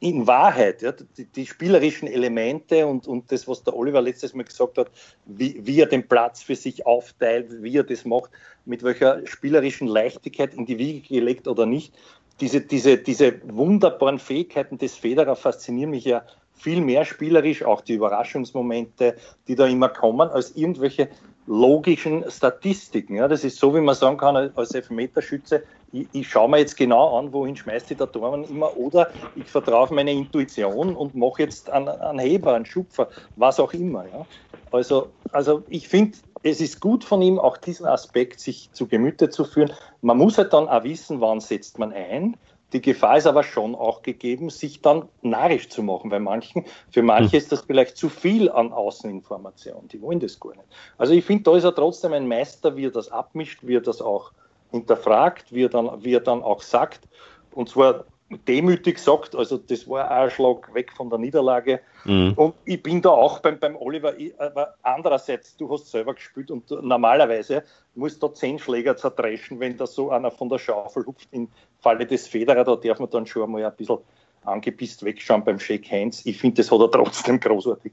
in 0.00 0.26
Wahrheit, 0.26 0.82
ja, 0.82 0.92
die, 0.92 1.26
die, 1.26 1.46
spielerischen 1.46 2.08
Elemente 2.08 2.86
und, 2.86 3.06
und 3.06 3.30
das, 3.30 3.46
was 3.46 3.62
der 3.62 3.76
Oliver 3.76 4.02
letztes 4.02 4.34
Mal 4.34 4.42
gesagt 4.42 4.78
hat, 4.78 4.90
wie, 5.26 5.60
wie, 5.64 5.80
er 5.80 5.86
den 5.86 6.08
Platz 6.08 6.42
für 6.42 6.56
sich 6.56 6.84
aufteilt, 6.86 7.62
wie 7.62 7.76
er 7.76 7.84
das 7.84 8.04
macht, 8.04 8.30
mit 8.64 8.82
welcher 8.82 9.24
spielerischen 9.26 9.86
Leichtigkeit 9.86 10.54
in 10.54 10.66
die 10.66 10.78
Wiege 10.78 11.06
gelegt 11.06 11.46
oder 11.46 11.66
nicht. 11.66 11.94
Diese, 12.40 12.62
diese, 12.62 12.98
diese 12.98 13.40
wunderbaren 13.44 14.18
Fähigkeiten 14.18 14.76
des 14.76 14.96
Federer 14.96 15.36
faszinieren 15.36 15.90
mich 15.90 16.04
ja 16.04 16.24
viel 16.54 16.80
mehr 16.80 17.04
spielerisch, 17.04 17.62
auch 17.64 17.80
die 17.80 17.94
Überraschungsmomente, 17.94 19.14
die 19.46 19.54
da 19.54 19.66
immer 19.66 19.88
kommen, 19.88 20.28
als 20.30 20.56
irgendwelche 20.56 21.10
logischen 21.46 22.28
Statistiken. 22.30 23.16
Ja, 23.16 23.28
das 23.28 23.44
ist 23.44 23.58
so, 23.58 23.74
wie 23.74 23.80
man 23.80 23.94
sagen 23.94 24.16
kann, 24.16 24.36
als 24.36 24.74
Elfmeterschütze, 24.74 25.64
ich, 25.92 26.08
ich 26.12 26.28
schaue 26.28 26.48
mir 26.48 26.58
jetzt 26.58 26.76
genau 26.76 27.18
an, 27.18 27.32
wohin 27.32 27.56
schmeißt 27.56 27.90
die 27.90 27.96
der 27.96 28.10
Tormann 28.10 28.44
immer, 28.44 28.76
oder 28.76 29.10
ich 29.34 29.50
vertraue 29.50 29.80
auf 29.80 29.90
meine 29.90 30.12
Intuition 30.12 30.96
und 30.96 31.14
mache 31.14 31.42
jetzt 31.42 31.70
einen, 31.70 31.88
einen 31.88 32.18
Heber, 32.18 32.54
einen 32.54 32.66
Schupfer, 32.66 33.10
was 33.36 33.60
auch 33.60 33.72
immer. 33.74 34.06
Ja. 34.08 34.26
Also, 34.70 35.14
also 35.30 35.64
ich 35.68 35.88
finde, 35.88 36.18
es 36.42 36.60
ist 36.60 36.80
gut 36.80 37.04
von 37.04 37.22
ihm, 37.22 37.38
auch 37.38 37.56
diesen 37.56 37.86
Aspekt 37.86 38.40
sich 38.40 38.70
zu 38.72 38.86
Gemüte 38.88 39.30
zu 39.30 39.44
führen. 39.44 39.72
Man 40.00 40.18
muss 40.18 40.36
halt 40.38 40.52
dann 40.52 40.68
auch 40.68 40.84
wissen, 40.84 41.20
wann 41.20 41.40
setzt 41.40 41.78
man 41.78 41.92
ein. 41.92 42.36
Die 42.74 42.82
Gefahr 42.82 43.16
ist 43.16 43.26
aber 43.26 43.44
schon 43.44 43.76
auch 43.76 44.02
gegeben, 44.02 44.50
sich 44.50 44.82
dann 44.82 45.08
narrisch 45.22 45.68
zu 45.68 45.82
machen. 45.82 46.10
Bei 46.10 46.18
manchen, 46.18 46.64
für 46.90 47.02
manche 47.02 47.32
hm. 47.32 47.38
ist 47.38 47.52
das 47.52 47.60
vielleicht 47.60 47.96
zu 47.96 48.08
viel 48.08 48.50
an 48.50 48.72
Außeninformation. 48.72 49.88
Die 49.88 50.02
wollen 50.02 50.18
das 50.18 50.38
gar 50.40 50.50
nicht. 50.50 50.66
Also 50.98 51.14
ich 51.14 51.24
finde, 51.24 51.44
da 51.44 51.56
ist 51.56 51.64
er 51.64 51.74
trotzdem 51.74 52.12
ein 52.12 52.26
Meister, 52.26 52.76
wie 52.76 52.86
er 52.86 52.90
das 52.90 53.08
abmischt, 53.10 53.60
wie 53.62 53.76
er 53.76 53.80
das 53.80 54.02
auch 54.02 54.32
hinterfragt, 54.72 55.52
wie 55.52 55.64
er 55.64 55.68
dann, 55.68 56.04
wie 56.04 56.14
er 56.14 56.20
dann 56.20 56.42
auch 56.42 56.62
sagt. 56.62 57.08
Und 57.52 57.68
zwar 57.68 58.06
demütig 58.48 58.98
sagt, 58.98 59.34
also 59.34 59.58
das 59.58 59.88
war 59.88 60.10
ein 60.10 60.30
Schlag 60.30 60.72
weg 60.74 60.92
von 60.92 61.10
der 61.10 61.18
Niederlage. 61.18 61.80
Mhm. 62.04 62.32
Und 62.36 62.54
ich 62.64 62.82
bin 62.82 63.02
da 63.02 63.10
auch 63.10 63.40
beim, 63.40 63.58
beim 63.58 63.76
Oliver, 63.76 64.18
ich, 64.18 64.38
aber 64.40 64.74
andererseits, 64.82 65.56
du 65.56 65.70
hast 65.70 65.90
selber 65.90 66.14
gespielt 66.14 66.50
und 66.50 66.70
normalerweise 66.70 67.64
muss 67.94 68.18
da 68.18 68.32
zehn 68.32 68.58
Schläger 68.58 68.96
zerdreschen, 68.96 69.60
wenn 69.60 69.76
da 69.76 69.86
so 69.86 70.10
einer 70.10 70.30
von 70.30 70.48
der 70.48 70.58
Schaufel 70.58 71.04
hupft. 71.06 71.28
Im 71.32 71.48
Falle 71.80 72.06
des 72.06 72.26
Federer, 72.26 72.64
da 72.64 72.76
darf 72.76 72.98
man 72.98 73.10
dann 73.10 73.26
schon 73.26 73.42
einmal 73.44 73.64
ein 73.64 73.76
bisschen 73.76 73.98
angepisst 74.44 75.04
wegschauen 75.04 75.44
beim 75.44 75.58
Shake 75.58 75.90
Hands. 75.90 76.24
Ich 76.24 76.38
finde, 76.38 76.62
das 76.62 76.70
hat 76.70 76.80
er 76.80 76.90
trotzdem 76.90 77.40
großartig 77.40 77.92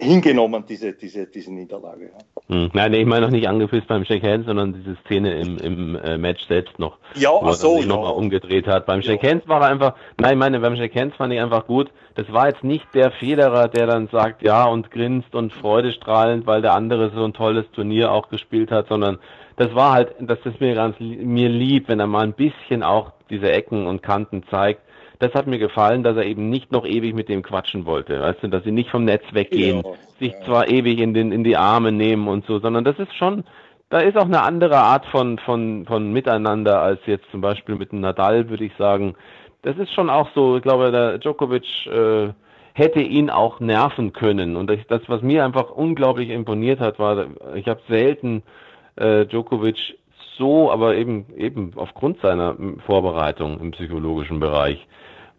hingenommen, 0.00 0.64
diese, 0.66 0.94
diese, 0.94 1.26
diese 1.26 1.52
Niederlage. 1.52 2.06
Ja. 2.06 2.54
Hm. 2.54 2.70
Nein, 2.72 2.90
nee, 2.90 3.00
ich 3.00 3.06
meine 3.06 3.26
noch 3.26 3.32
nicht 3.32 3.46
angepisst 3.48 3.86
beim 3.86 4.04
Shake 4.04 4.22
Hands, 4.22 4.46
sondern 4.46 4.72
diese 4.72 4.96
Szene 5.04 5.38
im, 5.38 5.58
im 5.58 5.96
äh, 5.96 6.16
Match 6.16 6.46
selbst 6.48 6.78
noch. 6.78 6.98
Ja, 7.14 7.30
wo 7.30 7.40
ach 7.46 7.52
so, 7.52 7.72
er 7.72 7.76
sich 7.76 7.86
ja. 7.86 7.94
nochmal 7.94 8.14
umgedreht 8.14 8.66
hat. 8.66 8.86
Beim 8.86 9.02
Shake 9.02 9.22
Hands 9.22 9.46
war 9.46 9.60
er 9.60 9.68
einfach, 9.68 9.94
nein, 10.18 10.32
ich 10.32 10.38
meine, 10.38 10.60
beim 10.60 10.76
Shake 10.76 10.94
Hands 10.96 11.14
fand 11.16 11.32
ich 11.32 11.40
einfach 11.40 11.66
gut. 11.66 11.90
Das 12.14 12.32
war 12.32 12.48
jetzt 12.48 12.64
nicht 12.64 12.86
der 12.94 13.10
Federer, 13.12 13.68
der 13.68 13.86
dann 13.86 14.08
sagt, 14.08 14.42
ja, 14.42 14.64
und 14.64 14.90
grinst 14.90 15.34
und 15.34 15.52
freudestrahlend, 15.52 16.46
weil 16.46 16.62
der 16.62 16.72
andere 16.72 17.10
so 17.14 17.24
ein 17.24 17.34
tolles 17.34 17.70
Turnier 17.72 18.10
auch 18.10 18.30
gespielt 18.30 18.70
hat, 18.70 18.88
sondern 18.88 19.18
das 19.56 19.74
war 19.74 19.92
halt, 19.92 20.14
das 20.18 20.38
ist 20.44 20.60
mir 20.60 20.74
ganz, 20.74 20.98
mir 20.98 21.50
lieb, 21.50 21.88
wenn 21.88 22.00
er 22.00 22.06
mal 22.06 22.24
ein 22.24 22.32
bisschen 22.32 22.82
auch 22.82 23.12
diese 23.28 23.52
Ecken 23.52 23.86
und 23.86 24.02
Kanten 24.02 24.44
zeigt 24.50 24.80
das 25.20 25.34
hat 25.34 25.46
mir 25.46 25.58
gefallen, 25.58 26.02
dass 26.02 26.16
er 26.16 26.24
eben 26.24 26.48
nicht 26.48 26.72
noch 26.72 26.86
ewig 26.86 27.14
mit 27.14 27.28
dem 27.28 27.42
quatschen 27.42 27.84
wollte, 27.84 28.20
weißt 28.20 28.42
du, 28.42 28.48
dass 28.48 28.64
sie 28.64 28.72
nicht 28.72 28.90
vom 28.90 29.04
Netz 29.04 29.22
weggehen, 29.32 29.82
ja, 29.84 29.92
sich 30.18 30.32
ja. 30.32 30.44
zwar 30.46 30.68
ewig 30.68 30.98
in 30.98 31.14
den 31.14 31.30
in 31.30 31.44
die 31.44 31.58
Arme 31.58 31.92
nehmen 31.92 32.26
und 32.26 32.46
so, 32.46 32.58
sondern 32.58 32.84
das 32.84 32.98
ist 32.98 33.14
schon, 33.14 33.44
da 33.90 34.00
ist 34.00 34.16
auch 34.16 34.24
eine 34.24 34.42
andere 34.42 34.78
Art 34.78 35.04
von 35.06 35.38
von 35.38 35.84
von 35.84 36.12
Miteinander 36.12 36.80
als 36.80 37.00
jetzt 37.06 37.30
zum 37.30 37.42
Beispiel 37.42 37.76
mit 37.76 37.92
einem 37.92 38.00
Nadal, 38.00 38.48
würde 38.48 38.64
ich 38.64 38.72
sagen. 38.76 39.14
Das 39.62 39.76
ist 39.76 39.92
schon 39.92 40.08
auch 40.08 40.30
so, 40.34 40.56
ich 40.56 40.62
glaube, 40.62 40.90
der 40.90 41.18
Djokovic 41.18 41.86
äh, 41.86 42.30
hätte 42.72 43.00
ihn 43.00 43.28
auch 43.28 43.60
nerven 43.60 44.14
können 44.14 44.56
und 44.56 44.70
das, 44.88 45.02
was 45.06 45.20
mir 45.20 45.44
einfach 45.44 45.70
unglaublich 45.70 46.30
imponiert 46.30 46.80
hat, 46.80 46.98
war, 46.98 47.26
ich 47.54 47.68
habe 47.68 47.80
selten 47.88 48.42
äh, 48.96 49.26
Djokovic 49.26 49.98
so, 50.38 50.72
aber 50.72 50.94
eben 50.96 51.26
eben 51.36 51.72
aufgrund 51.76 52.22
seiner 52.22 52.56
Vorbereitung 52.86 53.60
im 53.60 53.72
psychologischen 53.72 54.40
Bereich 54.40 54.86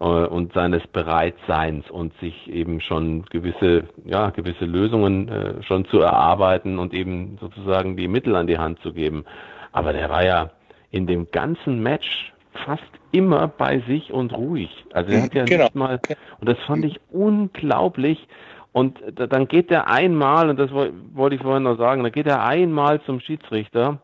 und 0.02 0.54
seines 0.54 0.86
Bereitseins 0.88 1.90
und 1.92 2.12
sich 2.20 2.52
eben 2.52 2.82
schon 2.82 3.24
gewisse, 3.26 3.84
ja, 4.04 4.32
gewisse 4.32 4.66
Lösungen 4.66 5.30
äh, 5.30 5.62
schon 5.62 5.86
zu 5.86 6.00
erarbeiten 6.00 6.80
und 6.80 6.94
eben 6.94 7.38
sozusagen 7.40 7.96
die 7.98 8.08
Mittel 8.08 8.36
an 8.36 8.48
die 8.48 8.58
Hand 8.58 8.80
zu 8.82 8.94
geben. 8.94 9.26
Aber 9.72 9.94
der 9.94 10.10
war 10.10 10.26
ja 10.26 10.50
in 10.90 11.06
dem 11.06 11.30
ganzen 11.30 11.84
Match 11.84 12.34
fast 12.66 12.84
immer 13.12 13.48
bei 13.48 13.84
sich 13.88 14.12
und 14.12 14.34
ruhig. 14.34 14.72
Also 14.92 15.12
er 15.12 15.22
hat 15.22 15.36
ja 15.36 15.46
genau. 15.46 15.64
nicht 15.66 15.76
mal, 15.76 16.00
und 16.40 16.50
das 16.50 16.58
fand 16.66 16.84
ich 16.84 17.00
unglaublich. 17.12 18.28
Und 18.74 19.00
dann 19.16 19.48
geht 19.48 19.70
er 19.70 19.88
einmal, 19.88 20.50
und 20.50 20.58
das 20.58 20.72
wollte 20.72 21.36
ich 21.36 21.42
vorhin 21.42 21.64
noch 21.64 21.78
sagen, 21.78 22.02
dann 22.02 22.12
geht 22.12 22.28
er 22.28 22.44
einmal 22.44 23.02
zum 23.04 23.20
Schiedsrichter 23.20 24.00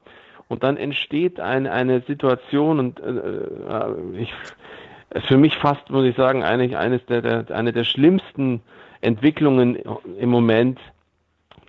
und 0.47 0.63
dann 0.63 0.77
entsteht 0.77 1.39
ein, 1.39 1.65
eine 1.65 2.01
Situation 2.01 2.79
und 2.79 2.99
äh, 2.99 3.09
äh 3.09 4.21
ich 4.21 4.31
für 5.27 5.37
mich 5.37 5.55
fast, 5.57 5.89
muss 5.89 6.05
ich 6.05 6.15
sagen, 6.15 6.43
eigentlich 6.43 6.77
eines 6.77 7.05
der, 7.05 7.21
der, 7.21 7.45
eine 7.55 7.73
der 7.73 7.83
schlimmsten 7.83 8.61
Entwicklungen 9.01 9.77
im 10.19 10.29
Moment, 10.29 10.79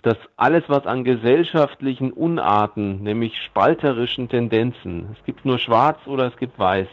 dass 0.01 0.17
alles, 0.37 0.63
was 0.67 0.85
an 0.85 1.03
gesellschaftlichen 1.03 2.11
Unarten, 2.11 3.03
nämlich 3.03 3.41
spalterischen 3.41 4.29
Tendenzen, 4.29 5.09
es 5.17 5.25
gibt 5.25 5.45
nur 5.45 5.59
schwarz 5.59 5.99
oder 6.05 6.27
es 6.27 6.37
gibt 6.37 6.57
weiß. 6.57 6.87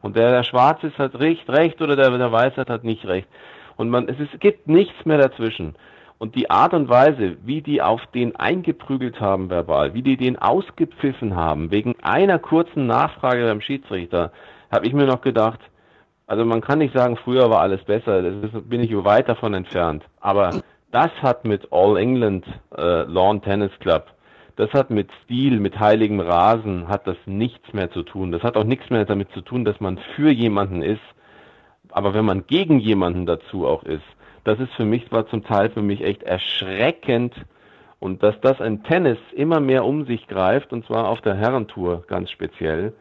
Und 0.00 0.16
der, 0.16 0.30
der 0.30 0.44
schwarz 0.44 0.82
ist, 0.84 0.98
hat 0.98 1.18
recht, 1.18 1.48
recht 1.48 1.80
oder 1.82 1.96
der, 1.96 2.16
der 2.16 2.32
weiß 2.32 2.56
hat, 2.56 2.70
hat 2.70 2.84
nicht 2.84 3.04
recht. 3.06 3.28
Und 3.76 3.90
man, 3.90 4.08
es 4.08 4.18
ist, 4.18 4.40
gibt 4.40 4.68
nichts 4.68 5.04
mehr 5.04 5.18
dazwischen. 5.18 5.74
Und 6.18 6.34
die 6.34 6.50
Art 6.50 6.74
und 6.74 6.88
Weise, 6.88 7.36
wie 7.44 7.62
die 7.62 7.80
auf 7.80 8.04
den 8.08 8.34
eingeprügelt 8.34 9.20
haben 9.20 9.50
verbal, 9.50 9.94
wie 9.94 10.02
die 10.02 10.16
den 10.16 10.36
ausgepfiffen 10.36 11.36
haben, 11.36 11.70
wegen 11.70 11.94
einer 12.02 12.40
kurzen 12.40 12.86
Nachfrage 12.86 13.44
beim 13.44 13.60
Schiedsrichter, 13.60 14.32
habe 14.70 14.86
ich 14.86 14.92
mir 14.92 15.06
noch 15.06 15.20
gedacht, 15.20 15.60
also 16.28 16.44
man 16.44 16.60
kann 16.60 16.78
nicht 16.78 16.94
sagen, 16.94 17.16
früher 17.16 17.50
war 17.50 17.60
alles 17.60 17.82
besser, 17.84 18.22
das 18.22 18.34
ist, 18.52 18.68
bin 18.68 18.82
ich 18.82 18.94
weit 18.94 19.28
davon 19.28 19.54
entfernt. 19.54 20.04
Aber 20.20 20.60
das 20.92 21.10
hat 21.22 21.44
mit 21.46 21.72
All 21.72 21.96
England 21.96 22.46
äh, 22.76 23.02
Lawn 23.02 23.40
Tennis 23.40 23.72
Club, 23.80 24.06
das 24.56 24.70
hat 24.72 24.90
mit 24.90 25.08
Stil, 25.24 25.58
mit 25.58 25.80
heiligem 25.80 26.20
Rasen, 26.20 26.88
hat 26.88 27.06
das 27.06 27.16
nichts 27.24 27.72
mehr 27.72 27.90
zu 27.90 28.02
tun. 28.02 28.30
Das 28.30 28.42
hat 28.42 28.56
auch 28.56 28.64
nichts 28.64 28.90
mehr 28.90 29.04
damit 29.06 29.30
zu 29.32 29.40
tun, 29.40 29.64
dass 29.64 29.80
man 29.80 29.98
für 30.16 30.30
jemanden 30.30 30.82
ist. 30.82 31.00
Aber 31.90 32.12
wenn 32.12 32.26
man 32.26 32.46
gegen 32.46 32.78
jemanden 32.78 33.24
dazu 33.24 33.66
auch 33.66 33.84
ist, 33.84 34.04
das 34.44 34.60
ist 34.60 34.72
für 34.74 34.84
mich, 34.84 35.10
war 35.10 35.28
zum 35.28 35.44
Teil 35.44 35.70
für 35.70 35.82
mich 35.82 36.02
echt 36.04 36.24
erschreckend. 36.24 37.34
Und 38.00 38.22
dass 38.22 38.38
das 38.40 38.60
ein 38.60 38.82
Tennis 38.82 39.18
immer 39.32 39.60
mehr 39.60 39.84
um 39.84 40.04
sich 40.06 40.26
greift, 40.26 40.72
und 40.72 40.84
zwar 40.86 41.08
auf 41.08 41.20
der 41.20 41.36
Herrentour 41.36 42.04
ganz 42.06 42.30
speziell, 42.30 42.92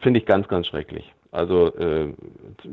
finde 0.00 0.18
ich 0.18 0.26
ganz, 0.26 0.48
ganz 0.48 0.66
schrecklich. 0.66 1.12
Also 1.32 1.74
äh, 1.76 2.12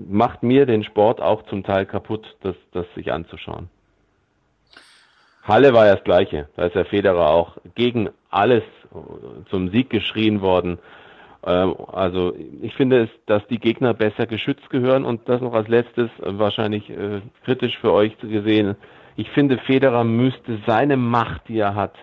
macht 0.07 0.43
mir 0.43 0.65
den 0.65 0.83
Sport 0.83 1.21
auch 1.21 1.43
zum 1.43 1.63
Teil 1.63 1.85
kaputt, 1.85 2.35
das, 2.41 2.55
das 2.73 2.85
sich 2.93 3.11
anzuschauen. 3.11 3.69
Halle 5.43 5.73
war 5.73 5.87
ja 5.87 5.95
das 5.95 6.03
Gleiche. 6.03 6.49
Da 6.55 6.65
ist 6.65 6.75
der 6.75 6.85
Federer 6.85 7.29
auch 7.29 7.57
gegen 7.73 8.09
alles 8.29 8.63
zum 9.49 9.69
Sieg 9.69 9.89
geschrien 9.89 10.41
worden. 10.41 10.77
Ähm, 11.45 11.75
also 11.91 12.35
ich 12.61 12.73
finde 12.75 13.03
es, 13.03 13.09
dass 13.25 13.45
die 13.47 13.59
Gegner 13.59 13.93
besser 13.93 14.27
geschützt 14.27 14.69
gehören 14.69 15.05
und 15.05 15.27
das 15.29 15.41
noch 15.41 15.53
als 15.53 15.67
letztes 15.67 16.09
äh, 16.19 16.37
wahrscheinlich 16.37 16.89
äh, 16.89 17.21
kritisch 17.45 17.77
für 17.77 17.93
euch 17.93 18.17
gesehen. 18.19 18.75
Ich 19.15 19.29
finde, 19.31 19.57
Federer 19.57 20.03
müsste 20.03 20.59
seine 20.65 20.97
Macht, 20.97 21.47
die 21.47 21.59
er 21.59 21.75
hat, 21.75 21.95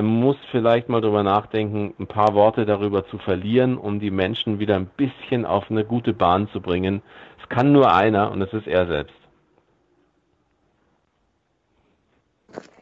muss 0.00 0.36
vielleicht 0.50 0.88
mal 0.88 1.02
darüber 1.02 1.22
nachdenken, 1.22 1.94
ein 1.98 2.06
paar 2.06 2.34
Worte 2.34 2.64
darüber 2.64 3.06
zu 3.08 3.18
verlieren, 3.18 3.76
um 3.76 4.00
die 4.00 4.10
Menschen 4.10 4.58
wieder 4.58 4.76
ein 4.76 4.86
bisschen 4.86 5.44
auf 5.44 5.70
eine 5.70 5.84
gute 5.84 6.14
Bahn 6.14 6.48
zu 6.48 6.62
bringen. 6.62 7.02
Es 7.42 7.48
kann 7.50 7.72
nur 7.72 7.92
einer 7.92 8.30
und 8.30 8.40
das 8.40 8.50
ist 8.54 8.66
er 8.66 8.86
selbst. 8.86 9.14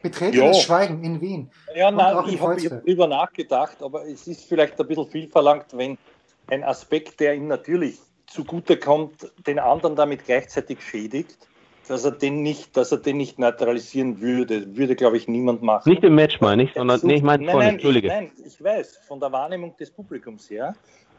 Betretenes 0.01 0.61
Schweigen 0.61 1.03
in 1.03 1.19
Wien. 1.19 1.51
Ja, 1.75 1.91
nein, 1.91 2.23
ich 2.29 2.41
habe 2.41 2.55
hab 2.55 2.85
darüber 2.85 3.07
nachgedacht, 3.07 3.83
aber 3.83 4.05
es 4.05 4.27
ist 4.27 4.45
vielleicht 4.47 4.79
ein 4.79 4.87
bisschen 4.87 5.07
viel 5.07 5.27
verlangt, 5.27 5.67
wenn 5.73 5.97
ein 6.47 6.63
Aspekt, 6.63 7.19
der 7.19 7.35
ihm 7.35 7.47
natürlich 7.47 7.99
zugutekommt, 8.27 9.31
den 9.45 9.59
anderen 9.59 9.97
damit 9.97 10.25
gleichzeitig 10.25 10.81
schädigt 10.81 11.37
dass 11.91 12.05
er 12.05 12.11
den 12.11 12.41
nicht, 12.41 12.77
dass 12.77 12.93
er 12.93 12.99
den 12.99 13.17
nicht 13.17 13.37
neutralisieren 13.37 14.21
würde. 14.21 14.77
Würde, 14.77 14.95
glaube 14.95 15.17
ich, 15.17 15.27
niemand 15.27 15.61
machen. 15.61 15.89
Nicht 15.89 16.05
im 16.05 16.15
Match 16.15 16.39
meine 16.39 16.63
ich, 16.63 16.73
sondern 16.73 17.01
nee, 17.03 17.15
ich 17.15 17.21
meine 17.21 17.43
nein, 17.43 17.57
nein, 17.57 17.69
Entschuldige. 17.73 18.07
Ich, 18.07 18.13
nein, 18.13 18.31
ich 18.45 18.63
weiß, 18.63 19.01
von 19.09 19.19
der 19.19 19.33
Wahrnehmung 19.33 19.75
des 19.75 19.91
Publikums 19.91 20.49
her 20.49 20.73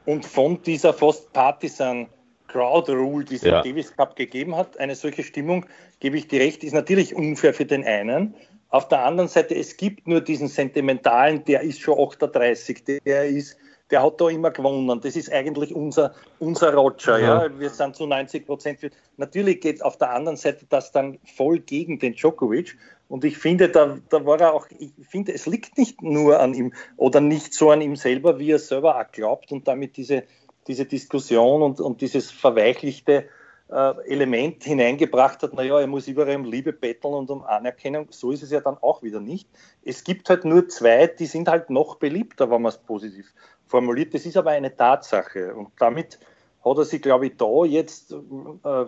und 0.06 0.24
von 0.24 0.62
dieser 0.62 0.94
fast 0.94 1.30
partisan 1.34 2.08
Crowd 2.48 2.90
Rule, 2.90 3.22
die 3.22 3.34
es 3.34 3.42
ja. 3.42 3.60
im 3.60 3.68
Davis 3.68 3.94
Cup 3.94 4.16
gegeben 4.16 4.56
hat, 4.56 4.78
eine 4.80 4.94
solche 4.94 5.22
Stimmung, 5.22 5.66
gebe 6.00 6.16
ich 6.16 6.28
dir 6.28 6.40
recht, 6.40 6.64
ist 6.64 6.72
natürlich 6.72 7.14
unfair 7.14 7.52
für 7.52 7.66
den 7.66 7.84
einen. 7.84 8.34
Auf 8.70 8.88
der 8.88 9.04
anderen 9.04 9.28
Seite, 9.28 9.54
es 9.54 9.76
gibt 9.76 10.08
nur 10.08 10.22
diesen 10.22 10.48
sentimentalen, 10.48 11.44
der 11.44 11.60
ist 11.60 11.80
schon 11.80 11.98
38, 11.98 13.02
der 13.04 13.26
ist 13.26 13.58
der 13.92 14.02
hat 14.02 14.20
da 14.20 14.28
immer 14.28 14.50
gewonnen. 14.50 15.00
Das 15.00 15.14
ist 15.14 15.30
eigentlich 15.30 15.74
unser, 15.74 16.14
unser 16.38 16.74
Roger. 16.74 17.18
Ja. 17.18 17.44
ja. 17.44 17.58
Wir 17.60 17.70
sind 17.70 17.94
zu 17.94 18.06
90 18.06 18.46
Prozent. 18.46 18.80
Natürlich 19.18 19.60
geht 19.60 19.84
auf 19.84 19.98
der 19.98 20.10
anderen 20.10 20.36
Seite 20.36 20.66
das 20.68 20.90
dann 20.90 21.18
voll 21.24 21.60
gegen 21.60 21.98
den 21.98 22.14
Djokovic. 22.14 22.76
Und 23.08 23.24
ich 23.24 23.36
finde, 23.36 23.68
da, 23.68 23.98
da 24.08 24.24
war 24.24 24.40
er 24.40 24.54
auch, 24.54 24.66
ich 24.78 24.92
finde, 25.06 25.34
es 25.34 25.44
liegt 25.44 25.76
nicht 25.76 26.00
nur 26.00 26.40
an 26.40 26.54
ihm 26.54 26.72
oder 26.96 27.20
nicht 27.20 27.52
so 27.52 27.70
an 27.70 27.82
ihm 27.82 27.94
selber, 27.94 28.38
wie 28.38 28.52
er 28.52 28.58
selber 28.58 28.98
auch 28.98 29.12
glaubt 29.12 29.52
und 29.52 29.68
damit 29.68 29.98
diese, 29.98 30.24
diese 30.66 30.86
Diskussion 30.86 31.60
und, 31.60 31.78
und 31.78 32.00
dieses 32.00 32.30
verweichlichte 32.30 33.26
äh, 33.72 33.94
Element 34.06 34.64
hineingebracht 34.64 35.42
hat, 35.42 35.54
naja, 35.54 35.80
er 35.80 35.86
muss 35.86 36.06
überall 36.06 36.36
um 36.36 36.44
Liebe 36.44 36.72
betteln 36.72 37.14
und 37.14 37.30
um 37.30 37.42
Anerkennung. 37.42 38.08
So 38.10 38.30
ist 38.30 38.42
es 38.42 38.50
ja 38.50 38.60
dann 38.60 38.76
auch 38.78 39.02
wieder 39.02 39.20
nicht. 39.20 39.48
Es 39.82 40.04
gibt 40.04 40.28
halt 40.28 40.44
nur 40.44 40.68
zwei, 40.68 41.06
die 41.06 41.26
sind 41.26 41.48
halt 41.48 41.70
noch 41.70 41.96
beliebter, 41.96 42.50
wenn 42.50 42.62
man 42.62 42.70
es 42.70 42.78
positiv 42.78 43.32
formuliert. 43.66 44.14
Das 44.14 44.26
ist 44.26 44.36
aber 44.36 44.50
eine 44.50 44.74
Tatsache. 44.74 45.54
Und 45.54 45.68
damit 45.78 46.18
hat 46.64 46.78
er 46.78 46.84
sich, 46.84 47.02
glaube 47.02 47.26
ich, 47.26 47.36
da 47.36 47.64
jetzt 47.64 48.12
äh, 48.12 48.16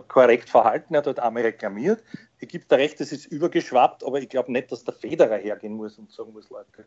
korrekt 0.08 0.48
verhalten. 0.48 0.94
Er 0.94 0.98
hat 0.98 1.06
halt 1.06 1.20
einmal 1.20 1.42
reklamiert. 1.42 2.02
Ich 2.40 2.48
gebe 2.48 2.64
da 2.68 2.76
recht, 2.76 3.00
es 3.00 3.12
ist 3.12 3.26
übergeschwappt, 3.26 4.04
aber 4.04 4.20
ich 4.20 4.28
glaube 4.28 4.52
nicht, 4.52 4.70
dass 4.70 4.84
der 4.84 4.94
Federer 4.94 5.36
hergehen 5.36 5.74
muss 5.74 5.98
und 5.98 6.12
sagen 6.12 6.32
muss, 6.32 6.50
Leute. 6.50 6.84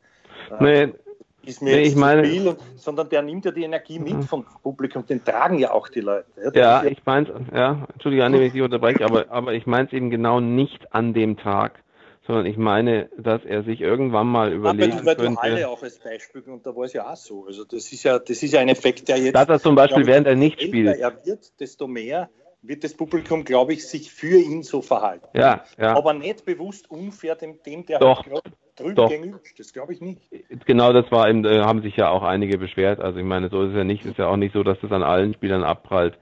Äh, 0.60 0.86
nee, 0.86 0.94
ist 1.48 1.62
mir 1.62 1.72
nee, 1.72 1.84
jetzt 1.84 1.92
ich 1.94 1.96
meine, 1.96 2.26
viel, 2.26 2.56
sondern 2.76 3.10
der 3.10 3.22
nimmt 3.22 3.46
ja 3.46 3.52
die 3.52 3.64
Energie 3.64 4.00
mit 4.00 4.16
mhm. 4.16 4.24
vom 4.24 4.46
Publikum, 4.62 5.06
den 5.06 5.24
tragen 5.24 5.58
ja 5.60 5.72
auch 5.72 5.88
die 5.88 6.02
Leute. 6.02 6.26
Ja, 6.54 6.82
ja 6.82 6.84
ich 6.84 7.06
meine 7.06 7.48
ja, 7.54 7.88
Entschuldige, 7.94 8.26
Anne, 8.26 8.38
wenn 8.38 8.48
ich 8.48 8.54
dich 8.54 8.62
unterbreche, 8.62 9.06
aber, 9.06 9.26
aber 9.30 9.54
ich 9.54 9.66
meine 9.66 9.88
es 9.88 9.94
eben 9.94 10.10
genau 10.10 10.40
nicht 10.40 10.94
an 10.94 11.14
dem 11.14 11.38
Tag, 11.38 11.82
sondern 12.28 12.46
ich 12.46 12.58
meine, 12.58 13.10
dass 13.18 13.44
er 13.46 13.64
sich 13.64 13.82
irgendwann 13.82 14.28
mal 14.28 14.54
überlegen 14.54 14.94
aber, 14.94 15.06
weil 15.06 15.16
könnte. 15.16 15.32
Du 15.32 15.42
Halle 15.42 15.70
auch 15.70 15.82
als 15.82 15.98
Beispiel 16.00 16.42
und 16.44 16.66
da 16.66 16.76
war 16.76 16.84
es 16.84 16.94
ja 16.94 17.12
auch 17.12 17.16
so. 17.16 17.46
Also 17.46 17.64
das 17.64 17.92
ist 17.92 18.04
ja, 18.04 18.20
das 18.20 18.44
ist 18.44 18.54
ja 18.54 18.60
ein 18.60 18.70
Effekt, 18.70 19.08
der 19.08 19.18
jetzt. 19.18 19.36
Dass 19.36 19.48
er 19.48 19.60
zum 19.60 19.76
Beispiel 19.76 20.06
während 20.06 20.28
er 20.28 20.36
nicht 20.36 20.62
spielt. 20.62 20.98
Er 21.00 21.26
wird, 21.26 21.60
desto 21.60 21.88
mehr 21.88 22.30
wird 22.62 22.84
das 22.84 22.94
Publikum, 22.94 23.46
glaube 23.46 23.74
ich, 23.74 23.88
sich 23.88 24.12
für 24.12 24.38
ihn 24.38 24.64
so 24.64 24.82
verhalten. 24.82 25.26
Ja, 25.34 25.64
ja. 25.78 25.96
Aber 25.96 26.14
nicht 26.14 26.46
bewusst 26.46 26.92
unfair 26.92 27.36
dem, 27.36 27.62
dem 27.64 27.86
der 27.86 28.00
Doch. 28.00 28.26
Halt 28.26 28.44
drüben 28.76 28.96
Doch. 28.96 29.10
gegenüber 29.10 29.40
Das 29.58 29.74
glaube 29.74 29.94
ich 29.94 30.02
nicht. 30.02 30.22
Genau, 30.66 30.94
das 30.94 31.10
war 31.12 31.30
eben, 31.30 31.46
äh, 31.46 31.62
haben 31.62 31.82
sich 31.82 31.96
ja 31.96 32.10
auch 32.10 32.24
einige 32.24 32.58
beschwert. 32.58 33.00
Also 33.00 33.20
ich 33.20 33.26
meine, 33.26 33.50
so 33.50 33.64
ist 33.64 33.72
es 33.72 33.78
ja 33.78 33.84
nicht. 33.84 34.04
Es 34.04 34.12
ist 34.12 34.18
ja 34.18 34.28
auch 34.28 34.38
nicht 34.38 34.54
so, 34.54 34.64
dass 34.64 34.78
das 34.82 34.92
an 34.92 35.04
allen 35.04 35.34
Spielern 35.34 35.64
abprallt. 35.64 36.18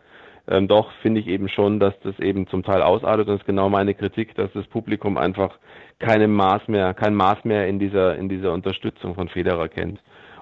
Ähm, 0.47 0.67
doch 0.67 0.91
finde 1.01 1.21
ich 1.21 1.27
eben 1.27 1.49
schon, 1.49 1.79
dass 1.79 1.93
das 2.01 2.19
eben 2.19 2.47
zum 2.47 2.63
Teil 2.63 2.81
ausartet. 2.81 3.27
Und 3.27 3.35
das 3.35 3.41
ist 3.41 3.47
genau 3.47 3.69
meine 3.69 3.93
Kritik, 3.93 4.35
dass 4.35 4.51
das 4.53 4.67
Publikum 4.67 5.17
einfach 5.17 5.57
keine 5.99 6.27
Maß 6.27 6.67
mehr, 6.67 6.93
kein 6.93 7.15
Maß 7.15 7.45
mehr 7.45 7.67
in 7.67 7.79
dieser, 7.79 8.15
in 8.15 8.29
dieser 8.29 8.53
Unterstützung 8.53 9.15
von 9.15 9.29
Federer 9.29 9.67
kennt. 9.69 9.99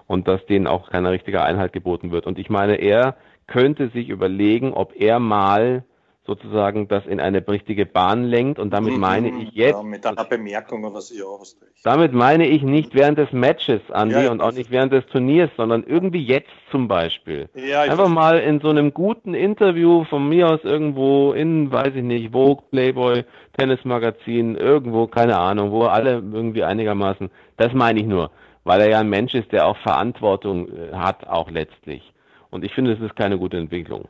Und 0.08 0.28
dass 0.28 0.46
denen 0.48 0.68
auch 0.68 0.90
keine 0.90 1.12
richtige 1.12 1.42
Einheit 1.44 1.72
geboten 1.72 2.12
wird. 2.12 2.28
Und 2.28 2.38
ich 2.38 2.50
meine, 2.50 2.76
er 2.76 3.16
könnte 3.48 3.90
sich 3.90 4.10
überlegen, 4.10 4.74
ob 4.74 4.94
er 4.96 5.20
mal 5.20 5.84
sozusagen 6.26 6.88
das 6.88 7.06
in 7.06 7.20
eine 7.20 7.46
richtige 7.46 7.86
Bahn 7.86 8.24
lenkt 8.24 8.58
und 8.58 8.72
damit 8.72 8.94
mhm, 8.94 9.00
meine 9.00 9.30
ich 9.42 9.52
jetzt. 9.52 9.76
Ja, 9.76 9.84
mit 9.84 10.06
einer 10.06 10.24
Bemerkung 10.24 10.86
oder 10.86 11.02
so, 11.02 11.14
ja, 11.14 11.26
hast 11.40 11.62
du 11.62 11.66
Damit 11.84 12.14
meine 12.14 12.48
ich 12.48 12.64
nicht 12.64 12.96
während 12.96 13.18
des 13.18 13.32
Matches, 13.34 13.82
Andi, 13.92 14.16
ja, 14.16 14.32
und 14.32 14.42
auch 14.42 14.54
nicht 14.54 14.72
während 14.72 14.94
des 14.94 15.06
Turniers, 15.08 15.50
sondern 15.58 15.84
irgendwie 15.84 16.24
jetzt 16.24 16.52
zum 16.72 16.88
Beispiel. 16.88 17.50
Ja, 17.56 17.82
Einfach 17.82 18.08
mal 18.08 18.40
in 18.40 18.62
so 18.62 18.70
einem 18.70 18.94
guten 18.94 19.34
Interview 19.34 20.06
von 20.06 20.30
mir 20.30 20.50
aus 20.50 20.62
irgendwo 20.64 21.34
in, 21.34 21.72
weiß 21.72 21.94
ich 21.96 22.04
nicht, 22.04 22.32
Vogue, 22.32 22.64
Playboy, 22.72 23.26
Tennismagazin, 23.58 24.56
irgendwo, 24.56 25.08
keine 25.08 25.38
Ahnung, 25.38 25.72
wo 25.72 25.84
alle 25.84 26.14
irgendwie 26.14 26.64
einigermaßen, 26.64 27.30
das 27.58 27.74
meine 27.74 28.00
ich 28.00 28.06
nur, 28.06 28.32
weil 28.64 28.80
er 28.80 28.90
ja 28.90 29.00
ein 29.00 29.10
Mensch 29.10 29.34
ist, 29.34 29.52
der 29.52 29.68
auch 29.68 29.78
Verantwortung 29.78 30.70
äh, 30.70 30.94
hat, 30.94 31.28
auch 31.28 31.52
letztlich. 31.52 32.14
Und 32.50 32.64
ich 32.64 32.74
finde, 32.74 32.94
es 32.94 33.02
ist 33.02 33.16
keine 33.18 33.38
gute 33.38 33.58
Entwicklung. 33.58 34.08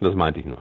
Das 0.00 0.14
meinte 0.14 0.40
ich 0.40 0.46
nur. 0.46 0.58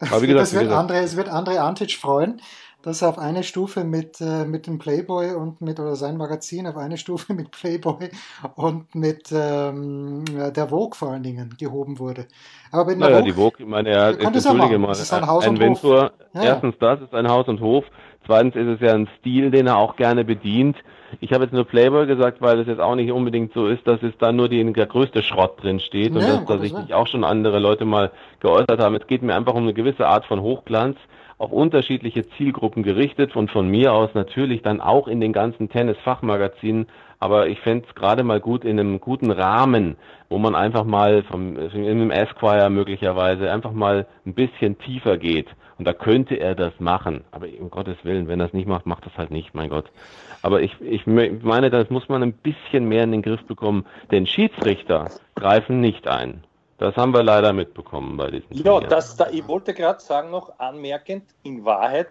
Aber 0.00 0.22
wie 0.22 0.26
gesagt, 0.26 0.42
das 0.42 0.52
wird 0.54 0.64
gesagt, 0.64 0.80
Andre, 0.80 0.98
es 0.98 1.16
wird 1.16 1.28
Andre 1.28 1.60
Antic 1.60 1.92
freuen, 1.92 2.40
dass 2.82 3.02
er 3.02 3.10
auf 3.10 3.18
eine 3.18 3.42
Stufe 3.42 3.84
mit, 3.84 4.20
äh, 4.20 4.44
mit 4.44 4.66
dem 4.66 4.78
Playboy 4.78 5.34
und 5.34 5.60
mit, 5.60 5.78
oder 5.78 5.96
sein 5.96 6.16
Magazin 6.16 6.66
auf 6.66 6.76
eine 6.76 6.96
Stufe 6.96 7.34
mit 7.34 7.50
Playboy 7.50 8.10
und 8.54 8.94
mit 8.94 9.30
ähm, 9.32 10.24
der 10.26 10.68
Vogue 10.68 10.94
vor 10.94 11.10
allen 11.10 11.22
Dingen 11.22 11.54
gehoben 11.58 11.98
wurde. 11.98 12.26
Aber 12.72 12.86
mit 12.86 12.98
naja, 12.98 13.18
Vogue, 13.18 13.24
die 13.24 13.32
Vogue, 13.32 13.56
ich 13.58 13.66
meine, 13.66 13.90
er 13.90 14.10
ist, 14.10 14.20
entschuldige 14.20 14.78
mal, 14.78 14.88
das 14.88 15.00
ist 15.00 15.12
ein 15.12 15.26
Haus 15.26 15.44
ein 15.44 15.50
und 15.50 15.60
Ventur, 15.60 16.02
Hof. 16.04 16.10
Ja, 16.34 16.42
erstens 16.42 16.74
das 16.78 17.00
ist 17.02 17.14
ein 17.14 17.28
Haus 17.28 17.48
und 17.48 17.60
Hof, 17.60 17.84
zweitens 18.26 18.56
ist 18.56 18.68
es 18.68 18.80
ja 18.80 18.94
ein 18.94 19.08
Stil, 19.18 19.50
den 19.50 19.66
er 19.66 19.76
auch 19.76 19.96
gerne 19.96 20.24
bedient. 20.24 20.76
Ich 21.20 21.32
habe 21.32 21.44
jetzt 21.44 21.52
nur 21.52 21.64
Playboy 21.64 22.06
gesagt, 22.06 22.40
weil 22.40 22.60
es 22.60 22.68
jetzt 22.68 22.80
auch 22.80 22.94
nicht 22.94 23.10
unbedingt 23.10 23.52
so 23.52 23.66
ist, 23.66 23.86
dass 23.86 24.02
es 24.02 24.12
da 24.18 24.30
nur 24.32 24.48
die, 24.48 24.72
der 24.72 24.86
größte 24.86 25.22
Schrott 25.22 25.62
drin 25.62 25.80
steht 25.80 26.12
nee, 26.12 26.18
und 26.18 26.28
dass 26.28 26.44
da 26.44 26.58
sich 26.58 26.72
nicht 26.72 26.92
auch 26.92 27.08
schon 27.08 27.24
andere 27.24 27.58
Leute 27.58 27.84
mal 27.84 28.12
geäußert 28.38 28.78
haben. 28.78 28.94
Es 28.94 29.06
geht 29.06 29.22
mir 29.22 29.34
einfach 29.34 29.54
um 29.54 29.64
eine 29.64 29.74
gewisse 29.74 30.06
Art 30.06 30.24
von 30.26 30.40
Hochglanz, 30.40 30.96
auf 31.38 31.52
unterschiedliche 31.52 32.28
Zielgruppen 32.36 32.82
gerichtet 32.82 33.34
und 33.34 33.50
von 33.50 33.66
mir 33.66 33.94
aus 33.94 34.10
natürlich 34.12 34.60
dann 34.62 34.80
auch 34.80 35.08
in 35.08 35.20
den 35.20 35.32
ganzen 35.32 35.70
Tennis-Fachmagazinen. 35.70 36.86
Aber 37.20 37.48
ich 37.48 37.60
fände 37.60 37.86
es 37.86 37.94
gerade 37.94 38.24
mal 38.24 38.40
gut 38.40 38.64
in 38.64 38.80
einem 38.80 38.98
guten 38.98 39.30
Rahmen, 39.30 39.96
wo 40.30 40.38
man 40.38 40.54
einfach 40.54 40.84
mal 40.84 41.22
vom, 41.22 41.56
in 41.56 41.86
einem 41.86 42.10
Esquire 42.10 42.70
möglicherweise 42.70 43.52
einfach 43.52 43.72
mal 43.72 44.06
ein 44.24 44.34
bisschen 44.34 44.78
tiefer 44.78 45.18
geht. 45.18 45.48
Und 45.78 45.84
da 45.86 45.92
könnte 45.92 46.36
er 46.36 46.54
das 46.54 46.72
machen. 46.78 47.24
Aber 47.30 47.46
um 47.58 47.70
Gottes 47.70 47.96
Willen, 48.04 48.26
wenn 48.26 48.40
er 48.40 48.46
es 48.46 48.52
nicht 48.52 48.66
macht, 48.66 48.86
macht 48.86 49.06
das 49.06 49.16
halt 49.16 49.30
nicht, 49.30 49.54
mein 49.54 49.70
Gott. 49.70 49.90
Aber 50.42 50.62
ich, 50.62 50.80
ich 50.80 51.06
meine, 51.06 51.70
das 51.70 51.90
muss 51.90 52.08
man 52.08 52.22
ein 52.22 52.32
bisschen 52.32 52.86
mehr 52.88 53.04
in 53.04 53.12
den 53.12 53.22
Griff 53.22 53.44
bekommen, 53.44 53.86
denn 54.10 54.26
Schiedsrichter 54.26 55.10
greifen 55.34 55.80
nicht 55.80 56.08
ein. 56.08 56.44
Das 56.78 56.96
haben 56.96 57.12
wir 57.12 57.22
leider 57.22 57.52
mitbekommen 57.52 58.16
bei 58.16 58.30
diesen 58.30 58.64
Ja, 58.64 58.80
das, 58.80 59.16
da, 59.16 59.28
ich 59.30 59.46
wollte 59.46 59.74
gerade 59.74 60.00
sagen, 60.00 60.30
noch 60.30 60.58
anmerkend, 60.58 61.24
in 61.42 61.64
Wahrheit 61.66 62.08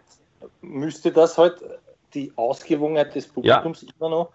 müsste 0.61 1.11
das 1.11 1.39
halt 1.39 1.55
die 2.13 2.31
Ausgewogenheit 2.35 3.15
des 3.15 3.27
Publikums 3.27 3.81
ja. 3.81 3.87
immer, 3.99 4.09
noch, 4.09 4.29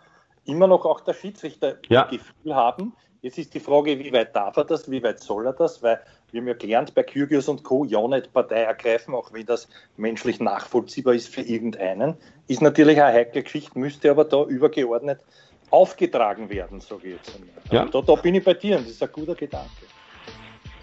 immer 0.45 0.67
noch 0.67 0.85
auch 0.85 1.01
der 1.01 1.15
Schiedsrichter 1.15 1.77
ja. 1.89 2.05
Gefühl 2.05 2.55
haben. 2.55 2.93
Jetzt 3.23 3.39
ist 3.39 3.55
die 3.55 3.61
Frage, 3.61 3.99
wie 3.99 4.13
weit 4.13 4.37
darf 4.37 4.57
er 4.59 4.65
das, 4.65 4.91
wie 4.91 5.03
weit 5.03 5.19
soll 5.19 5.47
er 5.47 5.55
das, 5.55 5.83
weil 5.83 5.99
wir 6.31 6.41
haben 6.41 6.49
ja 6.49 6.55
gelernt, 6.55 6.95
bei 6.95 7.03
Kyrgios 7.03 7.49
und 7.49 7.63
Co. 7.63 7.85
ja 7.85 8.07
nicht 8.07 8.33
Partei 8.33 8.63
ergreifen, 8.63 9.15
auch 9.15 9.33
wenn 9.33 9.47
das 9.47 9.69
menschlich 9.97 10.41
nachvollziehbar 10.41 11.15
ist 11.15 11.29
für 11.29 11.41
irgendeinen. 11.41 12.17
Ist 12.49 12.61
natürlich 12.61 13.01
eine 13.01 13.15
heikle 13.15 13.43
Geschichte, 13.43 13.79
müsste 13.79 14.11
aber 14.11 14.25
da 14.25 14.45
übergeordnet 14.45 15.21
aufgetragen 15.71 16.51
werden, 16.51 16.81
sage 16.81 17.09
ich 17.09 17.15
jetzt. 17.15 17.39
Ja. 17.71 17.87
Da, 17.87 18.03
da 18.03 18.15
bin 18.17 18.35
ich 18.35 18.45
bei 18.45 18.55
dir 18.55 18.77
und 18.77 18.85
das 18.85 18.93
ist 18.93 19.03
ein 19.03 19.09
guter 19.11 19.35
Gedanke. 19.35 19.71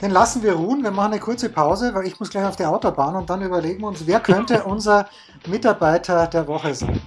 Den 0.02 0.10
lassen 0.12 0.42
wir 0.42 0.54
ruhen. 0.54 0.84
Wir 0.84 0.90
machen 0.90 1.14
eine 1.14 1.22
kurze 1.22 1.50
Pause, 1.50 1.94
weil 1.94 2.08
ich 2.08 2.20
muss 2.20 2.32
gleich 2.32 2.46
auf 2.46 2.56
die 2.56 2.66
Autobahn 2.66 3.16
und 3.16 3.30
dann 3.30 3.44
überlegen 3.44 3.82
wir 3.82 3.88
uns, 3.88 4.08
wer 4.08 4.20
könnte 4.20 4.64
unser 4.66 5.08
Mitarbeiter 5.46 6.26
der 6.26 6.48
Woche 6.48 6.74
sein. 6.74 7.00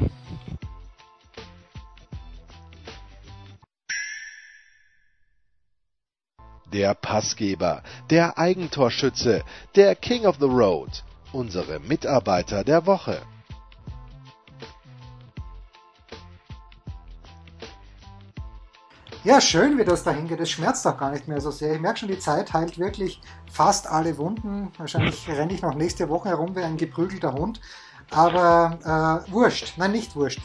Der 6.75 6.95
Passgeber, 6.95 7.83
der 8.11 8.37
Eigentorschütze, 8.37 9.45
der 9.77 9.95
King 9.95 10.27
of 10.27 10.39
the 10.41 10.47
Road, 10.47 11.05
unsere 11.33 11.79
Mitarbeiter 11.79 12.65
der 12.65 12.85
Woche. 12.85 13.23
Ja, 19.23 19.41
schön, 19.41 19.79
wie 19.79 19.85
das 19.85 20.03
dahin 20.03 20.27
geht. 20.27 20.41
Es 20.41 20.51
schmerzt 20.51 20.85
auch 20.87 20.99
gar 20.99 21.13
nicht 21.13 21.29
mehr 21.29 21.41
so 21.41 21.53
sehr. 21.53 21.75
Ich 21.75 21.81
merke 21.81 22.01
schon, 22.01 22.09
die 22.09 22.19
Zeit 22.19 22.53
heilt 22.53 22.77
wirklich 22.77 23.21
fast 23.51 23.87
alle 23.87 24.19
Wunden. 24.19 24.73
Wahrscheinlich 24.77 25.29
renne 25.29 25.55
ich 25.55 25.63
noch 25.63 25.75
nächste 25.75 26.09
Woche 26.09 26.31
herum 26.31 26.57
wie 26.57 26.63
ein 26.63 26.77
geprügelter 26.77 27.33
Hund. 27.35 27.61
Aber 28.11 29.25
äh, 29.29 29.33
wurscht. 29.33 29.75
Nein, 29.77 29.93
nicht 29.93 30.17
wurscht. 30.17 30.41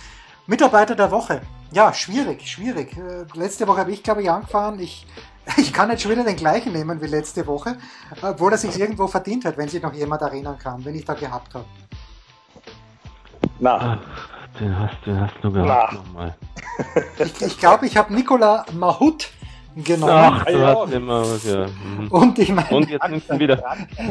Mitarbeiter 0.46 0.96
der 0.96 1.12
Woche. 1.12 1.42
Ja, 1.72 1.94
schwierig, 1.94 2.48
schwierig. 2.50 2.96
Äh, 2.98 3.26
letzte 3.34 3.68
Woche 3.68 3.80
habe 3.80 3.92
ich, 3.92 4.02
glaube 4.02 4.22
ich, 4.22 4.32
angefahren. 4.32 4.80
Ich 4.80 5.06
Ich 5.58 5.74
kann 5.74 5.90
jetzt 5.90 6.04
schon 6.04 6.12
wieder 6.12 6.24
den 6.24 6.36
gleichen 6.36 6.74
nehmen 6.74 7.02
wie 7.02 7.08
letzte 7.08 7.46
Woche, 7.48 7.78
obwohl 8.22 8.52
er 8.52 8.58
sich 8.58 8.80
irgendwo 8.80 9.08
verdient 9.08 9.46
hat, 9.46 9.58
wenn 9.58 9.68
sich 9.68 9.82
noch 9.82 9.94
jemand 9.94 10.22
erinnern 10.22 10.58
kann, 10.58 10.84
wenn 10.86 10.96
ich 10.96 11.06
da 11.06 11.14
gehabt 11.14 11.54
habe. 11.54 11.66
Na. 13.60 14.00
Ach, 14.00 14.60
den 14.60 14.78
hast, 14.78 14.98
den 15.06 15.20
hast 15.20 15.36
du 15.42 15.52
gehabt 15.52 15.94
nochmal. 15.94 16.36
Ich, 17.18 17.42
ich 17.42 17.60
glaube, 17.60 17.86
ich 17.86 17.98
habe 17.98 18.14
Nicola 18.14 18.66
Mahut 18.74 19.30
genommen. 19.76 20.14
Ach, 20.14 20.46
du 20.46 20.60
hast 20.60 20.94
immer 20.94 21.22
was, 21.22 21.46
ja. 21.46 21.68
Mhm. 21.68 22.08
Und 22.10 22.40
ich 22.40 22.52
meine, 22.54 22.70
und 22.70 22.90
jetzt 22.90 23.08
nimmst 23.10 23.30
du 23.30 23.40
wieder. 23.40 23.64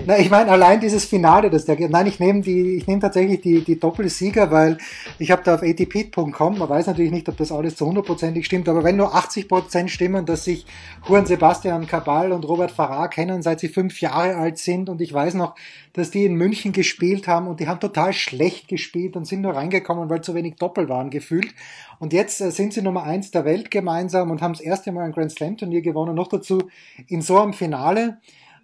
Na, 0.07 0.19
ich 0.19 0.31
meine, 0.31 0.51
allein 0.51 0.81
dieses 0.81 1.05
Finale, 1.05 1.51
das 1.51 1.65
der, 1.65 1.77
nein, 1.89 2.07
ich 2.07 2.21
nehme 2.21 2.41
die, 2.41 2.77
ich 2.77 2.87
nehme 2.87 3.01
tatsächlich 3.01 3.41
die, 3.41 3.63
die 3.63 3.79
Doppelsieger, 3.79 4.51
weil 4.51 4.79
ich 5.19 5.31
habe 5.31 5.43
da 5.43 5.57
auf 5.57 5.63
atp.com, 5.63 6.59
man 6.59 6.69
weiß 6.69 6.87
natürlich 6.87 7.13
nicht, 7.13 7.29
ob 7.29 7.37
das 7.37 7.53
alles 7.53 7.77
zu 7.77 7.87
hundertprozentig 7.87 8.47
stimmt, 8.47 8.69
aber 8.69 8.85
wenn 8.85 8.97
nur 8.97 9.15
80 9.15 9.49
Prozent 9.49 9.91
stimmen, 9.91 10.27
dass 10.27 10.45
sich 10.45 10.67
Juan 11.07 11.27
Sebastian 11.27 11.87
Cabal 11.87 12.33
und 12.33 12.47
Robert 12.47 12.71
Farrar 12.71 13.09
kennen, 13.09 13.43
seit 13.43 13.61
sie 13.61 13.69
fünf 13.69 14.01
Jahre 14.01 14.37
alt 14.37 14.59
sind 14.59 14.89
und 14.89 15.01
ich 15.01 15.13
weiß 15.13 15.35
noch, 15.35 15.55
dass 15.93 16.11
die 16.11 16.25
in 16.25 16.35
München 16.35 16.73
gespielt 16.73 17.27
haben 17.27 17.49
und 17.49 17.61
die 17.61 17.69
haben 17.69 17.81
total 17.81 18.13
schlecht 18.13 18.69
gespielt 18.69 19.17
und 19.17 19.27
sind 19.27 19.41
nur 19.41 19.55
reingekommen, 19.55 20.09
weil 20.09 20.21
zu 20.21 20.35
wenig 20.35 20.57
Doppel 20.57 20.89
waren 20.89 21.11
gefühlt. 21.11 21.53
Und 21.99 22.13
jetzt 22.13 22.41
äh, 22.41 22.51
sind 22.51 22.73
sie 22.73 22.83
Nummer 22.83 23.05
eins 23.05 23.31
der 23.31 23.45
Welt 23.45 23.71
gemeinsam 23.71 24.31
und 24.31 24.43
haben 24.43 24.53
das 24.53 24.61
erste 24.61 24.93
Mal 24.93 25.05
ein 25.05 25.13
Grand 25.13 25.33
Slam 25.33 25.57
Turnier 25.57 25.83
gewonnen. 25.83 26.15
Noch 26.15 26.29
dazu 26.29 26.63
in 27.07 27.23
so 27.23 27.39
einem 27.39 27.53
Finale, 27.53 28.19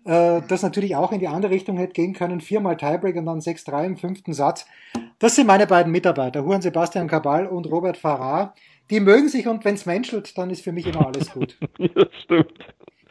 äh, 0.05 0.43
das 0.49 0.63
natürlich 0.63 0.97
auch 0.97 1.13
in 1.13 1.21
die 1.21 1.29
andere 1.29 1.53
Richtung 1.53 1.77
hätte 1.77 1.93
gehen 1.93 2.13
können. 2.13 2.41
Viermal 2.41 2.77
Tiebreak 2.77 3.17
und 3.17 3.27
dann 3.27 3.41
6-3 3.41 3.87
im 3.87 3.97
fünften 3.97 4.33
Satz. 4.33 4.67
Das 5.19 5.35
sind 5.35 5.47
meine 5.47 5.67
beiden 5.67 5.93
Mitarbeiter, 5.93 6.41
Juan 6.41 6.63
Sebastian 6.63 7.09
Cabal 7.09 7.47
und 7.47 7.71
Robert 7.71 7.97
Farrar. 7.97 8.55
Die 8.91 9.01
mögen 9.01 9.29
sich 9.29 9.49
und 9.49 9.65
wenn 9.65 9.75
es 9.75 9.87
menschelt, 9.87 10.37
dann 10.37 10.51
ist 10.51 10.63
für 10.63 10.73
mich 10.73 10.87
immer 10.87 11.07
alles 11.07 11.33
gut. 11.33 11.59
das 11.95 12.09
stimmt. 12.23 12.53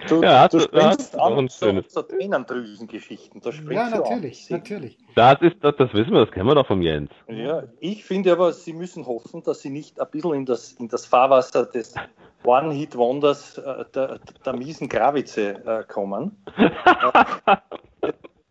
Du, 0.07 0.21
ja, 0.21 0.47
du 0.47 0.59
springst 0.59 1.19
an 1.19 1.47
so, 1.47 1.81
so 1.87 2.01
Tränendrüsengeschichten. 2.01 3.41
Da 3.41 3.49
ja, 3.49 3.89
natürlich, 3.89 4.49
natürlich. 4.49 4.97
Das, 5.15 5.41
ist, 5.41 5.57
das, 5.61 5.75
das 5.77 5.93
wissen 5.93 6.11
wir, 6.11 6.25
das 6.25 6.33
kennen 6.33 6.47
wir 6.47 6.55
doch 6.55 6.67
vom 6.67 6.81
Jens. 6.81 7.11
Ja, 7.27 7.63
ich 7.79 8.03
finde 8.03 8.31
aber, 8.31 8.53
sie 8.53 8.73
müssen 8.73 9.05
hoffen, 9.05 9.43
dass 9.43 9.61
sie 9.61 9.69
nicht 9.69 9.99
ein 9.99 10.07
bisschen 10.09 10.33
in 10.33 10.45
das, 10.45 10.73
in 10.73 10.87
das 10.87 11.05
Fahrwasser 11.05 11.65
des 11.65 11.95
One-Hit-Wonders 12.43 13.57
äh, 13.57 13.85
der, 13.93 14.19
der 14.45 14.53
miesen 14.53 14.89
Gravice 14.89 15.37
äh, 15.37 15.83
kommen. 15.87 16.37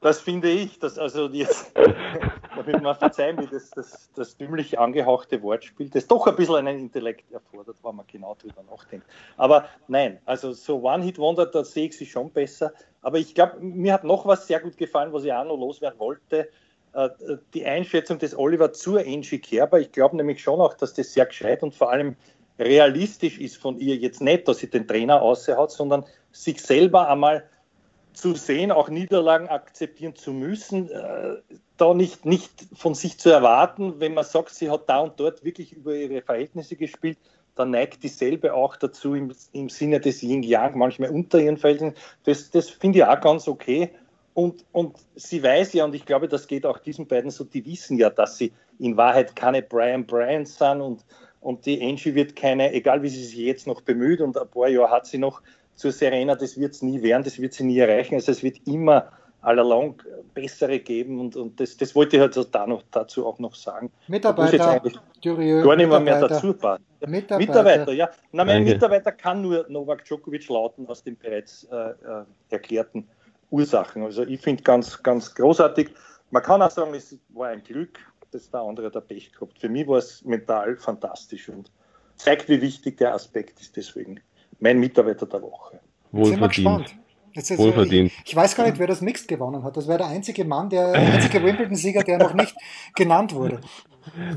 das 0.03 0.21
finde 0.21 0.51
ich, 0.51 0.79
dass 0.81 0.99
also 0.99 1.29
jetzt, 1.29 1.73
damit 2.57 2.83
man 2.83 2.95
verzeihen 2.97 3.39
will, 3.39 3.49
das, 3.51 3.71
das, 3.71 4.11
das 4.15 4.37
dümmlich 4.37 4.79
angehauchte 4.79 5.41
Wortspiel, 5.43 5.89
das 5.89 6.09
doch 6.09 6.27
ein 6.27 6.37
bisschen 6.37 6.57
einen 6.57 6.79
Intellekt 6.79 7.31
erfordert, 7.31 7.77
wenn 7.83 7.97
man 7.97 8.07
genau 8.07 8.37
drüber 8.41 8.63
nachdenkt. 8.69 9.07
Aber 9.37 9.67
nein, 9.87 10.19
also 10.27 10.53
so 10.53 10.83
One-Hit-Wonder, 10.83 11.47
da 11.47 11.65
sehe 11.65 11.87
ich 11.87 11.97
sie 11.97 12.07
schon 12.07 12.31
besser. 12.31 12.73
Aber 13.01 13.19
ich 13.19 13.35
glaube, 13.35 13.61
mir 13.61 13.95
hat 13.95 14.05
noch 14.05 14.27
was 14.27 14.47
sehr 14.47 14.61
gut 14.61 14.77
gefallen, 14.77 15.13
was 15.13 15.25
ich 15.25 15.33
auch 15.33 15.45
noch 15.45 15.57
loswerden 15.57 15.99
wollte. 16.01 16.49
Äh, 16.95 17.09
die 17.55 17.65
Einschätzung 17.65 18.19
des 18.19 18.37
Oliver 18.37 18.73
zur 18.73 19.01
Angie 19.01 19.39
Kerber. 19.39 19.81
Ich 19.81 19.93
glaube 19.93 20.17
nämlich 20.17 20.43
schon 20.43 20.61
auch, 20.61 20.75
dass 20.75 20.95
das 20.95 21.13
sehr 21.13 21.27
gescheit 21.27 21.63
und 21.63 21.75
vor 21.75 21.91
allem 21.91 22.17
realistisch 22.59 23.39
ist 23.39 23.57
von 23.57 23.79
ihr 23.79 23.97
jetzt 23.97 24.21
nicht, 24.21 24.47
dass 24.49 24.59
sie 24.59 24.69
den 24.69 24.87
Trainer 24.87 25.23
aushaut, 25.23 25.71
sondern 25.71 26.05
sich 26.33 26.61
selber 26.61 27.09
einmal 27.09 27.49
zu 28.15 28.35
sehen, 28.35 28.71
auch 28.71 28.89
Niederlagen 28.89 29.49
akzeptieren 29.49 30.15
zu 30.15 30.33
müssen, 30.33 30.91
äh, 30.91 31.37
da 31.77 31.95
nicht, 31.95 32.25
nicht 32.25 32.51
von 32.75 32.95
sich 32.95 33.19
zu 33.19 33.31
erwarten, 33.31 34.01
wenn 34.01 34.15
man 34.15 34.25
sagt, 34.25 34.51
sie 34.51 34.71
hat 34.71 34.89
da 34.89 35.01
und 35.01 35.19
dort 35.19 35.45
wirklich 35.45 35.73
über 35.73 35.95
ihre 35.95 36.23
Verhältnisse 36.23 36.77
gespielt, 36.77 37.19
dann 37.55 37.71
neigt 37.71 38.03
dieselbe 38.03 38.55
auch 38.55 38.77
dazu 38.77 39.15
im, 39.15 39.33
im 39.53 39.69
Sinne 39.69 40.01
des 40.01 40.23
Yin-Yang, 40.23 40.79
manchmal 40.79 41.11
unter 41.11 41.39
ihren 41.39 41.57
Verhältnissen. 41.57 41.97
Das, 42.25 42.51
das 42.51 42.71
finde 42.71 43.01
ich 43.01 43.05
auch 43.05 43.21
ganz 43.21 43.49
okay. 43.49 43.91
Und, 44.35 44.65
und 44.73 44.97
sie 45.15 45.43
weiß 45.43 45.75
ja, 45.75 45.85
und 45.85 45.95
ich 45.95 46.07
glaube, 46.07 46.29
das 46.29 46.47
geht 46.47 46.65
auch 46.65 46.79
diesen 46.79 47.07
beiden 47.07 47.31
so, 47.31 47.45
die 47.45 47.67
wissen 47.67 47.99
ja, 47.99 48.09
dass 48.09 48.39
sie 48.39 48.53
in 48.79 48.97
Wahrheit 48.97 49.37
keine 49.37 49.61
Brian 49.61 50.07
Bryant 50.07 50.49
sind 50.49 50.81
und, 50.81 51.05
und 51.41 51.67
die 51.67 51.83
Angie 51.83 52.15
wird 52.15 52.37
keine, 52.37 52.73
egal 52.73 53.03
wie 53.03 53.11
sie 53.11 53.25
sich 53.25 53.37
jetzt 53.37 53.67
noch 53.67 53.83
bemüht 53.83 54.23
und 54.23 54.39
ein 54.39 54.49
paar 54.49 54.69
Jahre 54.69 54.91
hat 54.91 55.07
sie 55.07 55.19
noch 55.19 55.43
zur 55.75 55.93
Serena, 55.93 56.35
das 56.35 56.59
wird 56.59 56.75
es 56.75 56.83
nie 56.83 57.03
werden, 57.03 57.25
das 57.25 57.39
wird 57.39 57.53
sie 57.53 57.65
nie 57.65 57.79
erreichen. 57.79 58.15
Also 58.15 58.33
es 58.33 58.43
wird 58.43 58.59
immer 58.67 59.11
allalong 59.43 60.01
bessere 60.35 60.79
geben 60.79 61.21
und, 61.21 61.37
und 61.37 61.59
das, 61.59 61.77
das 61.77 61.95
wollte 61.95 62.17
ich 62.17 62.23
halt 62.23 62.55
da 62.55 62.67
noch, 62.67 62.83
dazu 62.91 63.27
auch 63.27 63.39
noch 63.39 63.55
sagen. 63.55 63.91
Mitarbeiter, 64.07 64.81
Durieux, 65.21 65.65
gar 65.65 65.77
nicht 65.77 65.89
mehr, 65.89 66.01
mehr 66.01 66.21
dazu 66.21 66.55
passen. 66.55 66.85
Mitarbeiter. 67.01 67.39
Mitarbeiter, 67.39 67.93
ja. 67.93 68.11
Na, 68.31 68.45
mein 68.45 68.59
Danke. 68.59 68.75
Mitarbeiter 68.75 69.13
kann 69.13 69.43
nur 69.43 69.67
Novak 69.69 70.05
Djokovic 70.05 70.49
lauten 70.49 70.87
aus 70.87 71.03
den 71.03 71.17
bereits 71.17 71.65
äh, 71.65 71.77
äh, 71.77 72.25
erklärten 72.51 73.09
Ursachen. 73.51 74.03
Also 74.03 74.23
ich 74.23 74.41
finde 74.41 74.63
ganz, 74.63 75.03
ganz 75.03 75.35
großartig. 75.35 75.91
Man 76.31 76.43
kann 76.43 76.63
auch 76.63 76.71
sagen, 76.71 76.95
es 76.95 77.19
war 77.31 77.49
ein 77.49 77.63
Glück, 77.65 77.99
dass 78.31 78.51
der 78.51 78.61
andere 78.61 78.91
da 78.91 79.01
Pech 79.01 79.33
gehabt. 79.33 79.59
Für 79.59 79.69
mich 79.69 79.87
war 79.87 79.99
es 79.99 80.25
mental 80.25 80.77
fantastisch 80.77 81.49
und 81.49 81.71
zeigt, 82.17 82.49
wie 82.49 82.63
wichtig 82.63 82.99
der 82.99 83.13
Aspekt 83.13 83.61
ist. 83.61 83.77
Deswegen 83.77 84.21
mein 84.63 84.79
Mitarbeiter 84.79 85.27
der 85.27 85.43
Woche. 85.43 85.81
Wohlverdient. 86.13 86.95
Jetzt, 87.33 87.57
Wohlverdient. 87.59 88.13
Ich, 88.13 88.31
ich, 88.31 88.37
weiß 88.37 88.55
gar 88.57 88.65
nicht, 88.65 88.79
wer 88.79 88.87
das 88.87 89.01
Mixed 89.01 89.27
gewonnen 89.27 89.65
hat. 89.65 89.77
Das 89.77 89.89
wäre 89.89 89.99
der 89.99 90.09
einzige 90.09 90.45
Mann, 90.45 90.69
der, 90.69 90.93
der 90.93 91.01
einzige 91.01 91.43
Wimbledon-Sieger, 91.45 92.03
der 92.03 92.19
noch 92.19 92.35
nicht 92.35 92.55
genannt 92.95 93.35
wurde. 93.35 93.61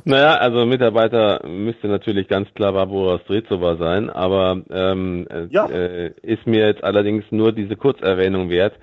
Naja, 0.04 0.36
also 0.36 0.66
Mitarbeiter 0.66 1.46
müsste 1.46 1.88
natürlich 1.88 2.28
ganz 2.28 2.48
klar 2.54 2.74
Barbara 2.74 3.20
Strezova 3.20 3.78
sein, 3.78 4.10
aber 4.10 4.62
ähm, 4.70 5.28
ja. 5.50 5.66
äh, 5.68 6.12
ist 6.22 6.46
mir 6.46 6.68
jetzt 6.68 6.84
allerdings 6.84 7.26
nur 7.32 7.52
diese 7.52 7.76
Kurzerwähnung 7.76 8.50
wert. 8.50 8.74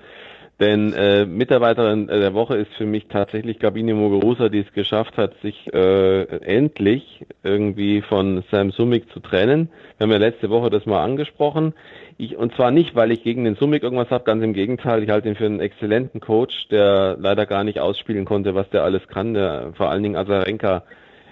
Denn 0.59 0.93
äh, 0.93 1.25
Mitarbeiterin 1.25 2.09
äh, 2.09 2.19
der 2.19 2.33
Woche 2.33 2.55
ist 2.55 2.71
für 2.77 2.85
mich 2.85 3.07
tatsächlich 3.07 3.59
Gabine 3.59 3.95
Muguruza, 3.95 4.49
die 4.49 4.59
es 4.59 4.71
geschafft 4.73 5.17
hat, 5.17 5.33
sich 5.41 5.73
äh, 5.73 6.23
endlich 6.41 7.25
irgendwie 7.43 8.01
von 8.01 8.43
Sam 8.51 8.71
Sumik 8.71 9.11
zu 9.11 9.19
trennen. 9.19 9.69
Wir 9.97 10.05
haben 10.05 10.11
ja 10.11 10.17
letzte 10.17 10.51
Woche 10.51 10.69
das 10.69 10.85
mal 10.85 11.03
angesprochen. 11.03 11.73
Ich, 12.17 12.37
und 12.37 12.53
zwar 12.55 12.69
nicht, 12.69 12.95
weil 12.95 13.11
ich 13.11 13.23
gegen 13.23 13.45
den 13.45 13.55
Sumik 13.55 13.81
irgendwas 13.81 14.11
habe, 14.11 14.25
ganz 14.25 14.43
im 14.43 14.53
Gegenteil. 14.53 15.01
Ich 15.01 15.09
halte 15.09 15.27
ihn 15.27 15.35
für 15.35 15.45
einen 15.45 15.59
exzellenten 15.59 16.21
Coach, 16.21 16.67
der 16.69 17.17
leider 17.19 17.47
gar 17.47 17.63
nicht 17.63 17.79
ausspielen 17.79 18.25
konnte, 18.25 18.53
was 18.53 18.69
der 18.69 18.83
alles 18.83 19.07
kann. 19.07 19.33
Der, 19.33 19.73
vor 19.75 19.89
allen 19.89 20.03
Dingen 20.03 20.15
Azarenka, 20.15 20.83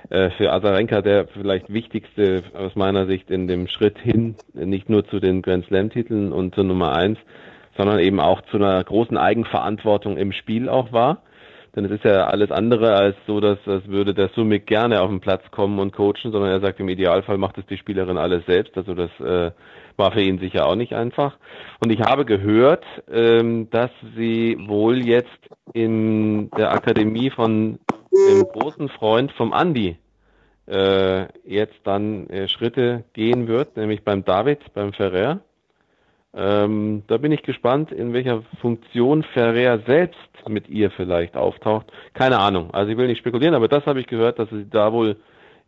äh, 0.09 0.31
für 0.31 0.51
Azarenka 0.51 1.01
der 1.03 1.27
vielleicht 1.27 1.71
wichtigste 1.71 2.41
aus 2.53 2.75
meiner 2.75 3.05
Sicht 3.05 3.29
in 3.29 3.47
dem 3.47 3.67
Schritt 3.67 3.99
hin, 3.99 4.33
nicht 4.53 4.89
nur 4.89 5.05
zu 5.05 5.19
den 5.19 5.43
Grand 5.43 5.67
Slam 5.67 5.91
Titeln 5.91 6.33
und 6.33 6.55
zur 6.55 6.63
Nummer 6.63 6.93
eins, 6.93 7.19
sondern 7.77 7.99
eben 7.99 8.19
auch 8.19 8.41
zu 8.51 8.57
einer 8.57 8.83
großen 8.83 9.17
Eigenverantwortung 9.17 10.17
im 10.17 10.31
Spiel 10.31 10.69
auch 10.69 10.91
war. 10.91 11.21
Denn 11.75 11.85
es 11.85 11.91
ist 11.91 12.03
ja 12.03 12.25
alles 12.25 12.51
andere 12.51 12.95
als 12.95 13.15
so, 13.25 13.39
dass 13.39 13.57
das 13.65 13.87
würde 13.87 14.13
der 14.13 14.29
Sumik 14.35 14.67
gerne 14.67 15.01
auf 15.01 15.09
den 15.09 15.21
Platz 15.21 15.43
kommen 15.51 15.79
und 15.79 15.93
coachen, 15.93 16.31
sondern 16.31 16.51
er 16.51 16.59
sagt, 16.59 16.81
im 16.81 16.89
Idealfall 16.89 17.37
macht 17.37 17.57
es 17.57 17.65
die 17.65 17.77
Spielerin 17.77 18.17
alles 18.17 18.45
selbst. 18.45 18.75
Also 18.75 18.93
das 18.93 19.09
äh, 19.21 19.51
war 19.95 20.11
für 20.11 20.21
ihn 20.21 20.39
sicher 20.39 20.67
auch 20.67 20.75
nicht 20.75 20.93
einfach. 20.93 21.37
Und 21.81 21.91
ich 21.91 22.01
habe 22.01 22.25
gehört, 22.25 22.83
ähm, 23.09 23.69
dass 23.69 23.91
sie 24.17 24.57
wohl 24.67 25.05
jetzt 25.05 25.29
in 25.73 26.49
der 26.51 26.73
Akademie 26.73 27.29
von 27.29 27.79
dem 28.11 28.43
großen 28.43 28.89
Freund 28.89 29.31
vom 29.31 29.53
Andi 29.53 29.97
äh, 30.67 31.27
jetzt 31.45 31.79
dann 31.85 32.29
äh, 32.29 32.49
Schritte 32.49 33.05
gehen 33.13 33.47
wird, 33.47 33.77
nämlich 33.77 34.03
beim 34.03 34.25
David, 34.25 34.59
beim 34.73 34.91
Ferrer. 34.91 35.39
Ähm, 36.33 37.03
da 37.07 37.17
bin 37.17 37.31
ich 37.31 37.43
gespannt, 37.43 37.91
in 37.91 38.13
welcher 38.13 38.43
Funktion 38.61 39.23
Ferrer 39.23 39.79
selbst 39.85 40.17
mit 40.47 40.69
ihr 40.69 40.89
vielleicht 40.91 41.35
auftaucht. 41.35 41.91
Keine 42.13 42.39
Ahnung. 42.39 42.73
Also 42.73 42.91
ich 42.91 42.97
will 42.97 43.07
nicht 43.07 43.19
spekulieren, 43.19 43.53
aber 43.53 43.67
das 43.67 43.85
habe 43.85 43.99
ich 43.99 44.07
gehört, 44.07 44.39
dass 44.39 44.49
sie 44.49 44.65
da 44.69 44.93
wohl 44.93 45.17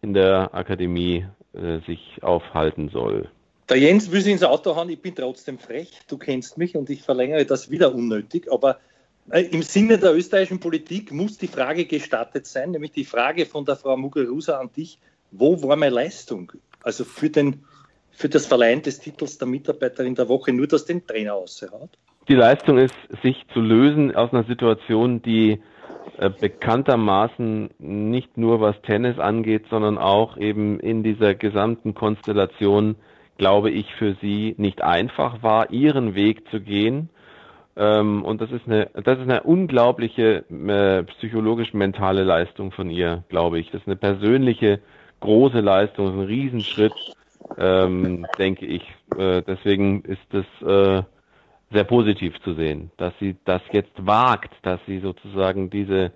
in 0.02 0.14
der 0.14 0.54
Akademie 0.54 1.26
äh, 1.54 1.80
sich 1.86 2.22
aufhalten 2.22 2.90
soll. 2.90 3.30
Der 3.70 3.78
Jens 3.78 4.12
will 4.12 4.22
sich 4.22 4.34
ins 4.34 4.44
Auto 4.44 4.76
hauen, 4.76 4.90
ich 4.90 5.02
bin 5.02 5.16
trotzdem 5.16 5.58
frech, 5.58 6.00
du 6.08 6.18
kennst 6.18 6.58
mich 6.58 6.76
und 6.76 6.90
ich 6.90 7.02
verlängere 7.02 7.46
das 7.46 7.70
wieder 7.70 7.94
unnötig, 7.94 8.52
aber 8.52 8.80
äh, 9.30 9.42
im 9.44 9.64
Sinne 9.64 9.98
der 9.98 10.14
österreichischen 10.14 10.60
Politik 10.60 11.12
muss 11.12 11.38
die 11.38 11.48
Frage 11.48 11.86
gestattet 11.86 12.46
sein, 12.46 12.72
nämlich 12.72 12.92
die 12.92 13.06
Frage 13.06 13.46
von 13.46 13.64
der 13.66 13.78
Frau 13.78 13.96
Muguruza 13.96 14.60
an 14.60 14.70
dich, 14.76 15.00
wo 15.32 15.62
war 15.64 15.76
meine 15.78 15.96
Leistung? 15.96 16.52
Also 16.84 17.06
für 17.06 17.30
den 17.30 17.64
für 18.14 18.30
das 18.30 18.46
Verleihen 18.46 18.82
des 18.82 19.00
Titels 19.00 19.38
der 19.38 19.48
Mitarbeiterin 19.48 20.16
der 20.16 20.30
Woche, 20.30 20.54
nur 20.54 20.68
dass 20.68 20.86
den 20.86 21.06
Trainer 21.06 21.34
aushaut? 21.34 21.90
Die 22.30 22.36
Leistung 22.36 22.78
ist, 22.78 22.96
sich 23.22 23.44
zu 23.54 23.60
lösen 23.60 24.16
aus 24.16 24.32
einer 24.32 24.46
Situation, 24.46 25.22
die 25.22 25.60
äh, 26.18 26.30
bekanntermaßen 26.30 27.72
nicht 27.80 28.38
nur 28.38 28.62
was 28.62 28.82
Tennis 28.84 29.20
angeht, 29.20 29.66
sondern 29.70 29.98
auch 29.98 30.38
eben 30.38 30.80
in 30.80 31.04
dieser 31.04 31.34
gesamten 31.34 31.96
Konstellation, 31.96 32.96
glaube 33.38 33.72
ich, 33.72 33.94
für 33.96 34.16
sie 34.22 34.56
nicht 34.58 34.82
einfach 34.82 35.42
war, 35.42 35.72
ihren 35.72 36.16
Weg 36.16 36.50
zu 36.50 36.62
gehen. 36.62 37.10
Ähm, 37.76 38.24
und 38.24 38.42
das 38.42 38.52
ist 38.52 38.68
eine, 38.68 38.90
das 38.94 39.18
ist 39.18 39.24
eine 39.24 39.44
unglaubliche 39.44 40.46
äh, 40.50 41.04
psychologisch-mentale 41.04 42.24
Leistung 42.24 42.72
von 42.72 42.90
ihr, 42.90 43.24
glaube 43.30 43.60
ich. 43.60 43.72
Das 43.72 43.82
ist 43.82 43.88
eine 43.88 43.96
persönliche 43.96 44.80
große 45.20 45.60
Leistung, 45.60 46.20
ein 46.20 46.26
Riesenschritt 46.26 46.94
ähm, 47.58 48.26
denke 48.38 48.66
ich. 48.66 48.84
Äh, 49.18 49.42
deswegen 49.44 50.02
ist 50.04 50.34
es 50.34 50.68
äh, 50.68 51.04
sehr 51.72 51.84
positiv 51.84 52.40
zu 52.42 52.54
sehen, 52.54 52.92
dass 52.98 53.14
sie 53.20 53.36
das 53.46 53.62
jetzt 53.72 54.06
wagt, 54.06 54.54
dass 54.64 54.80
sie 54.86 55.00
sozusagen 55.00 55.70
diese 55.70 56.12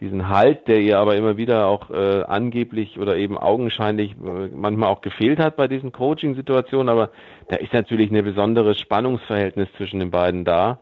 diesen 0.00 0.28
Halt, 0.28 0.68
der 0.68 0.80
ihr 0.80 0.98
aber 0.98 1.16
immer 1.16 1.36
wieder 1.36 1.66
auch 1.66 1.90
äh, 1.90 2.22
angeblich 2.22 2.98
oder 2.98 3.16
eben 3.16 3.38
augenscheinlich 3.38 4.12
äh, 4.12 4.48
manchmal 4.54 4.90
auch 4.90 5.00
gefehlt 5.00 5.38
hat 5.38 5.56
bei 5.56 5.68
diesen 5.68 5.92
Coaching-Situationen, 5.92 6.88
aber 6.88 7.10
da 7.48 7.56
ist 7.56 7.72
natürlich 7.72 8.10
ein 8.10 8.24
besonderes 8.24 8.78
Spannungsverhältnis 8.78 9.68
zwischen 9.76 10.00
den 10.00 10.10
beiden 10.10 10.44
da 10.44 10.80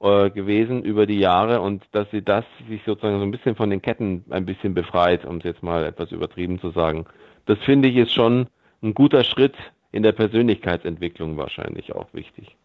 äh, 0.00 0.28
gewesen 0.30 0.82
über 0.82 1.06
die 1.06 1.18
Jahre 1.18 1.62
und 1.62 1.84
dass 1.92 2.10
sie 2.10 2.22
das 2.22 2.44
sich 2.68 2.82
sozusagen 2.84 3.18
so 3.18 3.24
ein 3.24 3.30
bisschen 3.30 3.56
von 3.56 3.70
den 3.70 3.80
Ketten 3.80 4.24
ein 4.28 4.44
bisschen 4.44 4.74
befreit, 4.74 5.24
um 5.24 5.38
es 5.38 5.44
jetzt 5.44 5.62
mal 5.62 5.84
etwas 5.84 6.12
übertrieben 6.12 6.60
zu 6.60 6.70
sagen. 6.70 7.06
Das 7.46 7.58
finde 7.60 7.88
ich 7.88 7.96
ist 7.96 8.12
schon 8.12 8.46
ein 8.82 8.94
guter 8.94 9.24
Schritt 9.24 9.54
in 9.92 10.02
der 10.02 10.12
Persönlichkeitsentwicklung 10.12 11.36
wahrscheinlich 11.36 11.94
auch 11.94 12.12
wichtig. 12.12 12.56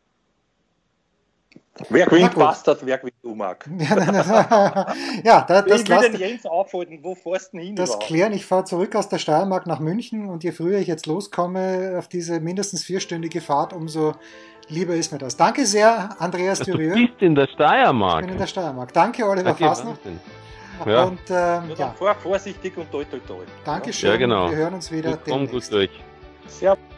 Wer 1.90 2.06
gewinnt, 2.06 2.36
bastard, 2.36 2.86
wer 2.86 2.98
gewinnt, 2.98 3.16
Umag. 3.22 3.58
ja, 5.24 5.42
da, 5.42 5.62
das 5.62 5.82
ich 5.82 5.90
will 5.90 6.00
den 6.10 6.20
Jens 6.20 6.46
aufhalten, 6.46 7.00
wo 7.02 7.16
fährst 7.16 7.54
du 7.54 7.60
hin? 7.60 7.76
Das 7.76 7.90
überhaupt? 7.90 8.08
klären, 8.08 8.34
ich 8.34 8.46
fahre 8.46 8.64
zurück 8.64 8.96
aus 8.96 9.10
der 9.10 9.18
Steiermark 9.18 9.68
nach 9.68 9.80
München 9.80 10.30
und 10.30 10.46
je 10.46 10.54
früher 10.54 10.80
ich 10.80 10.88
jetzt 10.88 11.06
loskomme 11.06 11.96
auf 11.98 12.08
diese 12.08 12.40
mindestens 12.40 12.84
vierstündige 12.86 13.42
Fahrt, 13.42 13.74
umso 13.74 14.14
lieber 14.70 14.96
ist 14.96 15.12
mir 15.12 15.18
das. 15.18 15.36
Danke 15.36 15.66
sehr, 15.66 16.16
Andreas 16.20 16.60
Thürieu. 16.60 16.94
Du 16.96 17.08
bist 17.08 17.22
in 17.22 17.36
der 17.36 17.48
Steiermark. 17.48 18.22
Ich 18.22 18.28
bin 18.28 18.34
in 18.34 18.40
der 18.40 18.48
Steiermark. 18.48 18.94
Danke, 18.94 19.26
Oliver 19.28 19.52
okay, 19.52 19.66
Fassner. 19.66 19.98
Ja. 20.86 21.04
Und 21.04 21.20
ähm, 21.30 21.74
ja. 21.78 21.92
Fahr 21.92 22.16
vorsichtig 22.16 22.78
und 22.78 22.92
toi 22.92 23.06
toi 23.06 23.20
toi. 23.20 23.44
Dankeschön. 23.64 24.10
Ja, 24.10 24.18
genau. 24.18 24.50
Wir 24.50 24.58
hören 24.58 24.74
uns 24.74 24.92
wieder. 24.92 25.18
Komm 25.18 25.48
gut 25.48 25.72
durch. 25.72 25.90
Servus. 26.48 26.96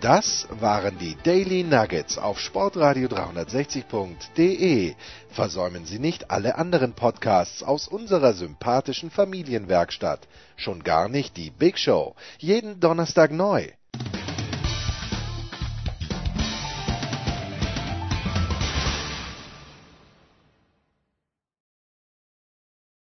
Das 0.00 0.46
waren 0.50 0.98
die 0.98 1.16
Daily 1.24 1.64
Nuggets 1.64 2.18
auf 2.18 2.38
Sportradio 2.38 3.08
360.de. 3.08 4.94
Versäumen 5.30 5.84
Sie 5.86 5.98
nicht 5.98 6.30
alle 6.30 6.58
anderen 6.58 6.92
Podcasts 6.92 7.62
aus 7.62 7.88
unserer 7.88 8.34
sympathischen 8.34 9.10
Familienwerkstatt. 9.10 10.28
Schon 10.54 10.84
gar 10.84 11.08
nicht 11.08 11.36
die 11.36 11.50
Big 11.50 11.78
Show. 11.78 12.14
Jeden 12.38 12.78
Donnerstag 12.78 13.32
neu. 13.32 13.68